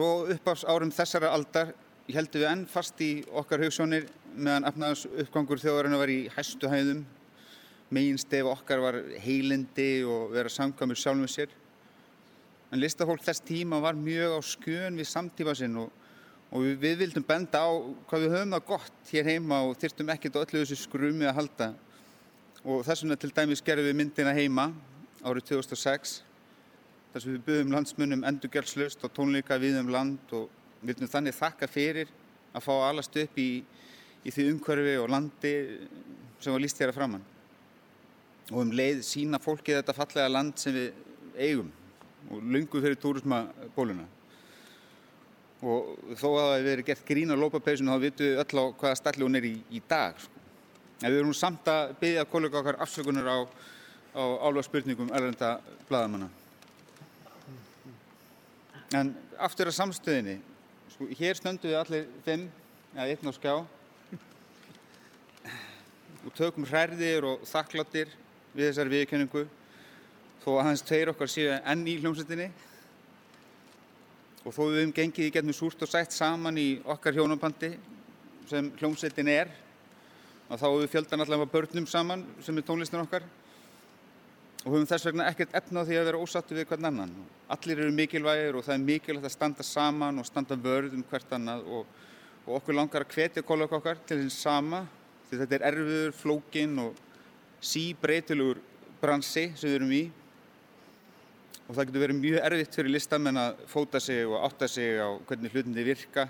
Svo 0.00 0.22
uppafs 0.32 0.62
árum 0.64 0.88
þessara 0.96 1.28
aldar 1.36 1.74
heldum 2.08 2.40
við 2.40 2.46
enn 2.48 2.60
fast 2.72 3.00
í 3.04 3.08
okkar 3.36 3.60
hugssjónir 3.60 4.06
meðan 4.32 4.64
efnaðans 4.70 5.02
uppgangur 5.10 5.60
þjóðarinn 5.60 5.96
var 6.00 6.08
í 6.08 6.22
hæstu 6.32 6.70
hæðum. 6.72 7.02
Megin 7.92 8.16
stef 8.22 8.48
okkar 8.48 8.80
var 8.80 8.96
heilindi 9.20 9.90
og 10.08 10.32
vera 10.32 10.48
samkvæmur 10.54 10.96
sjálfum 10.96 11.28
sér. 11.28 11.52
En 12.72 12.80
listafólk 12.80 13.20
þess 13.26 13.44
tíma 13.44 13.82
var 13.84 13.98
mjög 13.98 14.38
á 14.38 14.40
skjön 14.54 14.96
við 14.96 15.10
samtíma 15.10 15.52
sinn 15.60 15.76
og, 15.82 15.92
og 16.48 16.64
við, 16.64 16.80
við 16.86 16.96
vildum 17.02 17.28
benda 17.34 17.60
á 17.60 17.68
hvað 18.08 18.24
við 18.24 18.34
höfum 18.38 18.56
það 18.56 18.66
gott 18.72 19.12
hér 19.12 19.30
heima 19.34 19.60
og 19.66 19.76
þyrstum 19.84 20.14
ekkert 20.16 20.40
á 20.40 20.42
öllu 20.46 20.64
þessu 20.64 20.80
skrumi 20.86 21.28
að 21.28 21.42
halda. 21.42 21.70
Og 22.64 22.88
þess 22.88 23.04
vegna 23.04 23.20
til 23.20 23.34
dæmis 23.36 23.66
gerðum 23.68 23.92
við 23.92 24.00
myndina 24.00 24.32
heima 24.32 24.70
árið 25.20 25.50
2006 25.58 26.22
þar 27.12 27.22
sem 27.22 27.34
við 27.34 27.44
byggðum 27.48 27.74
landsmunum 27.74 28.24
endurgjaldslust 28.28 29.04
og 29.06 29.12
tónleika 29.16 29.58
við 29.58 29.80
um 29.80 29.90
land 29.90 30.34
og 30.36 30.48
vildum 30.86 31.10
þannig 31.10 31.36
þakka 31.36 31.68
fyrir 31.70 32.12
að 32.54 32.64
fá 32.64 32.72
alast 32.86 33.16
upp 33.18 33.38
í, 33.38 33.50
í 34.24 34.32
því 34.34 34.46
umhverfi 34.54 34.94
og 35.00 35.10
landi 35.10 35.52
sem 36.40 36.54
var 36.54 36.62
líst 36.62 36.80
hér 36.80 36.92
að 36.92 37.00
framann. 37.00 37.26
Og 38.50 38.62
um 38.64 38.72
leið 38.74 39.02
sína 39.06 39.42
fólki 39.42 39.76
þetta 39.76 39.94
fallega 39.94 40.30
land 40.30 40.58
sem 40.58 40.74
við 40.74 40.90
eigum 41.38 41.70
og 42.30 42.42
lungu 42.54 42.82
fyrir 42.82 42.98
túrismabóluna. 43.00 44.06
Og 45.60 46.14
þó 46.16 46.26
að 46.30 46.38
það 46.40 46.54
hefur 46.54 46.68
verið 46.70 46.88
gert 46.88 47.06
grín 47.08 47.34
á 47.34 47.36
lópapeysun 47.36 47.90
þá 47.92 47.98
vitum 48.00 48.26
við 48.26 48.42
öll 48.42 48.62
á 48.62 48.64
hvaða 48.80 48.98
stalli 49.02 49.26
hún 49.26 49.38
er 49.40 49.48
í, 49.50 49.54
í 49.70 49.82
dag. 49.88 50.16
Sko. 50.16 50.40
En 51.00 51.12
við 51.12 51.20
erum 51.20 51.36
samt 51.36 51.68
að 51.68 51.94
byggja 52.00 52.28
kollega 52.28 52.60
okkar 52.60 52.80
afsökunar 52.84 53.28
á, 53.28 53.38
á 54.16 54.22
álvað 54.48 54.66
spurningum 54.68 55.12
erlenda 55.16 55.58
bladamanna. 55.88 56.30
En 58.90 59.12
aftur 59.38 59.68
að 59.70 59.76
samstöðinni, 59.76 60.40
sko, 60.90 61.06
hér 61.14 61.36
stöndum 61.38 61.70
við 61.70 61.76
allir 61.78 62.08
fimm, 62.24 62.48
eða 62.96 63.04
einn 63.12 63.30
á 63.30 63.32
skjá. 63.36 63.52
Og 66.26 66.32
tökum 66.34 66.66
hræðir 66.66 67.26
og 67.28 67.44
þakkláttir 67.46 68.10
við 68.50 68.66
þessari 68.66 68.92
viðkenningu 68.96 69.44
þó 70.42 70.48
að 70.56 70.66
hans 70.66 70.82
tveir 70.82 71.12
okkar 71.12 71.30
séu 71.30 71.54
enn 71.54 71.86
í 71.86 71.94
hljómsveitinni. 72.00 72.48
Og 74.42 74.56
þó 74.56 74.60
við 74.64 74.80
höfum 74.80 74.94
gengið 74.98 75.28
í 75.28 75.32
getnum 75.38 75.54
súrt 75.54 75.86
og 75.86 75.92
sætt 75.92 76.16
saman 76.16 76.58
í 76.58 76.68
okkar 76.82 77.14
hjónabandi 77.14 77.76
sem 78.50 78.72
hljómsveitin 78.80 79.30
er 79.30 79.54
og 80.48 80.58
þá 80.58 80.66
höfum 80.66 80.82
við 80.82 80.92
fjöldan 80.96 81.22
allavega 81.22 81.52
börnum 81.54 81.86
saman 81.86 82.26
sem 82.42 82.58
er 82.58 82.66
tónlistin 82.66 83.04
okkar 83.04 83.22
og 84.60 84.74
höfum 84.74 84.88
þess 84.88 85.06
vegna 85.08 85.26
ekkert 85.30 85.54
efna 85.56 85.80
á 85.80 85.88
því 85.88 85.96
að 85.96 86.06
vera 86.10 86.20
ósattu 86.20 86.56
við 86.56 86.66
hvern 86.68 86.88
annan. 86.90 87.12
Allir 87.48 87.80
eru 87.80 87.94
mikilvægir 87.96 88.58
og 88.58 88.66
það 88.66 88.74
er 88.74 88.82
mikilvægt 88.84 89.28
að 89.30 89.32
standa 89.32 89.64
saman 89.64 90.20
og 90.20 90.28
standa 90.28 90.58
vörð 90.60 90.98
um 90.98 91.04
hvert 91.08 91.32
annað. 91.32 91.64
Og, 91.64 91.86
og 92.44 92.56
okkur 92.58 92.76
langar 92.76 93.06
að 93.06 93.14
hvetja 93.16 93.44
kollega 93.46 93.78
okkar 93.78 94.02
til 94.04 94.20
þess 94.26 94.44
sama 94.44 94.82
því 95.30 95.40
þetta 95.40 95.56
er 95.56 95.66
erfiður, 95.70 96.14
flókin 96.18 96.76
og 96.84 97.00
síbreytilegur 97.64 98.60
bransi 99.00 99.48
sem 99.54 99.70
við 99.70 99.78
erum 99.78 99.96
í. 99.96 100.04
Og 101.64 101.76
það 101.76 101.84
getur 101.86 102.04
verið 102.04 102.20
mjög 102.20 102.46
erfitt 102.50 102.80
fyrir 102.80 102.96
listamenn 102.98 103.40
að 103.40 103.66
fóta 103.70 104.00
sig 104.02 104.24
og 104.28 104.40
átta 104.44 104.68
sig 104.68 105.00
á 105.00 105.08
hvernig 105.24 105.54
hlutinni 105.54 105.86
virka. 105.86 106.28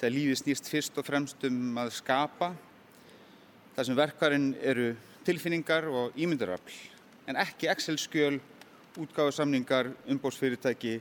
Þegar 0.00 0.18
lífið 0.18 0.42
snýst 0.42 0.68
fyrst 0.68 0.98
og 1.00 1.06
fremst 1.08 1.48
um 1.48 1.78
að 1.80 1.94
skapa. 1.96 2.52
Þar 3.76 3.86
sem 3.88 4.02
verkarinn 4.04 4.50
eru 4.60 4.90
tilfinningar 5.24 5.88
og 5.88 6.18
ímyndarafl 6.20 6.93
en 7.26 7.38
ekki 7.40 7.68
Excel-skjöl, 7.72 8.38
útgáðusamningar, 9.00 9.90
umbósfyrirtæki 10.10 10.98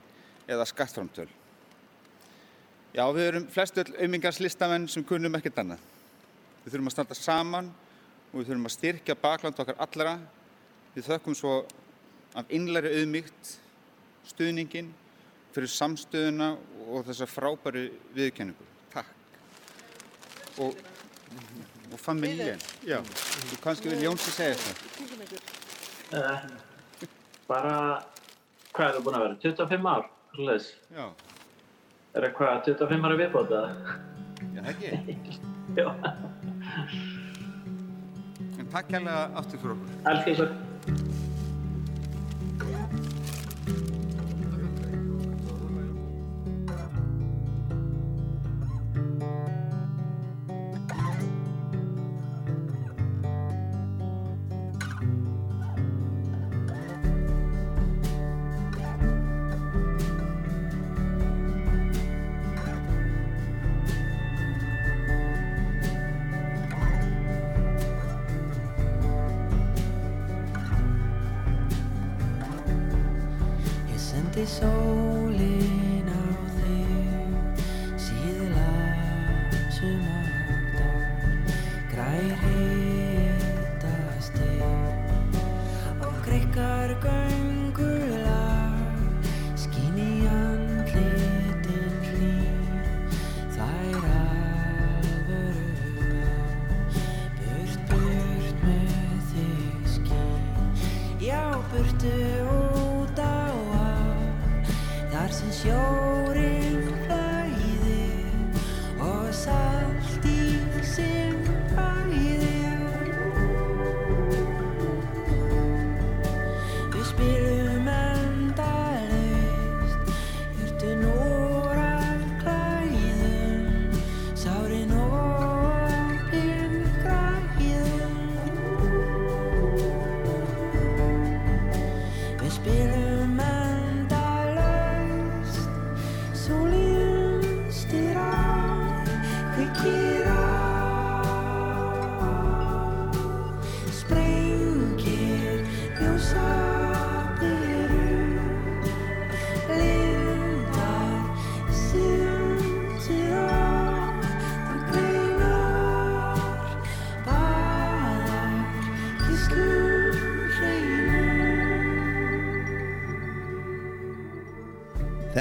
eða 0.49 0.65
skattframtöl. 0.67 1.27
Já, 2.93 3.03
við 3.09 3.27
erum 3.27 3.45
flestu 3.49 3.81
öll 3.81 3.95
auðmingarslistamenn 3.97 4.87
sem 4.91 5.05
kunnum 5.07 5.33
ekkert 5.39 5.63
annað. 5.63 5.81
Við 6.63 6.75
þurfum 6.75 6.89
að 6.91 6.95
standa 6.95 7.17
saman 7.17 7.71
og 8.31 8.35
við 8.39 8.51
þurfum 8.51 8.69
að 8.69 8.75
styrkja 8.75 9.15
bakland 9.21 9.61
okkar 9.63 9.79
allara. 9.81 10.17
Við 10.93 11.09
þökkum 11.09 11.37
svo 11.37 11.55
af 12.37 12.53
innlæri 12.53 12.93
auðmygt 12.99 13.55
stuðningin 14.29 14.93
fyrir 15.53 15.73
samstöðuna 15.73 16.53
og 16.89 17.09
þessa 17.09 17.27
frábæru 17.29 17.87
viðkenningu. 18.13 18.69
Takk. 18.93 19.09
Og, 20.61 20.77
og 21.91 21.99
familjen. 22.01 22.61
Já, 22.85 22.99
þú 23.01 23.61
kannski 23.65 23.93
vil 23.93 24.05
Jónsi 24.07 24.33
segja 24.37 24.57
þetta. 24.61 25.62
Uh, 26.11 26.43
bara, 27.47 27.75
hvað 28.73 28.89
er 28.89 28.97
það 28.97 29.05
búin 29.05 29.17
að 29.17 29.23
vera? 29.27 29.37
25 29.45 29.87
ár? 29.93 30.09
Svolítið. 30.33 30.67
Já. 30.97 31.05
Er 32.13 32.27
það 32.27 32.35
hvað, 32.39 32.59
25 32.67 33.07
ára 33.07 33.19
viðbóta? 33.21 33.63
Já, 34.53 34.61
ekki. 34.73 34.91
Já. 35.79 35.87
En 38.59 38.69
takk 38.73 38.91
kærlega 38.91 39.23
aftur 39.39 39.63
fyrir 39.63 39.75
okkur. 39.77 39.97
Allt 40.11 40.29
ykkur. 40.33 40.53
Ég 40.53 40.72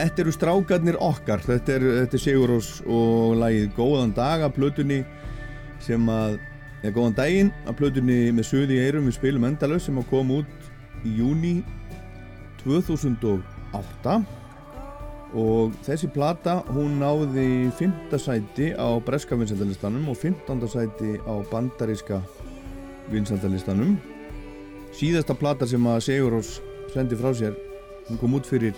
Þetta 0.03 0.23
eru 0.25 0.33
strákarnir 0.35 0.97
okkar, 0.99 1.45
þetta 1.47 1.77
er, 1.77 1.85
er 2.01 2.19
Sigurós 2.19 2.81
og 2.91 3.37
lagið 3.39 3.69
Góðan 3.77 4.11
dag 4.17 4.43
af 4.43 4.57
plötunni 4.57 5.05
sem 5.85 6.09
að, 6.11 6.41
eða 6.81 6.95
Góðan 6.97 7.15
daginn 7.21 7.51
af 7.71 7.77
plötunni 7.79 8.17
með 8.35 8.49
söði 8.49 8.81
í 8.81 8.83
eirum 8.83 9.07
við 9.07 9.15
spilum 9.21 9.47
endalaus 9.47 9.87
sem 9.87 10.01
að 10.03 10.09
koma 10.11 10.41
út 10.41 11.07
í 11.07 11.13
júni 11.21 11.53
2008 12.65 14.17
og 15.39 15.77
þessi 15.87 16.11
plata 16.11 16.57
hún 16.75 16.99
náði 16.99 17.71
5. 17.79 18.17
sæti 18.19 18.73
á 18.75 18.99
breska 19.07 19.39
vinsældalistanum 19.39 20.11
og 20.11 20.19
15. 20.19 20.67
sæti 20.73 21.15
á 21.23 21.35
bandaríska 21.53 22.19
vinsældalistanum 23.13 23.95
síðasta 24.99 25.39
plata 25.39 25.71
sem 25.71 25.87
að 25.87 26.03
Sigurós 26.09 26.57
sendi 26.91 27.15
frá 27.23 27.31
sér 27.39 27.55
hún 28.11 28.19
kom 28.19 28.35
út 28.35 28.51
fyrir 28.51 28.75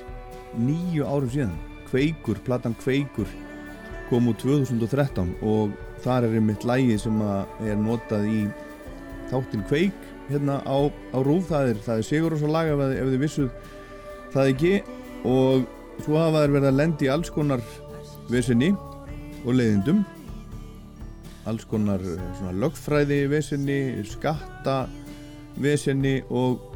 nýju 0.58 1.06
árum 1.08 1.30
síðan 1.32 1.54
Kveikur, 1.88 2.40
platan 2.46 2.74
Kveikur 2.80 3.28
kom 4.08 4.28
úr 4.30 4.36
2013 4.40 5.36
og 5.42 5.74
þar 6.04 6.28
er 6.28 6.38
einmitt 6.38 6.66
lægi 6.68 6.98
sem 7.00 7.20
er 7.24 7.78
notað 7.80 8.26
í 8.28 8.40
þáttinn 9.30 9.64
Kveik 9.68 10.10
hérna 10.28 10.60
á, 10.64 10.78
á 10.88 11.18
Rúf, 11.24 11.48
það 11.50 11.72
er, 11.72 11.80
er 11.96 12.04
Sigur 12.04 12.34
og 12.36 12.40
svo 12.40 12.50
laga 12.52 12.74
ef, 12.74 13.08
þið 13.12 13.22
vissuð 13.22 13.50
það 14.34 14.50
ekki 14.54 14.74
og 15.28 15.64
svo 16.04 16.18
hafa 16.20 16.44
þær 16.44 16.54
verið 16.56 16.68
að 16.70 16.78
lendi 16.80 17.10
alls 17.12 17.32
konar 17.32 17.64
vesinni 18.30 18.72
og 19.44 19.56
leiðindum. 19.58 20.04
Alls 21.48 21.66
konar 21.68 22.00
eh, 22.00 22.46
lögfræði 22.56 23.24
vesinni, 23.28 23.78
skatta 24.08 24.84
vesinni 25.60 26.22
og 26.32 26.72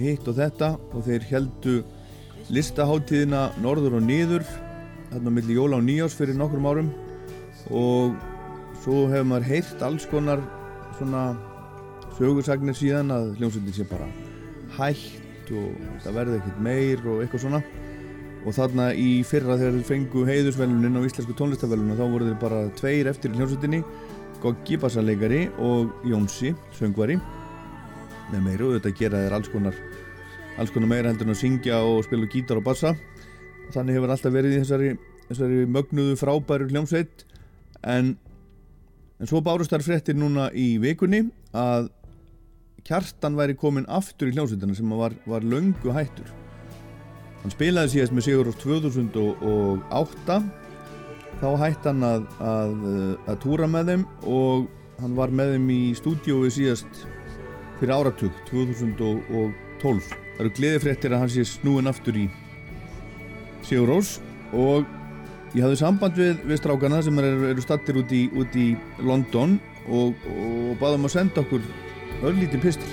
hitt 0.00 0.28
og 0.28 0.36
þetta 0.36 0.74
og 0.92 1.06
þeir 1.08 1.26
heldu 1.30 1.78
listaháttíðina 2.48 3.50
norður 3.62 3.98
og 3.98 4.06
niður 4.06 4.44
þarna 5.10 5.32
millir 5.34 5.58
jóla 5.58 5.78
og 5.80 5.86
nýjás 5.86 6.16
fyrir 6.16 6.38
nokkrum 6.38 6.68
árum. 6.70 6.90
Og 7.70 8.16
svo 8.82 9.06
hefur 9.10 9.28
maður 9.28 9.48
heyrt 9.50 9.84
alls 9.84 10.06
konar 10.10 10.42
svona 10.98 11.24
sögursagnir 12.18 12.76
síðan 12.76 13.12
að 13.14 13.34
hljómsveitin 13.40 13.76
sé 13.76 13.86
bara 13.90 14.08
hætt 14.78 15.50
og 15.56 15.76
það 16.04 16.16
verði 16.18 16.40
ekkert 16.40 16.62
meir 16.64 17.06
og 17.06 17.22
eitthvað 17.24 17.44
svona. 17.46 17.62
Og 18.40 18.56
þarna 18.56 18.86
í 18.96 19.08
fyrra 19.28 19.58
þegar 19.60 19.76
þau 19.76 19.88
fengu 19.90 20.22
heiðusvelunin 20.28 20.96
á 20.96 21.04
íslensku 21.04 21.36
tónlistaveluna 21.36 21.98
þá 21.98 22.06
voru 22.06 22.30
þeir 22.30 22.40
bara 22.40 22.62
tveir 22.78 23.10
eftir 23.10 23.34
hljómsveitinni 23.36 23.82
Goggi 24.40 24.78
bassarleikari 24.80 25.50
og 25.60 25.90
Jónsi 26.08 26.54
söngvari. 26.78 27.18
Með 28.30 28.44
meiru 28.46 28.70
og 28.70 28.78
þetta 28.78 28.92
gera 28.96 29.20
þeir 29.24 29.34
alls 29.36 29.50
konar 29.52 29.76
alls 30.58 30.72
konar 30.74 30.90
meira 30.90 31.10
heldur 31.10 31.28
en 31.28 31.34
að 31.34 31.40
syngja 31.42 31.82
og 31.86 32.02
spila 32.06 32.28
gítar 32.30 32.60
og 32.60 32.66
bassa. 32.66 32.94
Og 33.66 33.70
þannig 33.74 33.98
hefur 33.98 34.14
alltaf 34.14 34.34
verið 34.34 34.56
í 34.56 34.60
þessari, 34.62 34.90
þessari 35.28 35.62
mögnuðu 35.76 36.18
frábæru 36.20 36.68
hljómsveit. 36.72 37.24
En, 37.86 38.14
en 39.20 39.30
svo 39.30 39.42
bárust 39.44 39.72
þar 39.72 39.86
fréttir 39.86 40.18
núna 40.18 40.50
í 40.56 40.74
vikunni 40.82 41.26
að 41.56 41.90
kjartan 42.86 43.36
væri 43.38 43.56
komin 43.58 43.88
aftur 43.88 44.30
í 44.30 44.34
hljómsveitina 44.34 44.76
sem 44.76 44.96
var, 44.98 45.14
var 45.28 45.44
löngu 45.46 45.94
hættur. 45.94 46.28
Hann 47.40 47.54
spilaði 47.54 47.94
síðast 47.94 48.12
með 48.12 48.26
Sigur 48.26 48.50
Rós 48.50 48.58
2008 48.60 50.40
þá 51.40 51.48
hætti 51.62 51.88
hann 51.88 52.04
að, 52.04 52.26
að, 52.44 52.74
að 53.32 53.38
túra 53.44 53.68
með 53.70 53.92
þeim 53.92 54.02
og 54.28 54.66
hann 55.00 55.14
var 55.16 55.32
með 55.32 55.54
þeim 55.54 55.70
í 55.72 55.82
stúdiói 55.96 56.50
síðast 56.52 57.04
fyrir 57.78 57.94
áratug 57.96 58.42
2012 58.50 60.29
það 60.40 60.46
eru 60.46 60.56
gleðifréttir 60.56 61.12
að 61.12 61.20
hann 61.20 61.30
sé 61.34 61.42
snúin 61.44 61.90
aftur 61.90 62.16
í 62.16 62.22
Sigur 63.68 63.90
Rós 63.90 64.14
og 64.56 64.86
ég 65.52 65.60
hafði 65.66 65.76
samband 65.82 66.16
við, 66.16 66.40
við 66.48 66.60
strákana 66.62 67.02
sem 67.04 67.20
eru, 67.20 67.50
eru 67.50 67.64
stattir 67.64 67.98
út 68.00 68.14
í, 68.16 68.22
út 68.32 68.56
í 68.56 68.70
London 69.04 69.58
og, 69.84 70.16
og 70.32 70.80
baðum 70.80 71.04
að 71.10 71.14
senda 71.18 71.44
okkur 71.44 71.60
örlítið 72.24 72.64
pistil. 72.64 72.88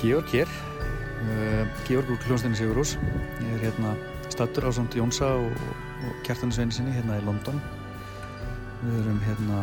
Georg 0.00 0.32
hér. 0.32 0.58
Uh, 1.26 1.64
Georg 1.84 2.16
úr 2.16 2.20
kljónstinni 2.24 2.56
Sigurús 2.56 2.96
ég 3.42 3.56
er 3.58 3.64
hérna 3.66 3.96
stattur 4.36 4.68
á 4.68 4.70
samt 4.76 4.94
Jónsa 4.98 5.32
og, 5.32 5.52
og 6.04 6.16
Kjartan 6.26 6.52
Sveini 6.52 6.74
sinni 6.76 6.92
hérna 6.92 7.16
í 7.16 7.24
London. 7.24 7.56
Við 8.82 8.98
erum 9.00 9.20
hérna 9.24 9.60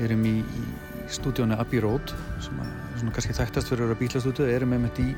erum 0.00 0.24
í, 0.26 0.40
í 0.42 0.64
stúdíónu 1.14 1.58
Abbey 1.60 1.82
Road 1.84 2.10
sem 2.42 2.58
er 2.62 2.72
svona 2.98 3.14
kannski 3.14 3.36
þekktast 3.36 3.70
fyrir 3.70 3.84
að 3.84 3.92
vera 3.92 4.00
bílastúdíu 4.00 4.48
erum 4.50 4.72
með 4.74 4.82
mitt 4.86 5.00
í 5.02 5.08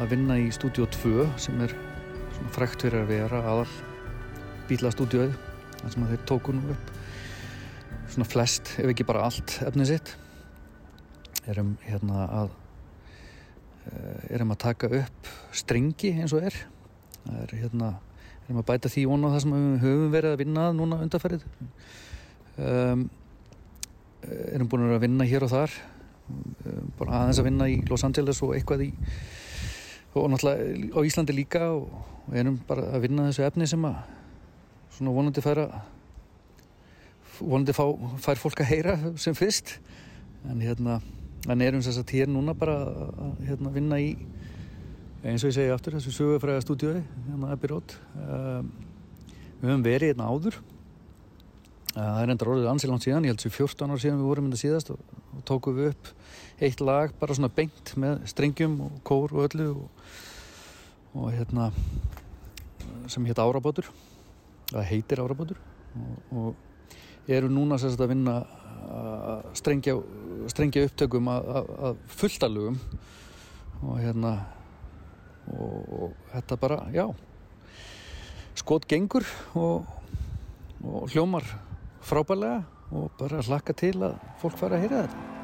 að 0.00 0.10
vinna 0.14 0.38
í 0.40 0.50
stúdíó 0.54 0.88
2 0.98 1.26
sem 1.46 1.62
er 1.64 1.74
svona 2.34 2.52
frækt 2.56 2.86
fyrir 2.86 3.04
að 3.04 3.12
vera 3.14 3.42
aðal 3.52 3.70
bílastúdíu 4.66 5.30
þar 5.76 5.94
sem 5.94 6.06
þeir 6.10 6.28
tóku 6.28 6.56
nú 6.56 6.74
upp 6.74 6.92
svona 8.10 8.28
flest, 8.28 8.74
ef 8.80 8.90
ekki 8.90 9.06
bara 9.06 9.26
allt 9.28 9.58
efnið 9.66 9.92
sitt. 9.92 10.14
Erum 11.46 11.76
hérna 11.84 12.26
að 12.26 12.54
erum 14.34 14.52
að 14.54 14.62
taka 14.64 14.90
upp 15.00 15.30
strengi 15.54 16.12
eins 16.16 16.34
og 16.36 16.46
er. 16.48 16.56
Það 17.26 17.42
er 17.42 17.54
hérna 17.62 17.92
erum 18.46 18.60
að 18.62 18.68
bæta 18.70 18.90
því 18.92 19.06
vona 19.10 19.32
það 19.34 19.44
sem 19.44 19.54
við 19.56 19.84
höfum 19.84 20.12
verið 20.14 20.34
að 20.34 20.42
vinna 20.42 20.66
að 20.68 20.76
núna 20.78 20.98
undarferðið 21.02 21.46
um, 22.62 23.06
erum 24.52 24.70
búin 24.70 24.86
að 24.90 25.02
vinna 25.06 25.26
hér 25.26 25.46
og 25.46 25.52
þar. 25.52 25.74
Um, 26.26 26.92
bara 26.98 27.22
aðeins 27.22 27.40
að 27.42 27.48
vinna 27.50 27.68
í 27.70 27.80
Los 27.90 28.04
Angeles 28.06 28.42
og 28.42 28.54
eitthvað 28.56 28.88
í 28.88 28.92
og 30.16 30.30
náttúrulega 30.32 30.96
á 30.96 31.00
Íslandi 31.04 31.34
líka 31.36 31.66
og, 31.76 31.90
erum 32.32 32.56
bara 32.66 32.86
að 32.96 33.04
vinna 33.04 33.26
þessu 33.28 33.44
efni 33.46 33.66
sem 33.68 33.82
að 33.84 33.98
svona 34.96 35.12
vonandi 35.12 35.42
færa 35.44 35.66
vonandi 37.36 37.74
fá, 37.76 37.84
fær 38.24 38.40
fólk 38.40 38.62
að 38.64 38.70
heyra 38.70 38.94
sem 39.20 39.36
fyrst. 39.36 39.76
En 40.48 40.62
hérna 40.64 41.00
en 41.46 41.62
erum 41.62 41.82
þess 41.84 42.00
að 42.02 42.14
hér 42.16 42.30
núna 42.30 42.54
bara 42.58 42.76
að 42.86 43.42
hérna, 43.46 43.72
vinna 43.74 43.98
í 44.02 44.10
eins 45.26 45.42
og 45.42 45.50
ég 45.50 45.56
segi 45.56 45.74
aftur 45.74 45.96
þessu 45.96 46.14
sögufræða 46.14 46.64
stúdiói 46.64 47.00
hérna 47.00 47.52
Abbey 47.54 47.70
Road. 47.72 47.94
Um, 48.14 48.72
við 49.60 49.70
höfum 49.70 49.84
verið 49.86 50.12
hérna 50.12 50.30
áður. 50.30 50.58
Uh, 51.96 52.00
það 52.00 52.20
er 52.22 52.32
enda 52.34 52.48
orðið 52.52 52.70
ansilant 52.72 53.06
síðan 53.06 53.26
ég 53.26 53.34
held 53.34 53.44
sem 53.46 53.54
14 53.54 53.94
ár 53.94 54.02
síðan 54.02 54.20
við 54.20 54.30
vorum 54.30 54.48
hérna 54.48 54.60
síðast 54.60 54.92
og, 54.94 55.14
og 55.32 55.46
tókum 55.48 55.78
við 55.78 55.92
upp 55.94 56.12
eitt 56.66 56.80
lag 56.80 57.14
bara 57.20 57.36
svona 57.36 57.52
beint 57.52 57.94
með 58.00 58.20
strengjum 58.32 58.76
og 58.86 59.00
kór 59.06 59.34
og 59.34 59.46
öllu 59.48 59.70
og, 59.74 60.12
og 61.16 61.32
hérna 61.34 61.70
sem 63.12 63.26
hétt 63.28 63.40
Árabótur 63.42 63.90
það 64.70 64.88
heitir 64.90 65.22
Árabótur 65.22 65.60
og, 65.96 66.32
og 66.32 67.28
erum 67.30 67.54
núna 67.54 67.78
sérst 67.80 68.00
að 68.00 68.14
vinna 68.14 68.38
strengja, 69.56 69.96
strengja 70.52 70.86
upptökum 70.86 71.30
að 71.32 72.00
fulltalugum 72.18 72.78
og 73.82 73.98
hérna 74.00 74.34
og, 75.52 75.78
og 76.00 76.16
þetta 76.32 76.60
bara, 76.60 76.80
já 76.94 77.06
skot 78.56 78.88
gengur 78.88 79.26
og, 79.54 79.86
og 80.82 81.08
hljómar 81.12 81.46
frábælega 82.06 82.62
og 82.96 83.10
bara 83.18 83.44
hlakka 83.44 83.76
til 83.76 83.96
að 84.00 84.20
fólk 84.42 84.60
fara 84.60 84.78
að 84.78 84.86
heyra 84.86 85.06
þetta 85.06 85.35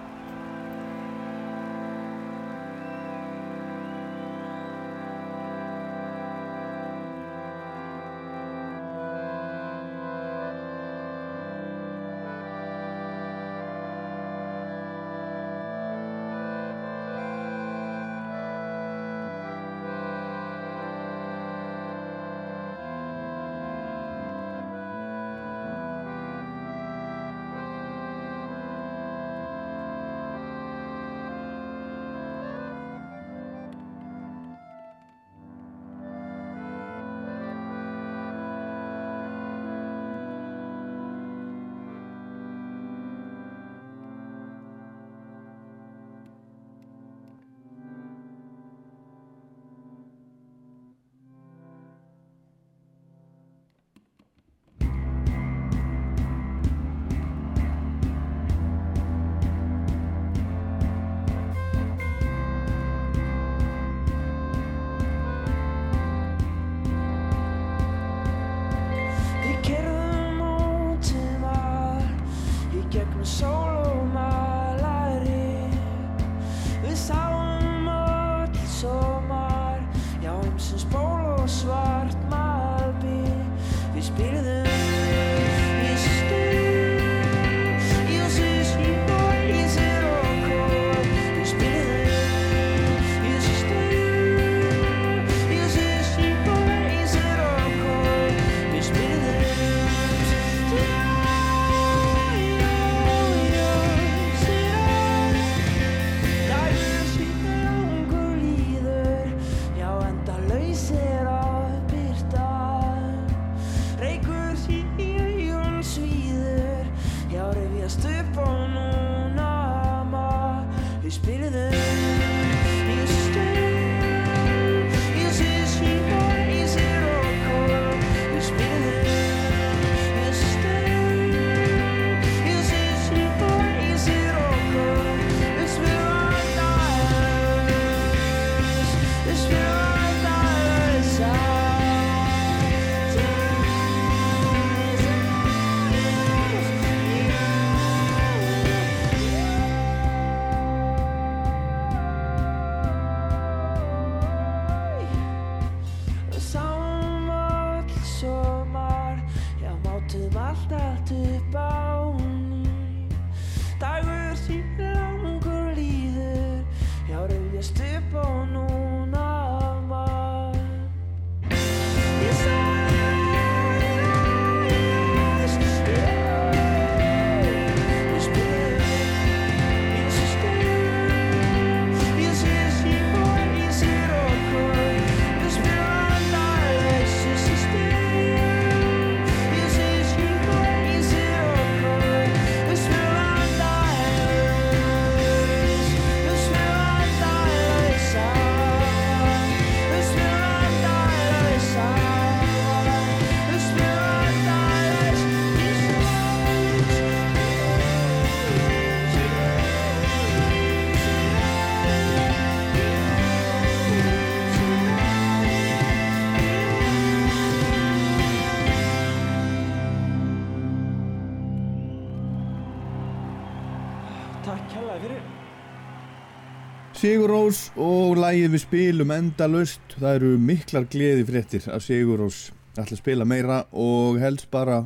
Sigur 227.02 227.32
Rós 227.32 227.64
og 227.82 228.12
lægið 228.14 228.52
við 228.52 228.60
spilum 228.62 229.10
endalust 229.10 229.94
það 229.96 230.12
eru 230.20 230.28
miklar 230.38 230.84
gleði 230.86 231.24
fréttir 231.26 231.64
af 231.74 231.82
Sigur 231.82 232.20
Rós 232.20 232.36
ætla 232.76 232.94
að 232.94 233.00
spila 233.00 233.26
meira 233.26 233.56
og 233.74 234.20
helst 234.22 234.46
bara 234.54 234.76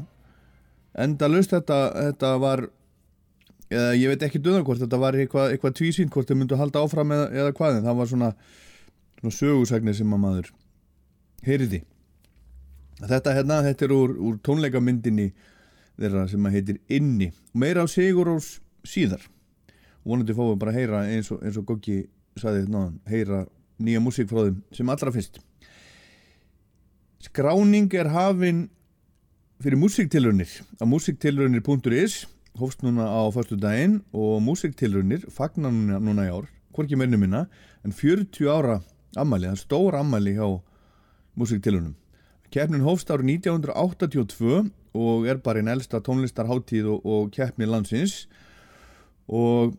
endalust 0.97 1.53
þetta, 1.53 1.77
þetta 2.07 2.31
var 2.41 2.65
eða 3.69 3.93
ég 4.01 4.15
veit 4.15 4.25
ekki 4.31 4.41
döðan 4.41 4.65
hvort 4.65 4.81
þetta 4.81 5.03
var 5.05 5.21
eitthvað, 5.21 5.53
eitthvað 5.53 5.77
tvísýnt 5.83 6.17
hvort 6.17 6.33
þau 6.33 6.41
myndu 6.41 6.57
halda 6.57 6.87
áfram 6.87 7.13
eða, 7.19 7.29
eða 7.37 7.53
hvað 7.61 7.83
en 7.83 7.91
það 7.91 8.01
var 8.01 8.13
svona, 8.15 8.33
svona 9.21 9.39
sögusagnir 9.43 10.01
sem 10.01 10.17
að 10.17 10.25
maður 10.25 10.53
heyriði 11.45 11.85
þetta 13.05 13.39
hérna, 13.43 13.63
þetta 13.69 13.91
er 13.91 13.97
úr, 14.01 14.17
úr 14.17 14.41
tónleikamyndinni 14.41 15.35
þeirra 16.01 16.25
sem 16.33 16.49
að 16.49 16.63
heitir 16.63 16.81
Inni. 16.89 17.35
Meira 17.53 17.85
á 17.85 17.87
Sigur 17.93 18.33
Rós 18.33 18.55
síðar 18.89 19.29
vonandi 20.07 20.37
við 20.37 20.55
bara 20.61 20.73
að 20.73 20.79
heyra 20.81 21.03
eins 21.11 21.33
og, 21.35 21.43
og 21.43 21.67
Goggi 21.73 21.99
saði 22.39 22.67
náðan, 22.71 22.97
heyra 23.11 23.43
nýja 23.83 24.01
músík 24.03 24.31
frá 24.31 24.47
þeim 24.47 24.63
sem 24.77 24.93
allra 24.93 25.13
fyrst. 25.13 25.41
Skráning 27.27 27.93
er 27.97 28.11
hafin 28.13 28.67
fyrir 29.63 29.81
músíktilraunir. 29.81 30.51
Á 30.79 30.85
músíktilraunir.is 30.87 32.27
hófst 32.57 32.85
núna 32.85 33.09
á 33.09 33.23
förstu 33.35 33.59
daginn 33.61 34.01
og 34.13 34.41
músíktilraunir 34.45 35.27
fagnar 35.33 35.73
núna, 35.73 36.01
núna 36.01 36.29
í 36.29 36.33
ár 36.33 36.47
hvorki 36.77 36.97
meirinu 36.97 37.21
minna 37.21 37.47
en 37.85 37.93
40 37.93 38.49
ára 38.53 38.81
ammæli, 39.17 39.49
það 39.49 39.57
er 39.57 39.63
stór 39.63 39.97
ammæli 39.97 40.37
hjá 40.37 40.49
músíktilraunum. 41.37 41.95
Keppnin 42.53 42.85
hófst 42.85 43.11
árið 43.11 43.41
1982 43.41 44.71
og 44.97 45.27
er 45.29 45.41
bara 45.45 45.61
einn 45.61 45.73
elsta 45.73 46.01
tónlistarháttíð 46.05 46.93
og, 46.95 47.05
og 47.05 47.33
keppni 47.35 47.69
landsins. 47.69 48.27
Og 49.27 49.75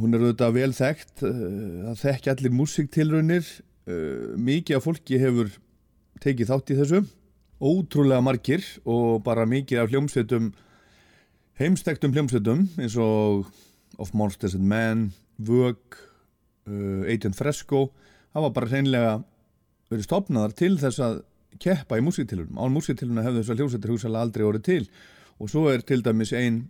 hún 0.00 0.16
er 0.16 0.24
auðvitað 0.24 0.56
vel 0.56 0.72
þekkt 0.76 1.24
eh, 1.26 1.44
það 1.86 2.02
þekki 2.02 2.32
allir 2.32 2.56
músiktilraunir. 2.56 3.52
Eh, 3.86 4.34
mikið 4.36 4.78
af 4.78 4.86
fólki 4.86 5.20
hefur 5.22 5.52
tekið 6.24 6.52
þátt 6.52 6.72
í 6.72 6.78
þessu. 6.80 7.02
Ótrúlega 7.56 8.24
margir 8.24 8.64
og 8.84 9.22
bara 9.24 9.46
mikið 9.48 9.82
af 9.82 9.92
hljómsveitum 9.92 10.50
heimstektum 11.56 12.12
hljómsveitum 12.12 12.66
eins 12.76 12.96
og 13.00 13.46
Of 13.96 14.12
Monsters 14.12 14.54
and 14.54 14.66
Men 14.68 15.06
Vög, 15.40 15.78
uh, 16.68 17.04
Agent 17.08 17.36
Fresco 17.36 17.90
hafa 18.36 18.50
bara 18.52 18.68
hreinlega 18.68 19.14
verið 19.88 20.04
stopnaðar 20.04 20.52
til 20.56 20.74
þess 20.80 21.00
að 21.00 21.18
keppa 21.62 21.96
í 21.96 22.04
músiktilraunum. 22.04 22.58
Án 22.60 22.74
músiktilraunum 22.74 23.24
hefðu 23.24 23.42
þessar 23.42 23.60
hljómsveitir 23.60 23.92
hugsalega 23.94 24.26
aldrei 24.26 24.44
orðið 24.44 24.66
til. 24.68 24.82
Og 25.40 25.52
svo 25.52 25.66
er 25.72 25.84
til 25.86 26.02
dæmis 26.04 26.34
ein 26.36 26.66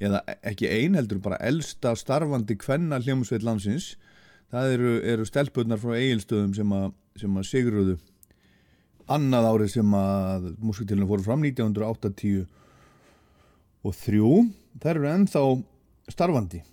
eða 0.00 0.22
ekki 0.46 0.68
ein 0.70 0.96
heldur 0.98 1.20
bara 1.22 1.40
elsta 1.44 1.92
starfandi 1.98 2.56
kvenna 2.60 3.00
hljómsveit 3.02 3.44
landsins. 3.46 3.94
Það 4.50 4.72
eru, 4.76 4.94
eru 5.12 5.26
stelpunnar 5.28 5.80
frá 5.82 5.94
eigilstöðum 5.98 6.54
sem 6.56 6.72
að, 6.74 6.88
sem 7.20 7.36
að 7.36 7.46
sigruðu 7.50 7.98
annað 9.10 9.48
árið 9.50 9.72
sem 9.76 9.94
að 9.98 10.50
músiktilinu 10.62 11.08
fóru 11.10 11.26
fram 11.26 11.44
1980 11.46 12.44
og 13.86 13.96
þrjú. 14.00 14.34
Þær 14.82 14.94
eru 14.96 15.10
ennþá 15.12 15.44
starfandi 16.10 16.64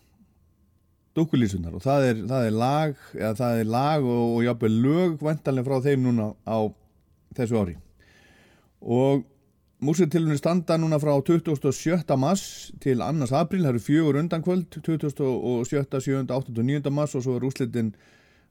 dúkulísunar 1.18 1.74
og 1.74 1.82
það 1.82 2.08
er, 2.12 2.20
það 2.30 2.48
er 2.48 2.58
lag 2.62 3.06
eða 3.16 3.32
það 3.40 3.62
er 3.62 3.72
lag 3.74 4.06
og, 4.06 4.26
og 4.36 4.44
jafnveg 4.45 4.76
lög 4.84 5.24
vantanlega 5.26 5.68
frá 5.68 5.86
þeim 5.88 6.04
núna 6.06 6.28
á 6.45 6.58
þessu 7.38 7.58
ári. 7.62 7.76
Og 8.82 9.26
Músitilunni 9.78 10.40
standa 10.40 10.74
núna 10.74 10.98
frá 10.98 11.12
27. 11.22 12.16
mars 12.18 12.72
til 12.82 13.02
annars 13.06 13.30
april, 13.30 13.62
það 13.62 13.76
eru 13.76 13.82
fjögur 13.86 14.18
undankvöld 14.18 14.74
27. 14.74 15.12
7. 16.02 16.24
8. 16.26 16.34
og 16.34 16.66
9. 16.66 16.90
mars 16.90 17.14
og 17.14 17.22
svo 17.22 17.36
er 17.38 17.45
úslitin 17.45 17.91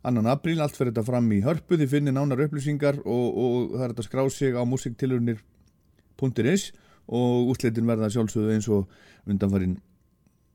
annan 0.07 0.31
april, 0.31 0.63
allt 0.63 0.79
fyrir 0.79 0.93
þetta 0.93 1.03
fram 1.09 1.27
í 1.35 1.41
hörpu 1.43 1.81
þið 1.81 1.91
finnir 1.91 2.15
nánar 2.15 2.45
upplýsingar 2.47 3.03
og, 3.03 3.27
og 3.43 3.75
það 3.75 3.83
er 3.83 3.97
þetta 3.97 4.07
skrá 4.07 4.25
sig 4.31 4.55
á 4.55 4.63
musiktilunir.is 4.71 6.69
og 7.11 7.51
úslitin 7.57 7.91
verða 7.91 8.13
sjálfsögðu 8.15 8.55
eins 8.55 8.71
og 8.71 8.87
undanfarinn 9.27 9.81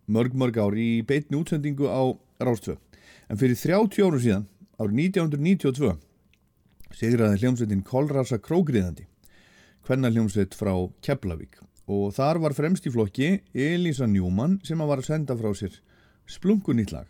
mörg 0.08 0.40
mörg 0.40 0.56
ár 0.56 0.80
í 0.80 1.04
beitni 1.04 1.36
útsendingu 1.36 1.92
á 1.92 2.16
Rástvö 2.40 2.80
en 3.28 3.36
fyrir 3.36 3.60
30 3.60 4.08
árum 4.08 4.24
síðan, 4.24 4.48
árið 4.80 5.04
1992 5.20 5.98
sigraði 6.96 7.44
hljómsveitin 7.44 7.84
Kolrasa 7.84 8.40
Krógriðandi 8.40 9.11
hvenna 9.88 10.12
hljómsveit 10.14 10.56
frá 10.58 10.74
Keflavík 11.06 11.60
og 11.92 12.12
þar 12.16 12.40
var 12.44 12.56
fremst 12.56 12.86
í 12.88 12.94
flokki 12.94 13.32
Elisa 13.54 14.08
Njúmann 14.08 14.60
sem 14.68 14.80
að 14.82 14.92
var 14.92 15.02
að 15.02 15.10
senda 15.10 15.36
frá 15.40 15.52
sér 15.58 15.78
splungunýtt 16.30 16.94
lag. 16.94 17.08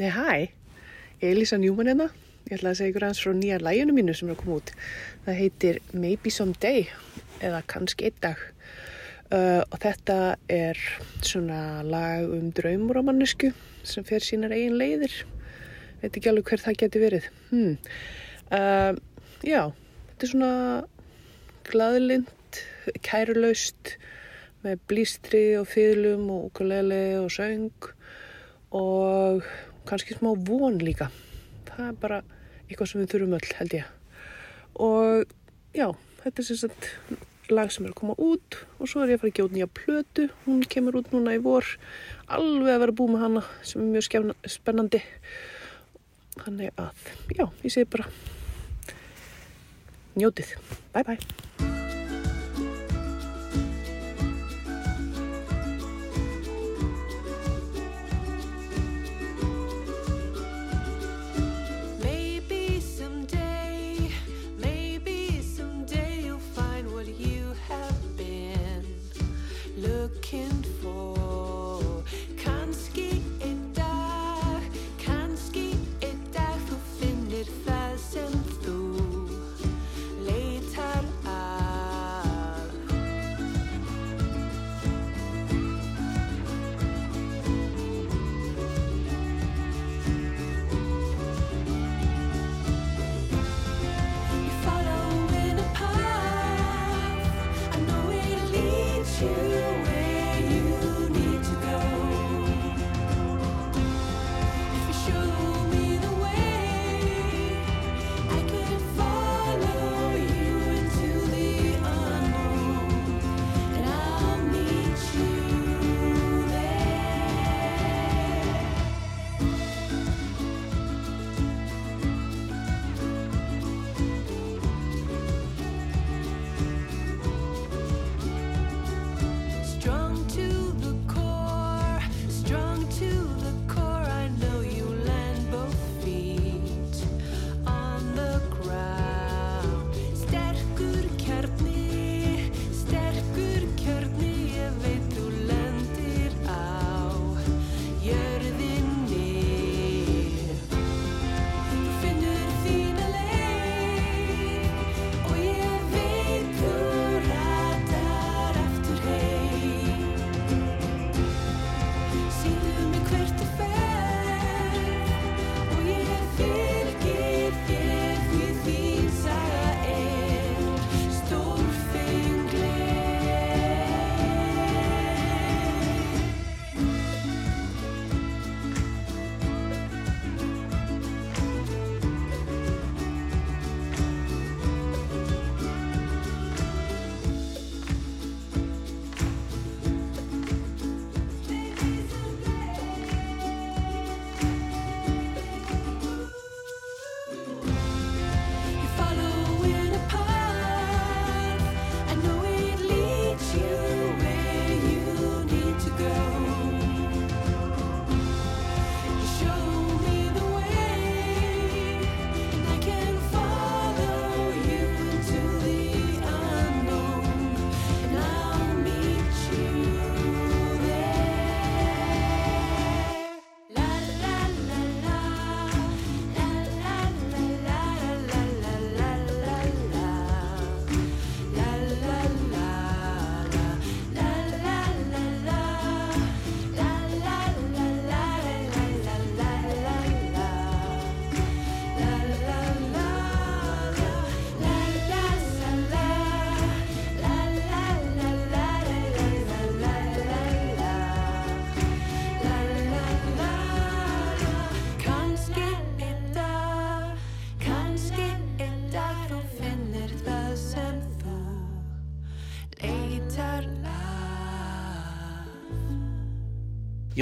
Nei, 0.00 0.08
hæ, 0.08 0.52
Elisa 1.20 1.58
Njúmann 1.60 1.90
hérna. 1.92 2.08
Ég 2.48 2.56
ætla 2.56 2.72
að 2.72 2.78
segja 2.80 2.92
ykkur 2.92 3.04
aðeins 3.06 3.20
frá 3.22 3.34
nýja 3.38 3.58
læginu 3.62 3.94
mínu 3.94 4.14
sem 4.16 4.30
er 4.30 4.34
að 4.34 4.40
koma 4.40 4.56
út. 4.58 4.72
Það 5.26 5.38
heitir 5.38 5.78
Maybe 5.92 6.32
Someday 6.32 6.86
eða 7.42 7.60
kannski 7.70 8.08
einn 8.08 8.22
dag. 8.24 8.40
Uh, 9.32 9.62
og 9.72 9.78
þetta 9.80 10.16
er 10.52 10.80
svona 11.24 11.60
lag 11.86 12.26
um 12.28 12.50
draumur 12.52 12.98
á 13.00 13.02
mannesku 13.06 13.52
sem 13.86 14.04
fer 14.04 14.24
sínar 14.24 14.52
eigin 14.52 14.76
leiðir. 14.80 15.14
Veit 16.02 16.18
ekki 16.18 16.32
alveg 16.32 16.50
hver 16.50 16.64
það 16.64 16.80
geti 16.82 17.00
verið. 17.00 17.28
Hmm. 17.52 17.78
Uh, 18.52 18.92
já, 19.46 19.70
þetta 20.10 20.26
er 20.26 20.32
svona 20.34 20.52
glaðlind, 21.68 22.60
kærulaust 23.06 23.96
með 24.62 24.84
blístri 24.90 25.42
og 25.58 25.66
fylum 25.70 26.28
og 26.34 26.50
ukulele 26.50 27.02
og 27.22 27.30
saung 27.34 27.90
og 28.72 29.42
kannski 29.88 30.16
smá 30.18 30.32
von 30.46 30.78
líka. 30.82 31.10
Það 31.72 31.84
er 31.88 31.98
bara 32.04 32.22
eitthvað 32.68 32.92
sem 32.92 33.02
við 33.02 33.12
þurfum 33.14 33.36
öll 33.38 33.52
held 33.58 33.76
ég. 33.80 33.92
Og 34.82 35.34
já, 35.76 35.88
þetta 36.22 36.42
er 36.42 36.48
sérstaklega 36.48 37.28
lag 37.52 37.72
sem 37.72 37.86
er 37.86 37.92
að 37.92 37.98
koma 37.98 38.14
út 38.22 38.58
og 38.78 38.88
svo 38.88 39.02
er 39.02 39.12
ég 39.12 39.18
að 39.18 39.24
fara 39.24 39.32
að 39.32 39.38
gjóða 39.38 39.56
nýja 39.56 39.70
plötu, 39.76 40.28
hún 40.44 40.62
kemur 40.70 41.00
út 41.00 41.10
núna 41.14 41.34
í 41.36 41.40
vor 41.42 41.66
alveg 42.32 42.70
að 42.74 42.84
vera 42.84 42.96
búið 42.98 43.14
með 43.14 43.24
hana 43.26 43.42
sem 43.66 43.82
er 43.82 43.90
mjög 43.96 44.06
skefna, 44.06 44.36
spennandi 44.48 45.02
þannig 46.38 46.80
að 46.80 47.10
já, 47.36 47.44
ég 47.64 47.74
segi 47.74 47.90
bara 47.92 48.08
njótið, 50.16 50.56
bye 50.92 51.04
bye. 51.06 51.81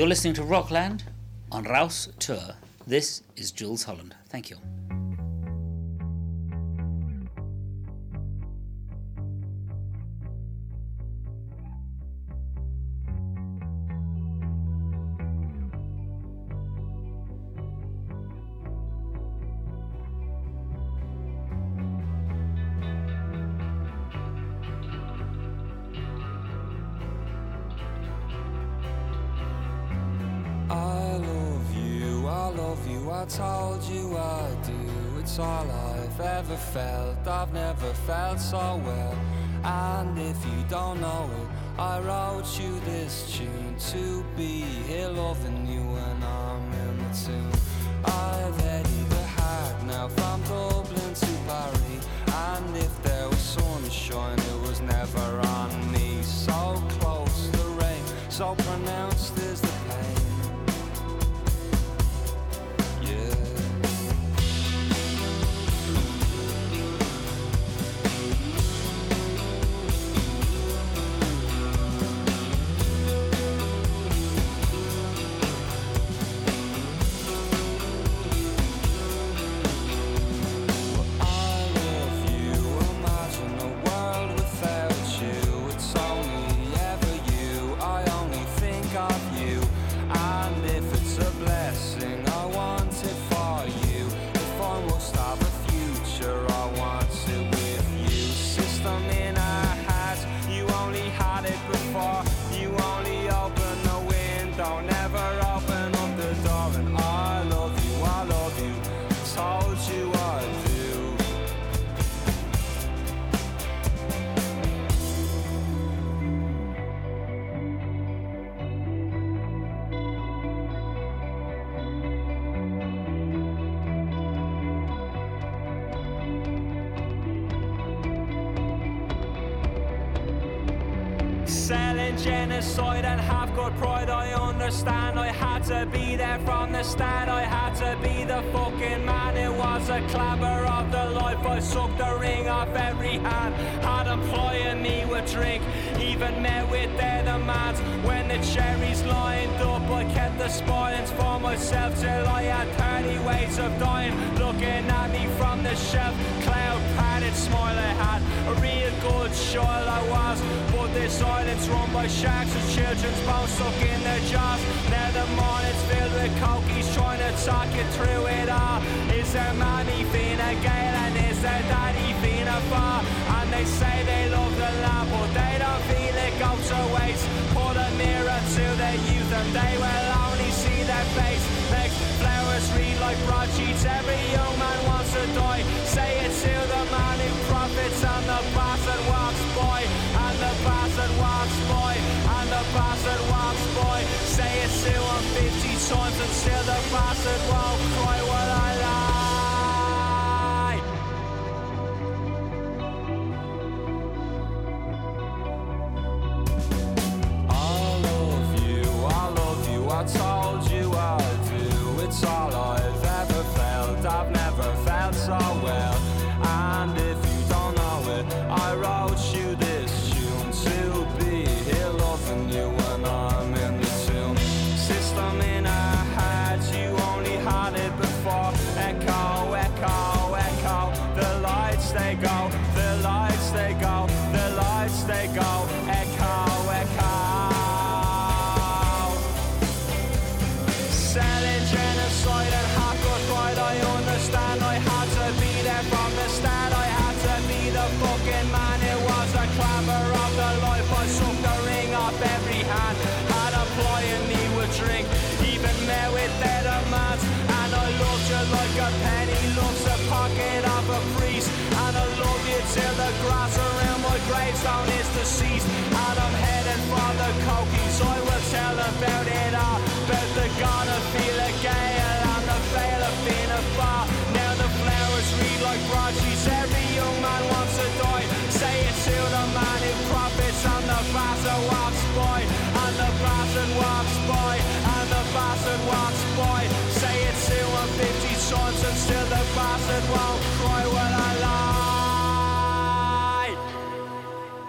You're 0.00 0.08
listening 0.08 0.32
to 0.36 0.42
Rockland 0.44 1.04
on 1.52 1.64
Rouse 1.64 2.08
Tour. 2.18 2.54
This 2.86 3.22
is 3.36 3.52
Jules 3.52 3.82
Holland. 3.82 4.09
told 33.36 33.82
you 33.84 34.16
I 34.16 34.56
do. 34.64 35.20
It's 35.20 35.38
all 35.38 35.70
I've 35.70 36.20
ever 36.20 36.56
felt. 36.56 37.26
I've 37.28 37.52
never 37.52 37.92
felt 38.06 38.40
so 38.40 38.80
well. 38.84 39.16
And 39.62 40.18
if 40.18 40.44
you 40.44 40.64
don't 40.68 41.00
know 41.00 41.30
it, 41.40 41.80
I 41.80 42.00
wrote 42.00 42.58
you 42.58 42.80
this 42.80 43.36
tune 43.36 43.76
to 43.92 44.24
be 44.36 44.62
here 44.88 45.08
loving 45.08 45.66
you 45.66 45.80
when 45.80 46.22
I'm 46.24 46.72
in 46.72 46.98
the 46.98 47.14
tune. 47.14 47.59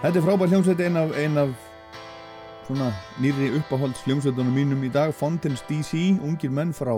Þetta 0.02 0.18
er 0.18 0.24
frábær 0.26 0.48
hljómsveit 0.50 0.80
ein 0.82 0.96
af, 0.98 1.12
ein 1.14 1.36
af 1.38 1.50
svona 2.66 2.88
nýri 3.22 3.52
uppáhalds 3.54 4.00
hljómsveitunum 4.02 4.56
mínum 4.58 4.80
í 4.82 4.88
dag 4.90 5.12
Fontaine's 5.14 5.62
DC, 5.68 6.18
ungir 6.26 6.50
menn 6.50 6.72
frá 6.74 6.90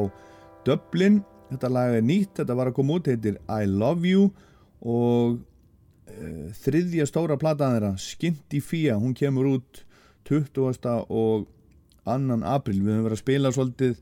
Dublin, 0.64 1.18
þetta 1.50 1.68
lag 1.68 1.98
er 1.98 2.06
nýtt 2.08 2.40
þetta 2.40 2.56
var 2.56 2.72
að 2.72 2.78
koma 2.78 2.96
út, 2.96 3.12
heitir 3.12 3.36
I 3.44 3.68
Love 3.68 4.08
You 4.08 4.30
og 4.80 5.36
uh, 5.36 6.48
þriðja 6.64 7.04
stóra 7.12 7.36
plataðan 7.36 7.76
þeirra 7.76 7.92
Skinty 8.00 8.64
Fia, 8.64 8.96
hún 8.96 9.12
kemur 9.12 9.52
út 9.52 9.84
20. 10.24 10.88
og 11.04 11.44
annan 12.08 12.40
april, 12.56 12.80
við 12.80 12.94
höfum 12.96 13.08
verið 13.10 13.20
að 13.20 13.24
spila 13.26 13.52
svolítið 13.52 13.96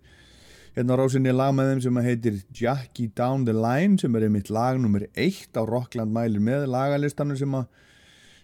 hérna 0.79 0.95
á 0.95 1.01
rásinni 1.03 1.35
lag 1.35 1.57
með 1.59 1.73
þeim 1.73 1.87
sem 1.91 2.05
heitir 2.07 2.43
Jackie 2.55 3.11
Down 3.11 3.51
the 3.51 3.59
Line 3.66 3.99
sem 3.99 4.15
er 4.15 4.31
einmitt 4.31 4.47
lag 4.47 4.79
nummer 4.79 5.11
1 5.11 5.59
á 5.59 5.66
Rockland 5.66 6.15
mælir 6.15 6.39
með 6.39 6.70
lagalistanum 6.70 7.35
sem 7.35 7.65
að 7.65 7.91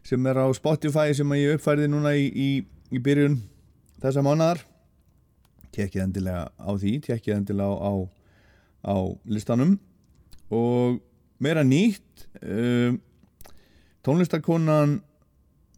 sem 0.09 0.27
er 0.31 0.41
á 0.41 0.47
Spotify 0.57 1.13
sem 1.13 1.37
ég 1.37 1.59
uppfærði 1.59 1.89
núna 1.93 2.15
í, 2.17 2.29
í, 2.33 2.51
í 2.97 3.01
byrjun 3.05 3.37
þessa 4.01 4.23
mánadar 4.25 4.63
tekkið 5.75 6.05
endilega 6.07 6.47
á 6.57 6.71
því 6.81 6.95
tekkið 7.05 7.35
endilega 7.35 7.77
á, 7.77 7.93
á, 7.93 7.95
á 8.89 8.97
listanum. 9.29 9.77
Og 10.49 10.97
meira 11.45 11.65
nýtt 11.67 12.25
um, 12.41 12.97
tónlistarkonan 14.07 14.99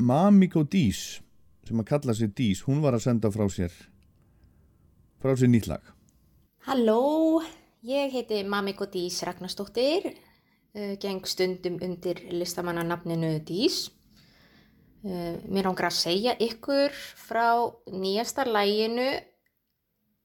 Mamiko 0.00 0.62
Dís 0.62 1.18
sem 1.66 1.82
að 1.82 1.90
kalla 1.90 2.14
sig 2.16 2.30
Dís, 2.38 2.62
hún 2.66 2.80
var 2.84 2.94
að 2.96 3.08
senda 3.08 3.30
frá 3.34 3.44
sér 3.50 3.74
frá 5.20 5.34
sér 5.34 5.50
nýtt 5.50 5.68
lag. 5.70 5.82
Halló, 6.70 7.42
ég 7.82 8.14
heiti 8.14 8.44
Mamiko 8.46 8.86
Dís 8.90 9.20
Ragnarsdóttir, 9.26 10.12
uh, 10.78 10.94
geng 11.02 11.26
stundum 11.26 11.82
undir 11.82 12.28
listamannanafninu 12.30 13.40
Dís. 13.42 13.88
Uh, 15.00 15.38
mér 15.48 15.70
ángra 15.70 15.88
að 15.88 15.96
segja 15.96 16.34
ykkur 16.36 16.92
frá 17.16 17.46
nýjasta 17.88 18.44
læginu 18.44 19.06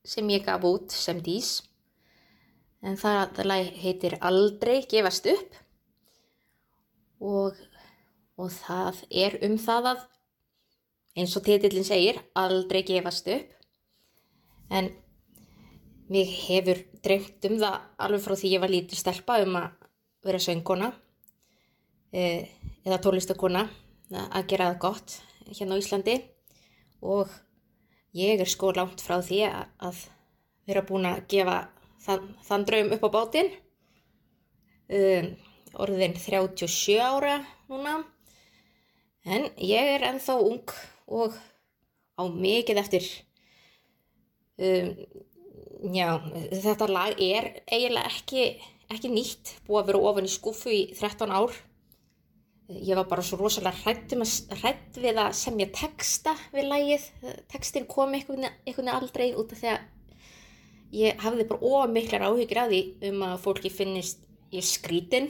sem 0.03 0.27
ég 0.33 0.43
gaf 0.43 0.65
út 0.67 0.91
sem 0.91 1.21
Dís. 1.23 1.61
En 2.83 2.99
það 2.99 3.39
læg 3.47 3.71
heitir 3.81 4.17
Aldrei 4.19 4.81
gefast 4.89 5.29
upp 5.31 5.55
og, 7.23 7.55
og 8.35 8.51
það 8.51 8.99
er 9.09 9.39
um 9.47 9.55
það 9.57 9.89
að 9.93 10.03
eins 11.15 11.33
og 11.39 11.45
titillin 11.47 11.87
segir, 11.87 12.19
aldrei 12.35 12.83
gefast 12.83 13.31
upp. 13.31 13.49
En 14.69 14.91
Mig 16.05 16.29
hefur 16.45 16.77
dreymt 17.01 17.47
um 17.49 17.55
það 17.57 17.77
alveg 18.05 18.21
frá 18.21 18.35
því 18.37 18.49
ég 18.53 18.61
var 18.61 18.69
lítil 18.69 18.97
stelpa 18.99 19.39
um 19.41 19.55
að 19.57 19.71
vera 20.27 20.41
söngkona 20.43 20.91
eh, 22.13 22.51
eða 22.85 22.99
tónlistakona 23.01 23.63
að 24.13 24.47
gera 24.51 24.69
það 24.71 24.81
gott 24.83 25.15
hérna 25.49 25.77
á 25.77 25.81
Íslandi. 25.81 26.15
Og 27.05 27.31
ég 28.17 28.41
er 28.41 28.49
sko 28.49 28.71
langt 28.75 29.03
frá 29.03 29.19
því 29.23 29.41
að, 29.49 30.01
vera 30.65 30.85
búin 30.85 31.05
að 31.09 31.25
gefa 31.29 31.57
þann, 32.05 32.31
þann 32.47 32.65
draum 32.65 32.93
upp 32.95 33.05
á 33.05 33.15
bátinn. 33.17 33.51
Um, 34.85 35.29
orðin 35.81 36.17
37 36.17 36.99
ára 37.01 37.39
núna. 37.69 37.99
En 39.25 39.49
ég 39.57 39.95
er 39.95 40.05
ennþá 40.11 40.37
ung 40.41 40.75
og 41.05 41.37
á 42.17 42.23
mikið 42.29 42.81
eftir. 42.81 43.07
Um, 44.55 44.93
Já, 45.93 46.17
þetta 46.49 46.87
lag 46.89 47.19
er 47.21 47.49
eiginlega 47.67 48.09
ekki, 48.09 48.45
ekki 48.89 49.09
nýtt, 49.11 49.51
búið 49.67 49.81
að 49.81 49.89
vera 49.89 49.99
ofan 50.09 50.27
í 50.27 50.31
skúfu 50.31 50.71
í 50.73 50.79
13 50.95 51.33
ár. 51.35 51.53
Ég 52.65 52.97
var 52.97 53.05
bara 53.05 53.21
svo 53.21 53.37
rosalega 53.37 53.77
hrætt, 53.83 54.13
um 54.15 54.23
við 54.97 55.19
að 55.21 55.35
semja 55.37 55.67
texta 55.69 56.31
við 56.53 56.65
lagið. 56.71 57.03
Textin 57.51 57.85
kom 57.85 58.15
einhvern 58.17 58.47
veginn 58.65 58.89
aldrei 58.89 59.35
út 59.37 59.53
af 59.53 59.59
því 59.59 59.69
að 59.69 59.83
ég 60.97 61.21
hafði 61.21 61.45
bara 61.51 61.61
ómiklar 61.61 62.25
áhyggjur 62.25 62.61
af 62.63 62.71
því 62.71 62.79
um 63.11 63.21
að 63.27 63.35
fólki 63.43 63.69
finnist 63.69 64.25
ég 64.49 64.65
skrítin. 64.65 65.29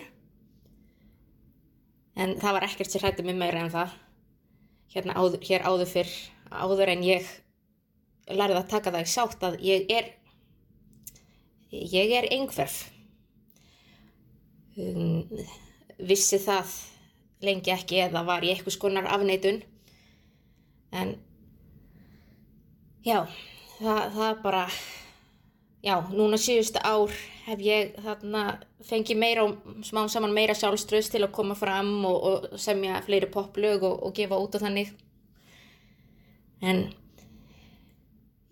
En 2.15 2.37
það 2.39 2.55
var 2.55 2.67
ekkert 2.69 2.93
sem 2.95 3.03
hrætti 3.03 3.27
mig 3.27 3.35
meira 3.35 3.65
en 3.65 3.73
það. 3.73 3.99
hérna 4.95 5.13
áður, 5.19 5.41
hér 5.43 5.67
áður 5.67 5.89
fyrr, 5.91 6.11
áður 6.55 6.89
en 6.93 7.03
ég 7.03 7.27
lærði 8.31 8.61
að 8.61 8.69
taka 8.71 8.93
það 8.95 9.03
í 9.03 9.11
sátt 9.11 9.41
að 9.43 9.57
ég 9.59 9.89
er, 9.91 10.11
ég 11.75 12.15
er 12.15 12.31
einhverf. 12.31 12.77
Um, 14.79 15.27
vissi 15.99 16.39
það 16.39 16.94
lengi 17.45 17.73
ekki 17.73 18.01
eða 18.07 18.26
var 18.27 18.45
í 18.45 18.51
eitthvað 18.53 18.76
skonar 18.77 19.07
afneitun. 19.11 19.61
En 20.95 21.15
já, 23.05 23.26
það, 23.80 24.01
það 24.15 24.43
bara, 24.43 24.65
já, 25.85 25.95
núna 26.11 26.39
síðustu 26.41 26.81
ár 26.84 27.13
hef 27.45 27.61
ég 27.61 27.97
þarna 28.01 28.43
fengið 28.85 29.19
meira 29.22 29.45
og 29.45 29.81
smá 29.85 30.05
saman 30.09 30.34
meira 30.34 30.55
sjálfströðs 30.57 31.11
til 31.13 31.23
að 31.26 31.34
koma 31.38 31.57
fram 31.57 31.97
og, 32.07 32.30
og 32.30 32.61
semja 32.61 33.01
fleiri 33.05 33.30
poplög 33.34 33.85
og, 33.85 33.99
og 34.07 34.15
gefa 34.17 34.39
út 34.41 34.57
og 34.57 34.65
þannig. 34.65 34.93
En 36.65 36.88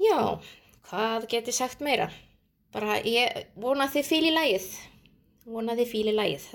já, 0.02 0.20
hvað 0.90 1.30
get 1.32 1.50
ég 1.50 1.58
sagt 1.58 1.82
meira? 1.86 2.12
Bara 2.74 3.00
ég 3.06 3.48
vona 3.60 3.88
þið 3.90 4.10
fíli 4.10 4.34
lægið. 4.34 4.68
Vona 5.50 5.76
þið 5.78 5.90
fíli 5.90 6.14
lægið. 6.16 6.46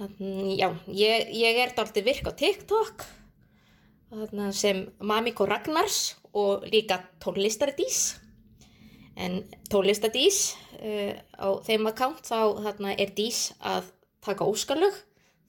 Já, 0.00 0.70
ég, 0.88 1.28
ég 1.36 1.58
er 1.60 1.74
dálítið 1.76 2.06
virk 2.06 2.28
á 2.28 2.32
TikTok 2.32 3.02
sem 4.56 4.86
Mamiko 4.96 5.44
Ragnars 5.44 6.14
og 6.32 6.62
líka 6.72 6.96
tónlistardís. 7.20 8.16
En 9.20 9.42
tónlistardís 9.68 10.54
uh, 10.80 11.12
á 11.36 11.48
þeim 11.66 11.90
account 11.90 12.24
þá 12.24 12.56
þarna, 12.64 12.94
er 12.96 13.12
dís 13.12 13.50
að 13.60 13.90
taka 14.24 14.46
óskalög. 14.48 14.96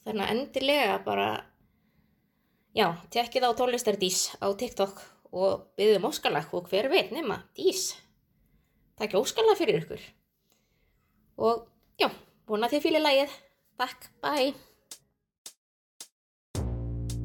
Þannig 0.04 0.26
að 0.26 0.34
endilega 0.36 0.98
bara, 1.06 1.30
já, 2.76 2.90
tekkið 3.14 3.48
á 3.48 3.52
tónlistardís 3.56 4.34
á 4.44 4.52
TikTok 4.52 5.00
og 5.32 5.70
byggðum 5.80 6.10
óskalag 6.10 6.52
og 6.52 6.68
hver 6.68 6.90
veit 6.92 7.14
nema 7.16 7.40
dís. 7.56 7.94
Takk 9.00 9.16
óskalag 9.16 9.56
fyrir 9.62 9.80
ykkur. 9.86 10.04
Og 11.40 11.64
já, 12.04 12.12
vona 12.52 12.68
þið 12.68 12.86
fílið 12.90 13.06
lagið. 13.08 13.40
Takk, 13.82 14.04
bye. 14.22 14.54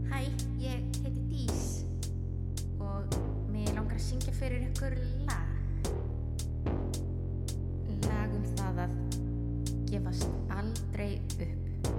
Hæ, 0.09 0.21
ég 0.59 0.81
heiti 1.05 1.25
Dís 1.29 1.85
og 2.81 3.13
mér 3.53 3.75
langar 3.77 3.99
að 3.99 4.07
syngja 4.07 4.33
fyrir 4.39 4.65
ykkur 4.71 4.97
lag. 5.29 5.51
Lag 8.07 8.33
um 8.39 8.49
það 8.57 8.81
að 8.87 8.97
gefast 9.93 10.33
aldrei 10.57 11.11
upp. 11.45 11.93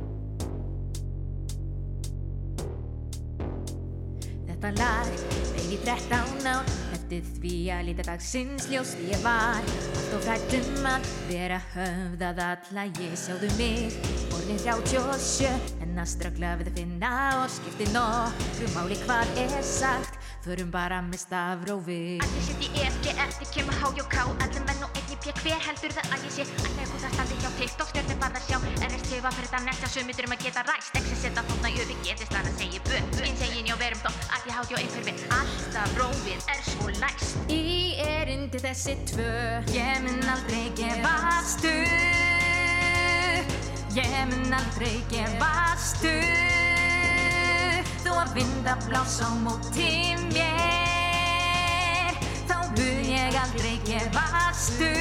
Þetta 4.49 4.73
lag 4.81 5.13
bein 5.53 5.69
í 5.69 5.81
13 5.85 6.53
ár 6.55 6.86
eftir 7.07 7.39
því 7.39 7.57
að 7.71 7.85
líta 7.87 8.03
dagsins 8.03 8.65
ljós 8.67 8.91
ég 9.07 9.21
var. 9.23 9.63
Allt 9.63 10.15
og 10.17 10.23
frætt 10.25 10.55
um 10.57 10.87
að 10.89 11.07
vera 11.29 11.59
höfðað 11.71 12.41
alla 12.43 12.83
ég 12.99 13.13
sjáðu 13.15 13.51
mig. 13.55 13.95
Orðin 14.35 14.59
37 14.65 15.47
en 15.85 16.01
að 16.01 16.11
ströggla 16.11 16.55
við 16.59 16.71
að 16.73 16.79
finna 16.81 17.11
og 17.39 17.47
skipti 17.53 17.87
nokkru 17.93 18.71
máli 18.75 18.99
hvað 19.05 19.39
er 19.45 19.55
sagt. 19.63 20.19
Förum 20.47 20.69
bara 20.71 21.01
með 21.03 21.23
stafrófi 21.25 22.19
Allir 22.23 22.43
sitt 22.45 22.61
í 22.63 22.69
E, 22.79 22.85
G, 23.03 23.11
F, 23.19 23.39
T, 23.41 23.47
kemur 23.51 23.75
H, 23.81 23.89
J, 23.97 24.05
K 24.07 24.21
Allir 24.45 24.63
menn 24.67 24.85
og 24.85 24.93
einnig 24.95 25.06
P, 25.27 25.33
hver 25.43 25.59
heldur 25.59 25.91
það 25.91 26.13
að 26.15 26.21
ég 26.23 26.31
sé 26.37 26.43
Allir 26.63 26.87
hún 26.87 27.01
það 27.03 27.11
standi 27.17 27.35
hjá 27.41 27.49
TikTok, 27.57 27.89
stjórnir 27.91 28.17
bara 28.21 28.39
sjá 28.45 28.57
NST 28.87 29.11
var 29.25 29.33
fyrir 29.35 29.49
þetta 29.49 29.59
næsta 29.65 29.87
sumitur 29.91 30.27
um 30.27 30.35
að 30.37 30.43
geta 30.45 30.61
ræst. 30.63 30.93
Exi 31.01 31.15
setja 31.19 31.41
þóna 31.49 31.69
jöfi, 31.73 31.95
getist 32.05 32.31
það 32.31 32.47
að 32.47 32.55
segja 32.61 32.79
bu 32.85 32.93
Insegin, 33.27 33.67
já, 33.67 33.75
verum 33.81 34.01
þó, 34.05 34.11
að 34.37 34.41
ég 34.47 34.53
hát, 34.55 34.71
já, 34.71 34.77
einhverfi. 34.79 35.13
Alltaf 35.39 35.89
rófið 35.99 36.41
er 36.53 36.61
svo 36.69 36.87
læst. 37.01 37.35
Í 37.51 37.59
erindi 38.05 38.59
þessi 38.63 38.93
tvö. 39.11 39.35
Ég 39.75 39.95
mun 40.05 40.23
aldrei 40.31 40.65
gefast 40.79 41.67
upp 41.73 42.87
Ég 43.97 44.17
mun 44.31 44.53
aldrei 44.53 44.97
gefast 45.11 46.07
upp 46.07 47.91
Þó 48.05 48.11
að 48.21 48.29
vinda 48.39 48.73
blás 48.87 49.19
á 49.19 49.29
móti 49.43 50.15
mér. 50.29 50.66
Þá 50.66 50.66
ég 53.27 53.35
aldrei 53.41 53.79
gefast 53.83 54.81
upp 54.87 54.93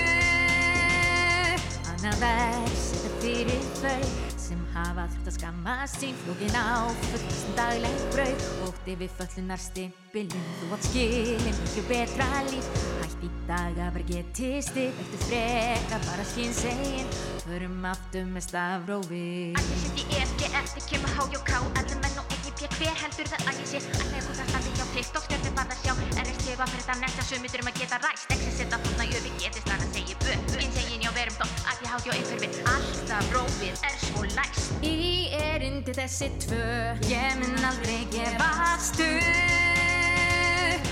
Annað 1.92 2.16
vers 2.24 2.86
þetta 2.90 3.10
fyrir 3.22 3.66
þau 3.78 4.06
sem 4.46 4.60
hafa 4.74 5.04
þurft 5.12 5.28
að 5.30 5.36
skammast 5.36 5.96
sín. 6.02 6.16
Flókin 6.24 6.54
á 6.58 6.86
fullast 7.06 7.48
dagleg 7.58 8.02
brauð 8.14 8.44
og 8.66 8.74
yfir 8.92 9.10
föllunar 9.18 9.62
stimpilinn. 9.62 10.50
Þú 10.60 10.72
átt 10.76 10.88
skilin 10.90 11.46
miklu 11.46 11.82
betra 11.90 12.28
líf. 12.50 12.68
Hætt 13.00 13.26
í 13.26 13.30
dag 13.48 13.80
að 13.86 13.96
vera 13.98 14.08
getist 14.10 14.76
eftir 14.82 15.24
freka 15.26 16.02
bara 16.06 16.24
skynsegin 16.32 17.10
förum 17.46 17.84
aftur 17.86 18.26
með 18.26 18.48
stafrófi 18.48 19.26
Allir 19.58 19.84
sitt 19.84 20.02
í 20.02 20.08
E, 20.18 20.24
G, 20.40 20.50
F, 20.50 20.74
T, 20.74 20.82
kemur 20.90 21.14
H, 21.14 21.28
J, 21.30 21.44
K 21.46 21.62
Allir 21.78 22.02
menn 22.02 22.18
og 22.22 22.35
P, 22.56 22.64
hver 22.78 22.94
heldur 23.02 23.26
það 23.28 23.50
að 23.50 23.58
ég 23.60 23.66
sé 23.68 23.78
Allir 24.00 24.22
hún 24.24 24.36
það 24.38 24.46
standi 24.48 24.70
hjá 24.78 24.86
TikTok, 24.94 25.24
stjórnir 25.26 25.52
bara 25.58 25.74
sjá. 25.76 25.92
NST 26.22 26.46
var 26.56 26.68
fyrir 26.72 26.84
þetta 26.86 26.94
næsta 27.02 27.22
sumitur 27.28 27.60
um 27.60 27.68
að 27.68 27.76
geta 27.82 27.96
ræst. 28.00 28.28
Exi 28.32 28.50
setja 28.56 28.78
þóna 28.86 29.04
jöfi, 29.10 29.30
getist 29.42 29.68
það 29.68 29.80
að 29.84 29.90
segja 29.92 30.16
bu 30.22 30.30
Insegin, 30.64 31.04
já, 31.04 31.10
verum 31.18 31.36
þó, 31.36 31.46
að 31.68 31.76
ég 31.84 31.88
hát, 31.92 32.02
já, 32.08 32.12
einhverfi 32.16 32.48
Alltaf 32.72 33.24
rófið 33.36 33.76
er 33.90 33.96
svo 34.06 34.20
læst. 34.32 34.72
Í 34.88 34.88
erindi 35.36 35.92
þessi 36.00 36.28
tvö 36.46 36.64
Ég 37.12 37.30
mun 37.42 37.68
aldrei 37.68 38.02
gefast 38.16 38.96
upp 39.04 40.82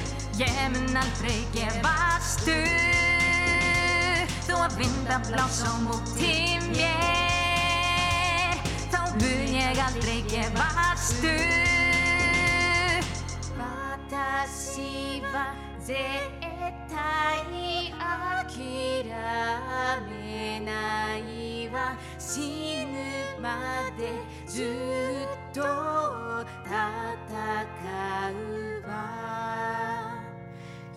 Ég 0.44 0.62
mun 0.76 0.96
aldrei 1.00 1.40
gefast 1.56 2.44
upp 2.52 4.32
Þó 4.44 4.56
að 4.66 4.72
vinda 4.82 5.16
blás 5.30 5.58
á 5.64 5.72
móti 5.80 6.60
mér 6.68 7.23
Þá 9.14 9.20
mun 9.22 9.54
ég 9.54 9.78
aldrei 9.78 10.22
gefast 10.26 11.22
upp 11.22 13.06
Watashi 13.54 15.22
wa 15.30 15.44
zettai 15.86 17.54
akirame 18.10 19.28
nai 20.66 21.70
wa 21.70 21.86
Shinu 22.18 23.38
made 23.38 24.10
zutto 24.50 25.70
tatakau 26.66 28.34
wa 28.88 29.06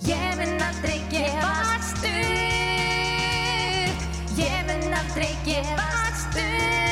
Ég 0.09 0.41
mun 0.41 0.57
aldrei 0.71 1.01
gefast 1.13 2.01
upp 2.01 2.17
Ég 4.41 4.59
mun 4.65 4.89
aldrei 5.03 5.35
gefast 5.45 6.33
upp 6.33 6.86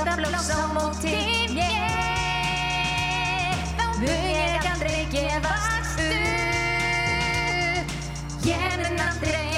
Vinda 0.00 0.16
blós 0.16 0.48
á 0.48 0.60
móti 0.72 1.12
mér 1.52 1.84
mun 4.00 4.24
ég 4.32 4.64
aldrei 4.72 5.04
gefast 5.12 5.98
upp. 6.00 7.88
Ég 8.44 8.76
mun 8.80 8.98
aldrei 9.08 9.49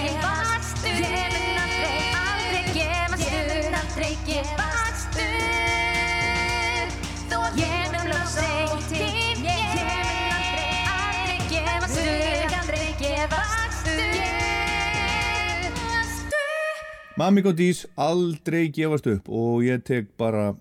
Mamiko 17.22 17.52
Dís 17.54 17.84
aldrei 18.02 18.64
gefast 18.74 19.04
upp 19.06 19.28
og 19.30 19.60
ég 19.62 19.84
tek 19.86 20.08
bara 20.18 20.56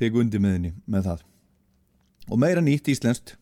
tek 0.00 0.14
undir 0.16 0.40
með 0.40 0.54
henni 0.56 0.70
með 0.88 1.08
það. 1.10 1.24
Og 2.32 2.40
meira 2.40 2.62
nýtt 2.64 2.88
íslenskt. 2.88 3.34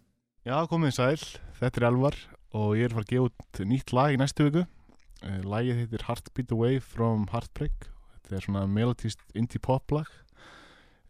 Já, 0.42 0.56
komið 0.66 0.96
sæl, 0.96 1.20
þetta 1.60 1.78
er 1.78 1.86
Elvar 1.92 2.16
og 2.58 2.72
ég 2.74 2.88
er 2.88 2.96
fara 2.96 3.06
að 3.06 3.12
gefa 3.12 3.28
út 3.28 3.60
nýtt 3.70 3.94
lag 3.94 4.16
í 4.16 4.18
næstu 4.18 4.48
viku. 4.48 4.64
Eh, 5.22 5.38
Lagið 5.46 5.78
heitir 5.78 6.04
Heartbeat 6.08 6.56
Away 6.56 6.82
from 6.82 7.28
Heartbreak. 7.30 7.86
Þetta 8.16 8.40
er 8.40 8.46
svona 8.48 8.64
melodist 8.66 9.22
indie 9.38 9.62
pop 9.62 9.94
lag. 9.94 10.10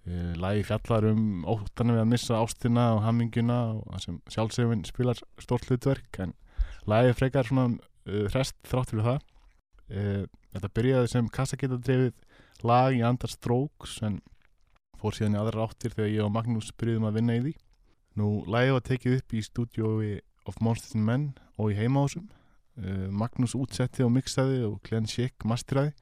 Eh, 0.05 0.37
Lagið 0.37 0.69
fjallar 0.75 1.09
um 1.15 1.49
óttanum 1.49 1.97
við 1.97 2.05
að 2.05 2.13
missa 2.13 2.45
ástina 2.45 2.91
og 2.99 3.05
hamminguna 3.07 3.63
og 3.81 4.21
sjálfsefin 4.29 4.85
spilar 4.93 5.25
stórt 5.41 5.73
hlutverk 5.73 6.21
en 6.21 6.37
lagið 6.85 7.17
frekar 7.17 7.49
svona 7.49 7.71
uh, 7.81 8.27
hrest 8.29 8.61
þrátt 8.69 8.93
fyrir 8.93 9.09
það 9.09 9.21
Eh, 9.91 10.27
Þetta 10.51 10.71
byrjaði 10.75 11.11
sem 11.13 11.29
kassagétadrefið 11.31 12.65
lag 12.67 12.97
í 12.97 13.03
andar 13.07 13.31
Strokes 13.31 14.01
en 14.07 14.17
fór 14.99 15.15
síðan 15.15 15.37
í 15.37 15.41
aðrar 15.41 15.69
áttir 15.69 15.95
þegar 15.95 16.11
ég 16.11 16.25
og 16.25 16.33
Magnús 16.35 16.73
byrjuðum 16.75 17.07
að 17.07 17.21
vinna 17.21 17.37
í 17.39 17.45
því. 17.45 17.53
Nú, 18.19 18.31
lagið 18.51 18.75
var 18.75 18.85
tekið 18.89 19.17
upp 19.21 19.37
í 19.39 19.45
stúdiói 19.47 20.11
of 20.51 20.59
Monsters 20.61 20.97
and 20.99 21.07
Men 21.07 21.29
og 21.55 21.71
í 21.71 21.79
heimahúsum. 21.79 22.27
Uh, 22.81 23.07
Magnús 23.15 23.55
útsetti 23.55 24.03
og 24.03 24.11
mixaði 24.15 24.65
og 24.67 24.81
Glenn 24.87 25.07
Schick 25.11 25.47
masteraði. 25.47 25.95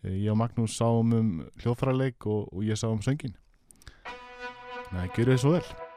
Uh, 0.00 0.16
Ég 0.16 0.32
og 0.32 0.40
Magnús 0.40 0.80
sáum 0.80 1.12
um 1.12 1.30
hljóðfærarleik 1.60 2.24
og, 2.24 2.48
og 2.48 2.64
ég 2.64 2.80
sá 2.80 2.88
um 2.88 3.04
söngin 3.04 3.36
að 4.90 5.12
gera 5.14 5.36
þið 5.36 5.42
svo 5.44 5.54
vel. 5.58 5.89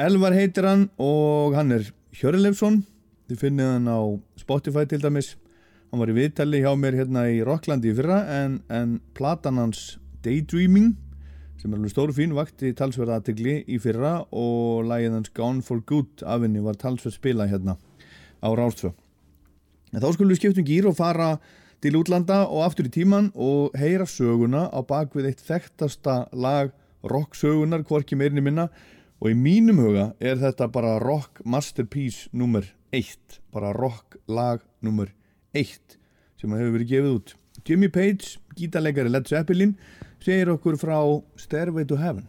Elvar 0.00 0.32
heitir 0.32 0.64
hann 0.64 0.86
og 0.96 1.52
hann 1.58 1.74
er 1.76 1.84
Hjörleifsson 2.16 2.78
þið 3.28 3.40
finnið 3.42 3.66
hann 3.68 3.88
á 3.90 4.00
Spotify 4.40 4.86
til 4.88 5.02
dæmis. 5.02 5.34
Hann 5.90 6.00
var 6.00 6.08
í 6.08 6.14
viðtali 6.16 6.62
hjá 6.62 6.70
mér 6.78 6.96
hérna 6.96 7.26
í 7.28 7.42
Rocklandi 7.44 7.90
í 7.90 7.96
fyrra 7.98 8.22
en, 8.38 8.60
en 8.72 8.94
platan 9.18 9.58
hans 9.60 9.98
Daydreaming 10.24 10.94
sem 11.60 11.68
er 11.68 11.76
alveg 11.76 11.92
stóru 11.92 12.14
fín 12.16 12.32
vakti 12.32 12.70
talsverða 12.76 13.18
aðtegli 13.20 13.58
í 13.68 13.76
fyrra 13.82 14.22
og 14.32 14.86
lagið 14.88 15.18
hans 15.18 15.32
Gone 15.36 15.60
for 15.66 15.82
Good 15.84 16.24
af 16.24 16.46
henni 16.46 16.62
var 16.64 16.78
talsverð 16.80 17.18
spila 17.18 17.48
hérna 17.50 17.76
á 18.40 18.48
Rástfjö 18.56 18.94
en 19.92 20.00
þá 20.00 20.06
skulum 20.14 20.32
við 20.32 20.40
skiptum 20.40 20.68
gýr 20.70 20.88
og 20.88 20.96
fara 20.96 21.34
til 21.84 21.98
útlanda 21.98 22.46
og 22.46 22.64
aftur 22.64 22.88
í 22.88 22.94
tíman 22.94 23.28
og 23.36 23.76
heyra 23.76 24.08
söguna 24.08 24.70
á 24.72 24.80
bakvið 24.80 25.28
eitt 25.28 25.44
þekktasta 25.44 26.22
lag 26.32 26.72
rock 27.04 27.36
sögunar, 27.36 27.84
hvorki 27.84 28.16
meirinni 28.16 28.44
minna 28.44 28.70
og 29.20 29.28
í 29.28 29.36
mínum 29.36 29.80
huga 29.82 30.10
er 30.18 30.40
þetta 30.40 30.70
bara 30.72 30.96
rock 31.02 31.42
masterpiece 31.44 32.30
nummer 32.32 32.64
eitt, 32.92 33.40
bara 33.52 33.74
rock 33.76 34.16
lag 34.26 34.64
nummer 34.80 35.12
eitt 35.54 35.98
sem 36.40 36.52
hefur 36.56 36.74
verið 36.78 36.92
gefið 36.94 37.14
út. 37.18 37.34
Jimmy 37.68 37.90
Page, 37.92 38.38
gítarleikari 38.56 39.12
Led 39.12 39.28
Zeppelin 39.28 39.76
segir 40.24 40.48
okkur 40.54 40.80
frá 40.80 40.96
Stairway 41.36 41.84
to 41.84 42.00
Heaven 42.00 42.28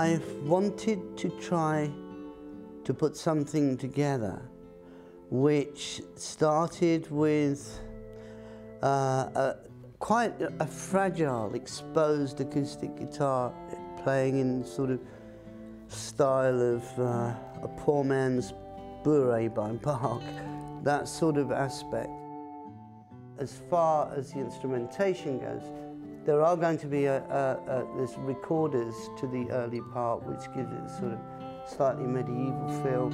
I've 0.00 0.34
wanted 0.44 1.18
to 1.18 1.28
try 1.28 1.90
to 2.84 2.94
put 2.94 3.18
something 3.18 3.76
together 3.76 4.40
which 5.28 6.00
started 6.14 7.10
with 7.10 7.78
uh, 8.82 8.86
a, 8.86 9.56
quite 9.98 10.32
a, 10.40 10.66
fragile, 10.66 11.54
exposed 11.54 12.40
acoustic 12.40 12.96
guitar 12.96 13.52
playing 14.02 14.38
in 14.38 14.64
sort 14.64 14.90
of 14.90 15.00
style 15.88 16.62
of 16.76 16.82
uh, 16.98 17.34
a 17.62 17.68
poor 17.76 18.02
man's 18.02 18.54
bourrée 19.04 19.54
by 19.54 19.70
Bach, 19.84 20.22
that 20.82 21.08
sort 21.08 21.36
of 21.36 21.52
aspect. 21.52 22.08
As 23.38 23.60
far 23.68 24.10
as 24.16 24.32
the 24.32 24.38
instrumentation 24.40 25.40
goes, 25.40 25.62
there 26.26 26.42
are 26.42 26.54
going 26.56 26.76
to 26.78 26.86
be 26.86 27.06
a, 27.06 27.22
a, 27.24 27.58
a, 27.66 27.86
there's 27.96 28.16
recorders 28.18 28.94
to 29.18 29.26
the 29.26 29.50
early 29.50 29.80
part 29.80 30.22
which 30.24 30.52
gives 30.54 30.70
it 30.70 30.90
sort 30.98 31.12
of 31.12 31.18
slightly 31.66 32.06
medieval 32.06 32.68
feel. 32.82 33.10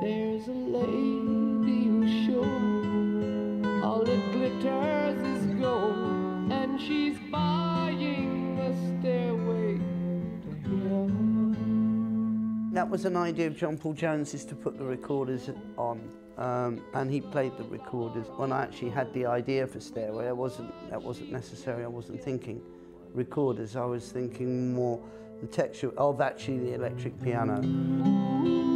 There's 0.00 0.46
a 0.46 0.52
lady 0.52 1.84
who's 1.88 2.24
sure 2.24 2.46
all 3.84 4.04
that 4.04 4.32
glitters 4.32 5.20
is 5.26 5.46
gold, 5.60 6.52
and 6.52 6.80
she's 6.80 7.18
buying 7.30 8.58
a 8.60 8.72
stairway 9.00 9.76
to 10.42 10.50
heaven. 10.88 12.70
That 12.72 12.88
was 12.88 13.04
an 13.06 13.16
idea 13.16 13.48
of 13.48 13.56
John 13.56 13.76
Paul 13.76 13.94
Jones 13.94 14.44
to 14.44 14.54
put 14.54 14.78
the 14.78 14.84
recorders 14.84 15.50
on 15.76 16.00
um, 16.40 16.82
and 16.94 17.10
he 17.10 17.20
played 17.20 17.56
the 17.58 17.64
recorders. 17.64 18.26
When 18.36 18.50
I 18.50 18.62
actually 18.62 18.88
had 18.88 19.12
the 19.12 19.26
idea 19.26 19.66
for 19.66 19.78
Stairway, 19.78 20.26
I 20.26 20.32
wasn't, 20.32 20.72
that 20.90 21.00
wasn't 21.00 21.30
necessary. 21.30 21.84
I 21.84 21.88
wasn't 21.88 22.22
thinking 22.24 22.62
recorders. 23.12 23.76
I 23.76 23.84
was 23.84 24.10
thinking 24.10 24.72
more 24.72 25.02
the 25.42 25.46
texture 25.46 25.92
of 25.98 26.20
actually 26.22 26.58
the 26.58 26.74
electric 26.74 27.22
piano. 27.22 28.69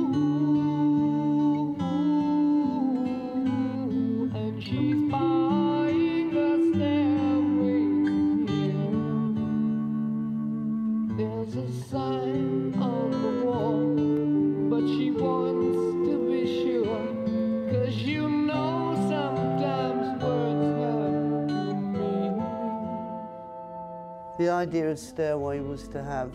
The 24.36 24.48
idea 24.48 24.90
of 24.90 24.98
Stairway 24.98 25.60
was 25.60 25.86
to 25.88 26.02
have 26.02 26.32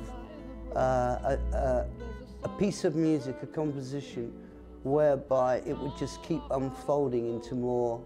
uh, 0.73 0.79
a, 0.79 1.39
a, 1.53 1.85
a 2.43 2.49
piece 2.57 2.85
of 2.85 2.95
music, 2.95 3.35
a 3.43 3.47
composition, 3.47 4.31
whereby 4.83 5.57
it 5.65 5.77
would 5.77 5.97
just 5.97 6.23
keep 6.23 6.41
unfolding 6.51 7.27
into 7.27 7.55
more, 7.55 8.01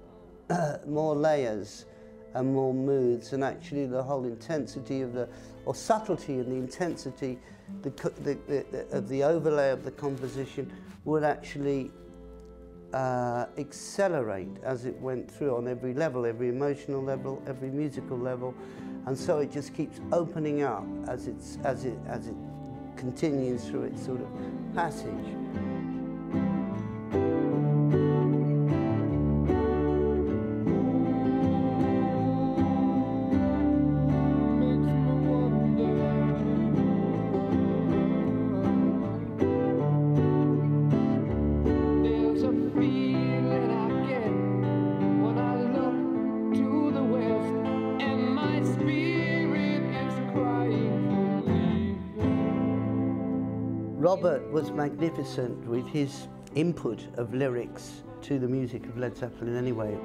more 0.87 1.15
layers 1.15 1.85
and 2.33 2.51
more 2.51 2.73
moods, 2.73 3.33
and 3.33 3.43
actually 3.43 3.85
the 3.85 4.01
whole 4.01 4.25
intensity 4.25 5.01
of 5.01 5.13
the, 5.13 5.29
or 5.65 5.75
subtlety 5.75 6.39
and 6.39 6.51
the 6.51 6.55
intensity 6.55 7.37
the, 7.83 7.91
the, 8.23 8.37
the, 8.47 8.97
of 8.97 9.07
the 9.09 9.23
overlay 9.23 9.69
of 9.69 9.83
the 9.83 9.91
composition 9.91 10.71
would 11.05 11.23
actually 11.23 11.91
uh, 12.93 13.45
accelerate 13.57 14.57
as 14.63 14.85
it 14.85 14.99
went 15.01 15.29
through 15.29 15.55
on 15.55 15.67
every 15.67 15.93
level, 15.93 16.25
every 16.25 16.49
emotional 16.49 17.01
level, 17.01 17.41
every 17.47 17.69
musical 17.69 18.17
level, 18.17 18.53
and 19.05 19.17
so 19.17 19.39
it 19.39 19.51
just 19.51 19.73
keeps 19.73 19.99
opening 20.11 20.63
up 20.63 20.85
as 21.07 21.27
it's 21.27 21.57
as 21.63 21.85
it 21.85 21.97
as 22.07 22.27
it 22.27 22.35
continues 22.95 23.65
through 23.65 23.83
its 23.83 24.05
sort 24.05 24.21
of 24.21 24.27
passage. 24.75 25.72
Was 54.53 54.71
magnificent 54.71 55.57
with 55.65 55.87
his 55.87 56.27
input 56.53 57.07
of 57.17 57.33
lyrics 57.33 58.03
to 58.21 58.37
the 58.37 58.47
music 58.47 58.85
of 58.85 58.99
Led 58.99 59.17
Zeppelin 59.17 59.57
anyway. 59.57 59.97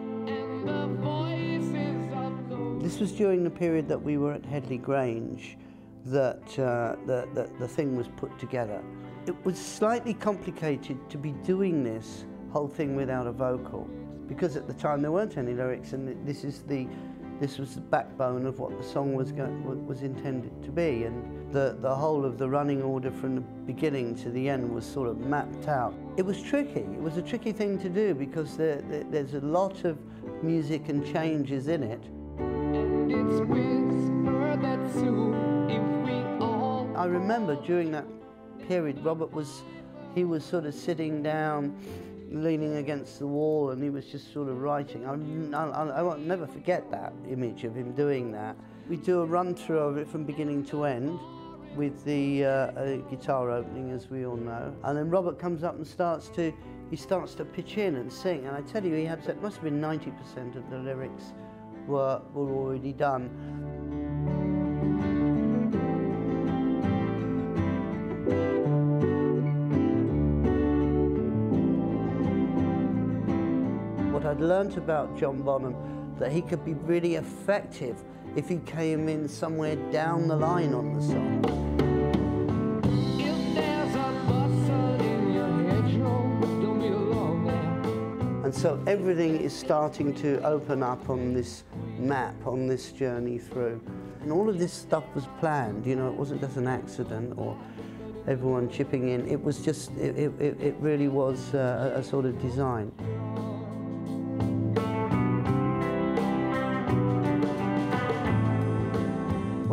This 2.83 2.99
was 2.99 3.13
during 3.13 3.45
the 3.45 3.51
period 3.51 3.87
that 3.89 4.03
we 4.03 4.17
were 4.17 4.33
at 4.33 4.47
Headley 4.47 4.79
Grange 4.79 5.59
that 6.07 6.59
uh, 6.59 6.97
the, 7.05 7.29
the, 7.35 7.51
the 7.61 7.69
thing 7.69 7.95
was 7.95 8.09
put 8.17 8.39
together. 8.39 8.83
It 9.27 9.37
was 9.45 9.59
slightly 9.59 10.15
complicated 10.15 10.97
to 11.11 11.19
be 11.19 11.33
doing 11.45 11.85
this 11.85 12.25
whole 12.51 12.69
thing 12.69 12.97
without 12.97 13.27
a 13.27 13.33
vocal 13.33 13.87
because 14.27 14.57
at 14.57 14.67
the 14.67 14.73
time 14.73 15.03
there 15.03 15.13
weren't 15.13 15.37
any 15.37 15.53
lyrics 15.53 15.93
and 15.93 16.27
this 16.27 16.43
is 16.43 16.63
the 16.63 16.89
this 17.41 17.59
was 17.59 17.75
the 17.75 17.81
backbone 17.81 18.47
of 18.47 18.59
what 18.59 18.77
the 18.77 18.83
song 18.87 19.15
was 19.15 19.33
go- 19.33 19.47
wa- 19.65 19.75
was 19.75 20.03
intended 20.03 20.63
to 20.63 20.71
be 20.71 21.05
and 21.05 21.53
the 21.53 21.77
the 21.81 21.95
whole 21.95 22.25
of 22.25 22.37
the 22.37 22.49
running 22.49 22.83
order 22.83 23.11
from 23.11 23.37
the 23.37 23.41
beginning 23.41 24.15
to 24.17 24.31
the 24.31 24.49
end 24.49 24.69
was 24.75 24.85
sort 24.85 25.09
of 25.09 25.19
mapped 25.21 25.69
out. 25.69 25.95
It 26.17 26.23
was 26.27 26.43
tricky. 26.43 26.81
It 26.81 27.01
was 27.01 27.17
a 27.17 27.23
tricky 27.23 27.53
thing 27.53 27.79
to 27.79 27.89
do 27.89 28.15
because 28.15 28.57
there, 28.57 28.83
there, 28.83 29.05
there's 29.05 29.35
a 29.35 29.41
lot 29.41 29.85
of 29.85 29.97
music 30.43 30.89
and 30.89 31.07
changes 31.07 31.69
in 31.69 31.83
it. 31.83 32.01
It's 33.11 33.41
whispered 33.47 34.63
that 34.63 34.93
soon, 34.93 35.71
if 35.71 36.07
we 36.07 36.45
all 36.45 36.89
I 36.97 37.07
remember 37.07 37.57
during 37.57 37.91
that 37.93 38.05
period, 38.69 39.03
Robert 39.05 39.33
was, 39.33 39.63
he 40.15 40.25
was 40.25 40.45
sort 40.45 40.67
of 40.67 40.75
sitting 40.75 41.23
down, 41.23 41.75
leaning 42.31 42.77
against 42.77 43.19
the 43.19 43.27
wall, 43.27 43.71
and 43.71 43.83
he 43.83 43.91
was 43.91 44.07
just 44.07 44.33
sort 44.33 44.49
of 44.49 44.61
writing. 44.61 45.07
I, 45.07 45.13
I, 45.57 45.87
I 45.89 46.03
won't 46.03 46.27
never 46.27 46.47
forget 46.47 46.91
that 46.91 47.13
image 47.29 47.65
of 47.65 47.75
him 47.75 47.93
doing 47.93 48.33
that. 48.33 48.57
We 48.89 48.97
do 48.97 49.21
a 49.21 49.27
run 49.27 49.55
through 49.55 49.79
of 49.79 49.97
it 49.97 50.09
from 50.09 50.25
beginning 50.25 50.65
to 50.67 50.85
end 50.85 51.19
with 51.77 52.05
the 52.05 52.45
uh, 52.45 52.49
uh, 52.49 52.97
guitar 53.11 53.51
opening, 53.51 53.91
as 53.91 54.11
we 54.11 54.27
all 54.27 54.37
know. 54.37 54.75
And 54.85 54.97
then 54.97 55.11
Robert 55.11 55.39
comes 55.39 55.63
up 55.63 55.77
and 55.77 55.87
starts 55.87 56.29
to, 56.31 56.53
he 56.91 56.97
starts 56.97 57.35
to 57.35 57.45
pitch 57.45 57.79
in 57.79 57.97
and 57.97 58.13
sing. 58.13 58.47
And 58.47 58.57
I 58.57 58.63
tell 58.63 58.85
you, 58.85 58.95
he 58.95 59.05
had, 59.05 59.25
it 59.27 59.41
must 59.43 59.57
have 59.57 59.65
been 59.65 59.81
90% 59.81 60.57
of 60.57 60.69
the 60.71 60.79
lyrics 60.79 61.33
were, 61.87 62.21
were 62.33 62.51
already 62.51 62.93
done. 62.93 63.31
I'd 74.39 74.45
learnt 74.45 74.77
about 74.77 75.19
John 75.19 75.43
Bonham, 75.43 75.75
that 76.21 76.31
he 76.31 76.43
could 76.43 76.65
be 76.65 76.75
really 76.75 77.17
effective 77.17 78.05
if 78.37 78.49
he 78.49 78.59
came 78.59 79.09
in 79.09 79.29
somewhere 79.29 79.75
down 79.91 80.29
the 80.29 80.37
line 80.37 80.75
on 80.75 80.95
the 80.95 81.03
song. 81.03 81.45
If 83.19 83.55
there's 83.57 83.95
a 83.97 84.13
bustle 84.29 85.01
in 85.01 85.33
your 85.33 85.49
hedgerow, 85.69 86.41
don't 86.63 86.79
be 86.79 86.87
alone 86.87 87.47
there. 87.47 88.45
And 88.45 88.55
so 88.55 88.81
everything 88.87 89.41
is 89.41 89.53
starting 89.53 90.15
to 90.23 90.41
open 90.45 90.85
up 90.85 91.11
on 91.11 91.35
this 91.35 91.65
map, 91.99 92.37
on 92.47 92.69
this 92.69 92.93
journey 92.93 93.39
through. 93.39 93.81
And 94.21 94.31
all 94.31 94.49
of 94.49 94.61
this 94.61 94.73
stuff 94.73 95.03
was 95.17 95.27
planned, 95.41 95.85
you 95.85 95.97
know, 95.97 96.07
it 96.07 96.15
wasn't 96.15 96.43
just 96.43 96.57
an 96.57 96.69
accident 96.69 97.35
or 97.37 97.59
everyone 98.29 98.71
chipping 98.71 99.09
in. 99.09 99.27
It 99.27 99.43
was 99.43 99.59
just, 99.59 99.91
it, 99.97 100.17
it, 100.17 100.41
it 100.41 100.61
it 100.61 100.77
really 100.79 101.09
was 101.09 101.53
uh, 101.55 101.95
a, 101.97 101.99
a 101.99 102.05
sort 102.05 102.25
of 102.25 102.41
design. 102.41 102.93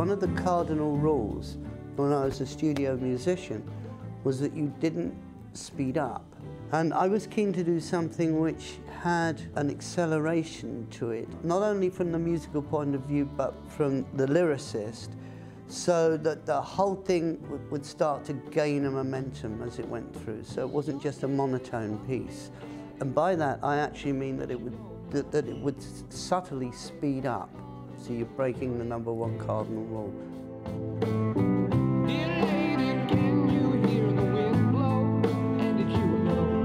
One 0.05 0.11
of 0.11 0.19
the 0.19 0.43
cardinal 0.43 0.95
rules 0.97 1.57
when 1.95 2.13
I 2.13 2.25
was 2.25 2.39
a 2.39 2.45
studio 2.45 2.95
musician 2.95 3.67
was 4.23 4.39
that 4.39 4.53
you 4.53 4.71
didn't 4.79 5.15
speed 5.53 5.97
up. 5.97 6.23
And 6.73 6.93
I 6.93 7.07
was 7.07 7.25
keen 7.25 7.51
to 7.53 7.63
do 7.63 7.79
something 7.79 8.39
which 8.39 8.75
had 9.01 9.41
an 9.55 9.71
acceleration 9.71 10.85
to 10.91 11.09
it, 11.09 11.27
not 11.43 11.63
only 11.63 11.89
from 11.89 12.11
the 12.11 12.19
musical 12.19 12.61
point 12.61 12.93
of 12.93 13.01
view, 13.05 13.25
but 13.25 13.55
from 13.67 14.05
the 14.13 14.27
lyricist, 14.27 15.07
so 15.69 16.17
that 16.17 16.45
the 16.45 16.61
whole 16.61 16.93
thing 16.93 17.39
would, 17.71 17.83
start 17.83 18.23
to 18.25 18.33
gain 18.33 18.85
a 18.85 18.91
momentum 18.91 19.63
as 19.63 19.79
it 19.79 19.87
went 19.87 20.15
through. 20.23 20.43
So 20.43 20.61
it 20.61 20.69
wasn't 20.69 21.01
just 21.01 21.23
a 21.23 21.27
monotone 21.27 21.97
piece. 22.07 22.51
And 22.99 23.15
by 23.15 23.35
that, 23.37 23.57
I 23.63 23.77
actually 23.77 24.13
mean 24.13 24.37
that 24.37 24.51
it 24.51 24.61
would, 24.61 24.77
that 25.09 25.47
it 25.47 25.57
would 25.57 25.77
subtly 26.13 26.71
speed 26.73 27.25
up. 27.25 27.49
So 28.05 28.13
you're 28.13 28.27
breaking 28.27 28.77
the 28.77 28.83
number 28.83 29.11
one 29.11 29.39
cardinal 29.39 29.83
rule. 29.85 30.13
Dear 32.05 32.27
lady, 32.27 32.91
can 33.09 33.49
you 33.49 33.71
hear 33.89 34.11
the 34.11 34.21
wind 34.21 34.71
blow? 34.71 35.01
And 35.57 35.75
did 35.75 35.89
you 35.89 36.05
know 36.05 36.61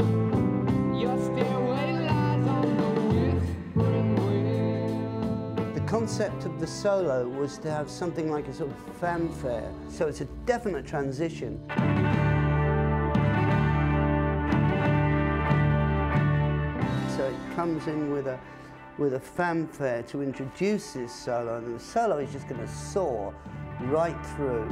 your 1.01 1.17
stairway 1.25 1.93
lies 2.07 2.47
on 2.47 2.77
the 2.77 2.89
whispering 3.15 4.17
wind? 4.27 5.75
The 5.75 5.81
concept 5.87 6.45
of 6.45 6.61
the 6.61 6.67
solo 6.67 7.27
was 7.27 7.57
to 7.59 7.71
have 7.71 7.89
something 7.89 8.31
like 8.31 8.47
a 8.47 8.53
sort 8.53 8.73
of 8.73 8.77
fanfare. 8.97 9.73
So 9.89 10.09
it's 10.09 10.21
a 10.21 10.27
definite 10.45 10.87
transition. 10.87 11.59
So 17.17 17.25
it 17.25 17.57
comes 17.57 17.87
in 17.87 18.13
with 18.13 18.27
a 18.27 18.39
with 19.01 19.15
a 19.15 19.21
fanfare 19.21 20.03
to 20.03 20.23
introduce 20.23 20.93
this 20.93 21.13
solo, 21.13 21.57
and 21.57 21.75
the 21.75 21.83
solo 21.83 22.19
is 22.19 22.31
just 22.31 22.47
going 22.47 22.61
to 22.61 22.69
soar 22.69 23.35
right 23.85 24.27
through. 24.37 24.69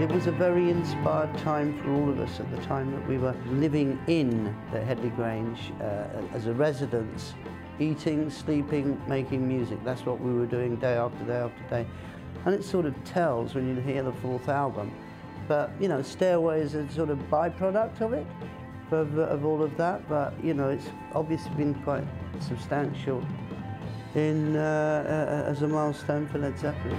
It 0.00 0.12
was 0.12 0.26
a 0.26 0.32
very 0.32 0.70
inspired 0.70 1.36
time 1.38 1.80
for 1.80 1.92
all 1.92 2.10
of 2.10 2.18
us 2.18 2.40
at 2.40 2.50
the 2.50 2.60
time 2.62 2.90
that 2.90 3.06
we 3.08 3.16
were 3.16 3.36
living 3.46 3.96
in 4.08 4.52
the 4.72 4.80
Headley 4.80 5.10
Grange 5.10 5.72
uh, 5.80 6.34
as 6.34 6.46
a 6.46 6.52
residence, 6.52 7.34
eating, 7.80 8.30
sleeping, 8.30 9.00
making 9.06 9.46
music. 9.46 9.78
That's 9.84 10.04
what 10.04 10.20
we 10.20 10.32
were 10.32 10.46
doing 10.46 10.76
day 10.76 10.94
after 10.94 11.24
day 11.24 11.36
after 11.36 11.62
day. 11.70 11.86
And 12.44 12.54
it 12.54 12.64
sort 12.64 12.86
of 12.86 12.94
tells 13.04 13.54
when 13.54 13.68
you 13.68 13.80
hear 13.82 14.02
the 14.02 14.12
fourth 14.12 14.48
album. 14.48 14.92
But, 15.46 15.70
you 15.80 15.88
know, 15.88 16.02
Stairway 16.02 16.60
is 16.60 16.74
a 16.74 16.88
sort 16.90 17.10
of 17.10 17.18
byproduct 17.30 18.00
of 18.00 18.12
it, 18.12 18.26
of, 18.90 19.18
of 19.18 19.44
all 19.44 19.62
of 19.62 19.76
that. 19.76 20.08
But, 20.08 20.32
you 20.44 20.54
know, 20.54 20.68
it's 20.68 20.88
obviously 21.14 21.50
been 21.54 21.74
quite 21.82 22.04
substantial 22.40 23.24
in, 24.14 24.56
uh, 24.56 25.44
uh, 25.46 25.50
as 25.50 25.62
a 25.62 25.68
milestone 25.68 26.28
for 26.28 26.38
Led 26.38 26.58
Zeppelin. 26.58 26.96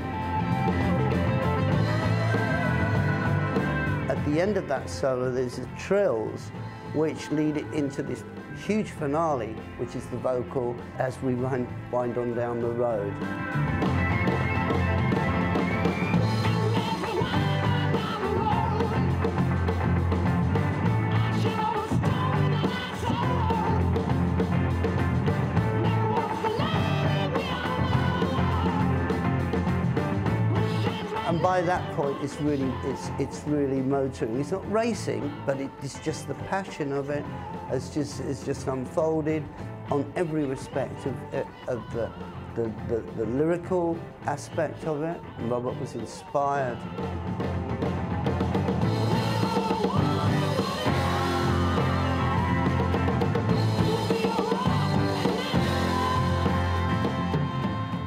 At 4.10 4.26
the 4.26 4.42
end 4.42 4.58
of 4.58 4.68
that 4.68 4.90
solo, 4.90 5.32
there's 5.32 5.58
the 5.58 5.68
trills, 5.78 6.52
which 6.94 7.30
lead 7.32 7.58
it 7.58 7.72
into 7.74 8.02
this 8.02 8.24
huge 8.66 8.92
finale, 8.92 9.56
which 9.78 9.96
is 9.96 10.06
the 10.08 10.18
vocal 10.18 10.76
as 10.98 11.20
we 11.22 11.34
wind, 11.36 11.68
on 12.18 12.36
down 12.36 12.62
the 12.62 12.70
road. 12.70 13.14
By 31.60 31.66
that 31.66 31.94
point, 31.94 32.18
it's 32.24 32.40
really, 32.40 32.72
it's, 32.86 33.10
it's 33.20 33.44
really 33.46 33.82
motoring. 33.82 34.40
It's 34.40 34.52
not 34.52 34.72
racing, 34.72 35.30
but 35.46 35.60
it, 35.60 35.70
it's 35.82 36.00
just 36.00 36.30
the 36.30 36.34
passion 36.36 36.94
of 36.94 37.10
it. 37.10 37.26
It's 37.70 37.90
just, 37.90 38.22
it's 38.22 38.46
just 38.46 38.68
unfolded 38.68 39.44
on 39.92 40.10
every 40.16 40.46
respect 40.46 41.06
of, 41.06 41.14
uh, 41.34 41.44
of 41.68 41.84
the, 41.92 42.10
the, 42.56 42.72
the, 42.88 43.02
the 43.18 43.26
lyrical 43.26 44.00
aspect 44.26 44.86
of 44.86 45.04
it. 45.04 45.20
Robert 45.50 45.78
was 45.82 45.96
inspired. 45.96 46.78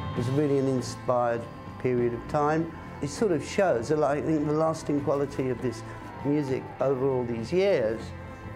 It 0.09 0.17
was 0.17 0.29
really 0.29 0.57
an 0.57 0.67
inspired 0.67 1.43
period 1.77 2.15
of 2.15 2.27
time. 2.29 2.71
It 3.03 3.09
sort 3.09 3.33
of 3.33 3.45
shows, 3.45 3.89
that 3.89 4.01
I 4.01 4.21
think 4.21 4.47
the 4.47 4.53
lasting 4.53 5.01
quality 5.01 5.49
of 5.49 5.61
this 5.61 5.83
music 6.23 6.63
over 6.79 7.05
all 7.09 7.25
these 7.25 7.51
years 7.51 8.01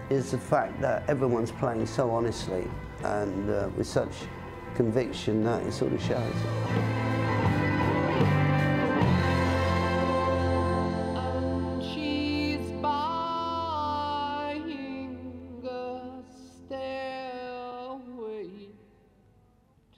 is 0.09 0.31
the 0.31 0.37
fact 0.37 0.79
that 0.79 1.03
everyone's 1.09 1.51
playing 1.51 1.85
so 1.85 2.09
honestly 2.11 2.65
and 3.03 3.49
uh, 3.49 3.67
with 3.75 3.87
such 3.87 4.13
conviction 4.73 5.43
that 5.43 5.61
it 5.63 5.73
sort 5.73 5.91
of 5.91 6.01
shows. 6.01 6.33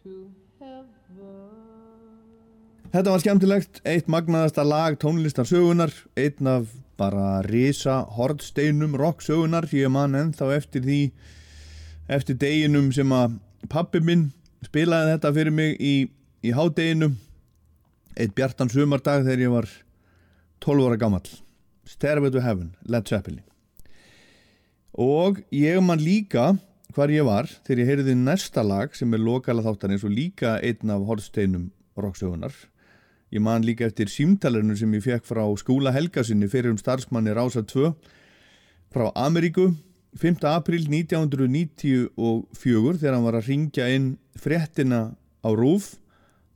To 0.04 0.32
heaven. 0.60 1.49
Þetta 2.90 3.12
var 3.14 3.22
skemmtilegt, 3.22 3.80
eitt 3.86 4.08
magnaðasta 4.10 4.64
lag 4.66 4.96
tónlistar 4.98 5.46
sögunar, 5.46 5.92
einn 6.18 6.48
af 6.50 6.72
bara 6.98 7.44
risa 7.46 8.00
hordsteinum 8.16 8.96
rock 8.98 9.22
sögunar, 9.22 9.68
ég 9.70 9.92
man 9.94 10.18
ennþá 10.18 10.48
eftir 10.56 10.82
því, 10.88 11.02
eftir 12.10 12.40
deginum 12.42 12.88
sem 12.96 13.14
að 13.14 13.36
pappi 13.70 14.02
minn 14.02 14.32
spilaði 14.66 15.12
þetta 15.12 15.32
fyrir 15.36 15.56
mig 15.60 15.76
í, 15.78 15.94
í 16.42 16.54
hádeginu, 16.58 17.12
eitt 18.18 18.34
bjartan 18.34 18.74
sumardag 18.74 19.22
þegar 19.28 19.46
ég 19.46 19.54
var 19.54 19.70
12 20.66 20.90
ára 20.90 21.00
gamall, 21.06 21.30
Stairway 21.86 22.34
to 22.34 22.42
Heaven, 22.42 22.74
Led 22.90 23.06
Zeppelin. 23.06 23.46
Og 24.98 25.44
ég 25.54 25.78
man 25.86 26.02
líka 26.02 26.56
hvar 26.98 27.14
ég 27.14 27.30
var 27.30 27.54
þegar 27.70 27.86
ég 27.86 27.94
heyrði 27.94 28.18
næsta 28.18 28.66
lag 28.66 28.98
sem 28.98 29.14
er 29.14 29.22
lokala 29.22 29.62
þáttarins 29.62 30.10
og 30.10 30.18
líka 30.18 30.58
einn 30.58 30.98
af 30.98 31.06
hordsteinum 31.06 31.70
rocksögunar. 31.94 32.58
Ég 33.30 33.42
man 33.46 33.62
líka 33.62 33.86
eftir 33.86 34.10
símtalarinu 34.10 34.74
sem 34.78 34.94
ég 34.98 35.04
fekk 35.06 35.28
frá 35.30 35.44
skúla 35.62 35.94
Helgasinni 35.94 36.48
fyrir 36.50 36.74
um 36.74 36.80
starfsmanni 36.82 37.36
Rása 37.38 37.62
2 37.62 37.92
frá 38.90 39.12
Ameríku 39.14 39.68
5. 40.18 40.42
april 40.50 40.88
1994 40.90 42.10
þegar 42.98 43.14
hann 43.14 43.28
var 43.28 43.38
að 43.38 43.52
ringja 43.52 43.86
inn 43.94 44.18
fréttina 44.34 45.14
á 45.46 45.50
Rúf 45.54 46.00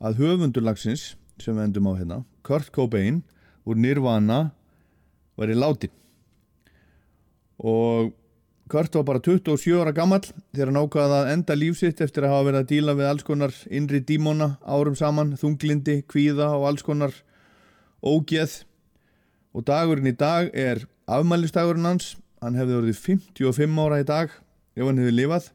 að 0.01 0.17
höfundurlagsins 0.23 1.13
sem 1.37 1.53
við 1.53 1.67
endum 1.67 1.93
á 1.93 1.95
hérna 1.99 2.17
Kurt 2.41 2.73
Cobain 2.73 3.21
úr 3.69 3.77
Nirvana 3.77 4.57
var 5.37 5.53
í 5.53 5.57
látin 5.57 5.93
og 7.61 8.17
Kurt 8.71 8.95
var 8.95 9.03
bara 9.03 9.19
27 9.19 9.75
ára 9.81 9.91
gamall 9.91 10.23
þegar 10.23 10.69
hann 10.71 10.79
ákvaði 10.79 11.15
að 11.17 11.31
enda 11.33 11.55
lífsitt 11.57 12.01
eftir 12.01 12.23
að 12.23 12.31
hafa 12.33 12.45
verið 12.47 12.59
að 12.61 12.69
díla 12.69 12.93
við 12.95 13.09
alls 13.09 13.25
konar 13.27 13.55
innri 13.67 13.99
dímona 13.99 14.53
árum 14.63 14.95
saman, 14.95 15.33
þunglindi, 15.39 15.97
kvíða 16.07 16.47
og 16.55 16.69
alls 16.69 16.85
konar 16.85 17.17
ógeð. 17.99 18.61
Og 19.53 19.65
dagurinn 19.67 20.07
í 20.09 20.15
dag 20.15 20.47
er 20.55 20.85
afmælistagurinn 21.11 21.89
hans. 21.91 22.15
Hann 22.43 22.55
hefði 22.59 22.79
orðið 22.79 23.01
55 23.03 23.83
ára 23.83 23.99
í 23.99 24.07
dag 24.07 24.31
ef 24.31 24.87
hann 24.87 25.01
hefði 25.03 25.17
lifað. 25.19 25.51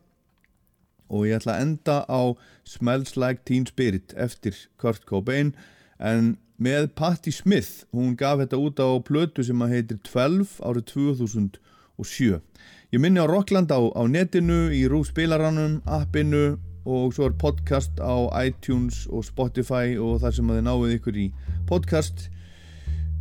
Og 1.09 1.25
ég 1.31 1.41
ætla 1.41 1.57
að 1.57 1.65
enda 1.65 1.97
á 2.05 2.21
Smells 2.69 3.17
Like 3.17 3.47
Teen 3.49 3.65
Spirit 3.67 4.13
eftir 4.21 4.57
Kurt 4.77 5.09
Cobain. 5.09 5.55
En 5.97 6.37
með 6.61 6.93
Patti 6.99 7.33
Smith 7.33 7.89
hún 7.97 8.13
gaf 8.21 8.43
þetta 8.43 8.61
út 8.61 8.85
á 8.85 8.89
plötu 9.01 9.45
sem 9.47 9.65
að 9.65 9.75
heitir 9.79 10.01
12 10.05 10.59
árið 10.61 10.89
2007 10.93 12.41
ég 12.89 13.01
minni 13.01 13.21
á 13.21 13.27
Rockland 13.29 13.69
á, 13.69 13.81
á 13.85 14.03
netinu 14.09 14.71
í 14.73 14.87
Rú 14.89 15.03
spilaranum, 15.05 15.79
appinu 15.85 16.57
og 16.89 17.13
svo 17.13 17.29
er 17.29 17.37
podcast 17.37 18.01
á 18.01 18.17
iTunes 18.41 19.03
og 19.13 19.27
Spotify 19.29 19.99
og 20.01 20.23
þar 20.23 20.37
sem 20.39 20.49
að 20.49 20.59
þið 20.59 20.67
náið 20.71 20.95
ykkur 20.97 21.21
í 21.21 21.27
podcast. 21.69 22.29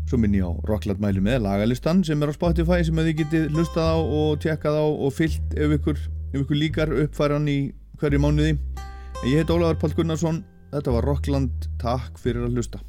Svo 0.07 0.22
minni 0.23 0.39
ég 0.39 0.48
á 0.48 0.56
Rockland 0.72 1.03
mæli 1.03 1.19
með 1.19 1.44
lagalistan 1.44 1.99
sem 2.07 2.23
er 2.23 2.31
á 2.31 2.39
Spotify 2.39 2.80
sem 2.88 2.95
að 2.95 3.11
þið 3.11 3.19
getið 3.23 3.48
hlustað 3.57 3.91
á 3.91 3.98
og 3.99 4.44
tjekkað 4.45 4.80
á 4.80 4.85
og 4.88 5.15
fyllt 5.19 5.57
ef 5.60 5.80
ykkur, 5.81 6.03
ef 6.31 6.44
ykkur 6.45 6.61
líkar 6.64 6.94
uppfæran 7.03 7.52
í 7.52 7.60
hverju 7.99 8.23
mánuði. 8.23 8.56
En 9.19 9.31
ég 9.34 9.41
heit 9.41 9.52
Ólafur 9.52 9.84
Pál 9.84 9.98
Gunnarsson 9.99 10.45
þetta 10.72 10.95
var 10.95 11.11
Rockland, 11.11 11.68
takk 11.81 12.15
fyrir 12.23 12.48
að 12.48 12.56
hlusta 12.56 12.80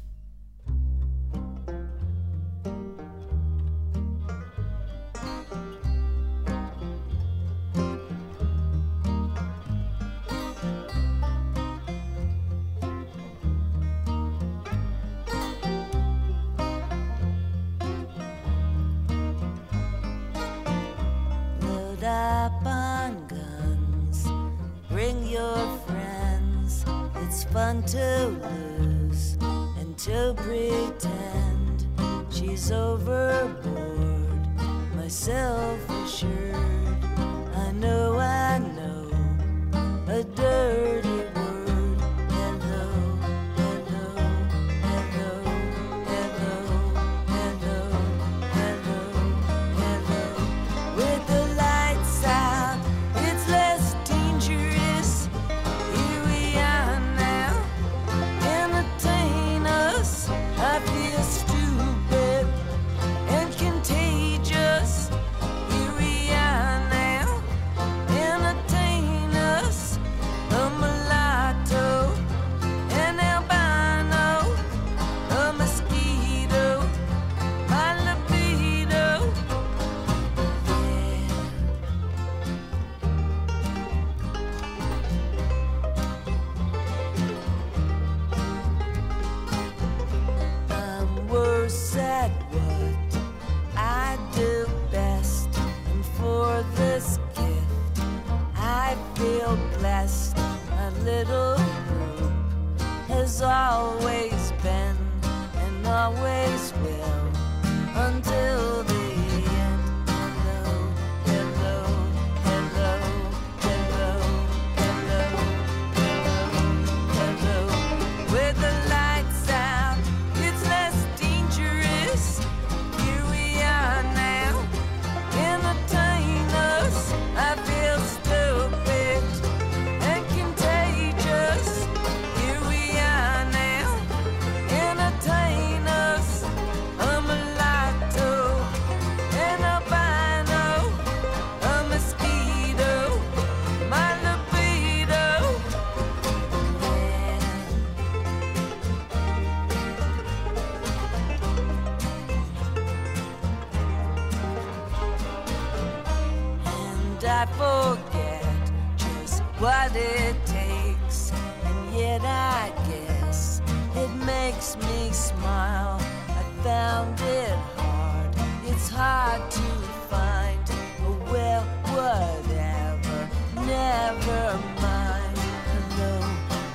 what 159.59 159.93
it 159.93 160.35
takes. 160.45 161.31
And 161.65 161.93
yet 161.93 162.21
I 162.21 162.71
guess 162.87 163.61
it 163.95 164.09
makes 164.25 164.77
me 164.77 165.11
smile. 165.11 165.99
I 166.29 166.43
found 166.63 167.19
it 167.19 167.57
hard, 167.75 168.33
it's 168.65 168.89
hard 168.89 169.51
to 169.51 169.61
find. 170.09 170.59
Oh, 171.01 171.17
well, 171.31 171.63
whatever, 171.91 173.29
never 173.55 174.59
mind. 174.81 175.37
Hello, 175.71 176.13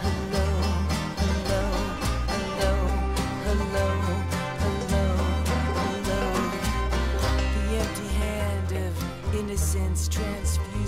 hello, 0.04 0.46
hello, 1.22 1.62
hello, 2.26 2.72
hello, 3.44 3.88
hello, 4.60 5.04
hello. 5.80 6.22
The 7.54 7.64
empty 7.80 8.08
hand 8.08 8.70
of 8.72 9.34
innocence 9.34 10.08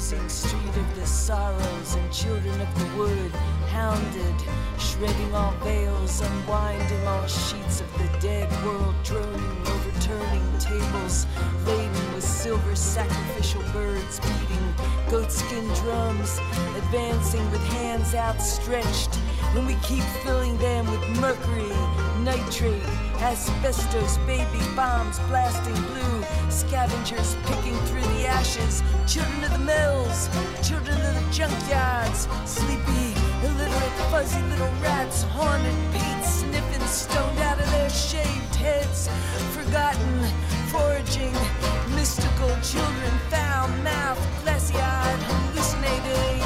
transfusing 0.08 0.28
street 0.28 0.76
of 0.76 0.96
the 0.96 1.06
sorrows 1.06 1.94
and 1.96 2.12
children 2.12 2.60
of 2.60 2.78
the 2.78 2.96
wood 2.96 3.30
hounded 3.70 4.34
shredding 4.78 5.34
all 5.34 5.52
veils 5.64 6.20
unwinding 6.20 7.06
all 7.06 7.26
sheets 7.26 7.80
of 7.80 7.92
the 7.98 8.18
dead 8.20 8.48
world 8.64 8.94
droning 9.02 9.66
overturning 9.66 10.58
tables 10.58 11.26
laden 11.66 12.14
with 12.14 12.22
silver 12.22 12.76
sacrificial 12.76 13.62
birds 13.72 14.20
beating 14.20 14.74
goatskin 15.08 15.66
drums 15.82 16.38
advancing 16.76 17.50
with 17.50 17.64
hands 17.68 18.14
outstretched 18.14 19.18
when 19.55 19.66
we 19.66 19.74
keep 19.82 20.02
filling 20.24 20.56
them 20.59 20.90
with 20.90 21.20
mercury 21.20 21.70
nitrate 22.23 22.82
asbestos 23.20 24.18
baby 24.27 24.60
bombs 24.74 25.18
blasting 25.28 25.74
blue 25.90 26.24
scavengers 26.51 27.36
picking 27.44 27.77
through 27.86 28.09
the 28.14 28.27
ashes 28.27 28.82
children 29.06 29.44
of 29.44 29.52
the 29.52 29.64
mills 29.64 30.28
children 30.66 30.97
of 31.01 31.14
the 31.14 31.27
junkyards 31.36 32.28
sleepy 32.47 33.14
illiterate 33.44 33.97
fuzzy 34.10 34.43
little 34.43 34.73
rats 34.82 35.23
haunted 35.35 35.77
Pete 35.93 36.24
sniffing 36.24 36.86
stoned 36.86 37.39
out 37.39 37.59
of 37.59 37.70
their 37.70 37.90
shaved 37.90 38.55
heads 38.56 39.09
forgotten 39.55 40.23
foraging 40.68 41.35
mystical 41.94 42.51
children 42.62 43.12
foul 43.31 43.68
mouthed 43.82 44.20
glassy 44.43 44.77
eyed 44.77 45.20
hallucinating 45.28 46.45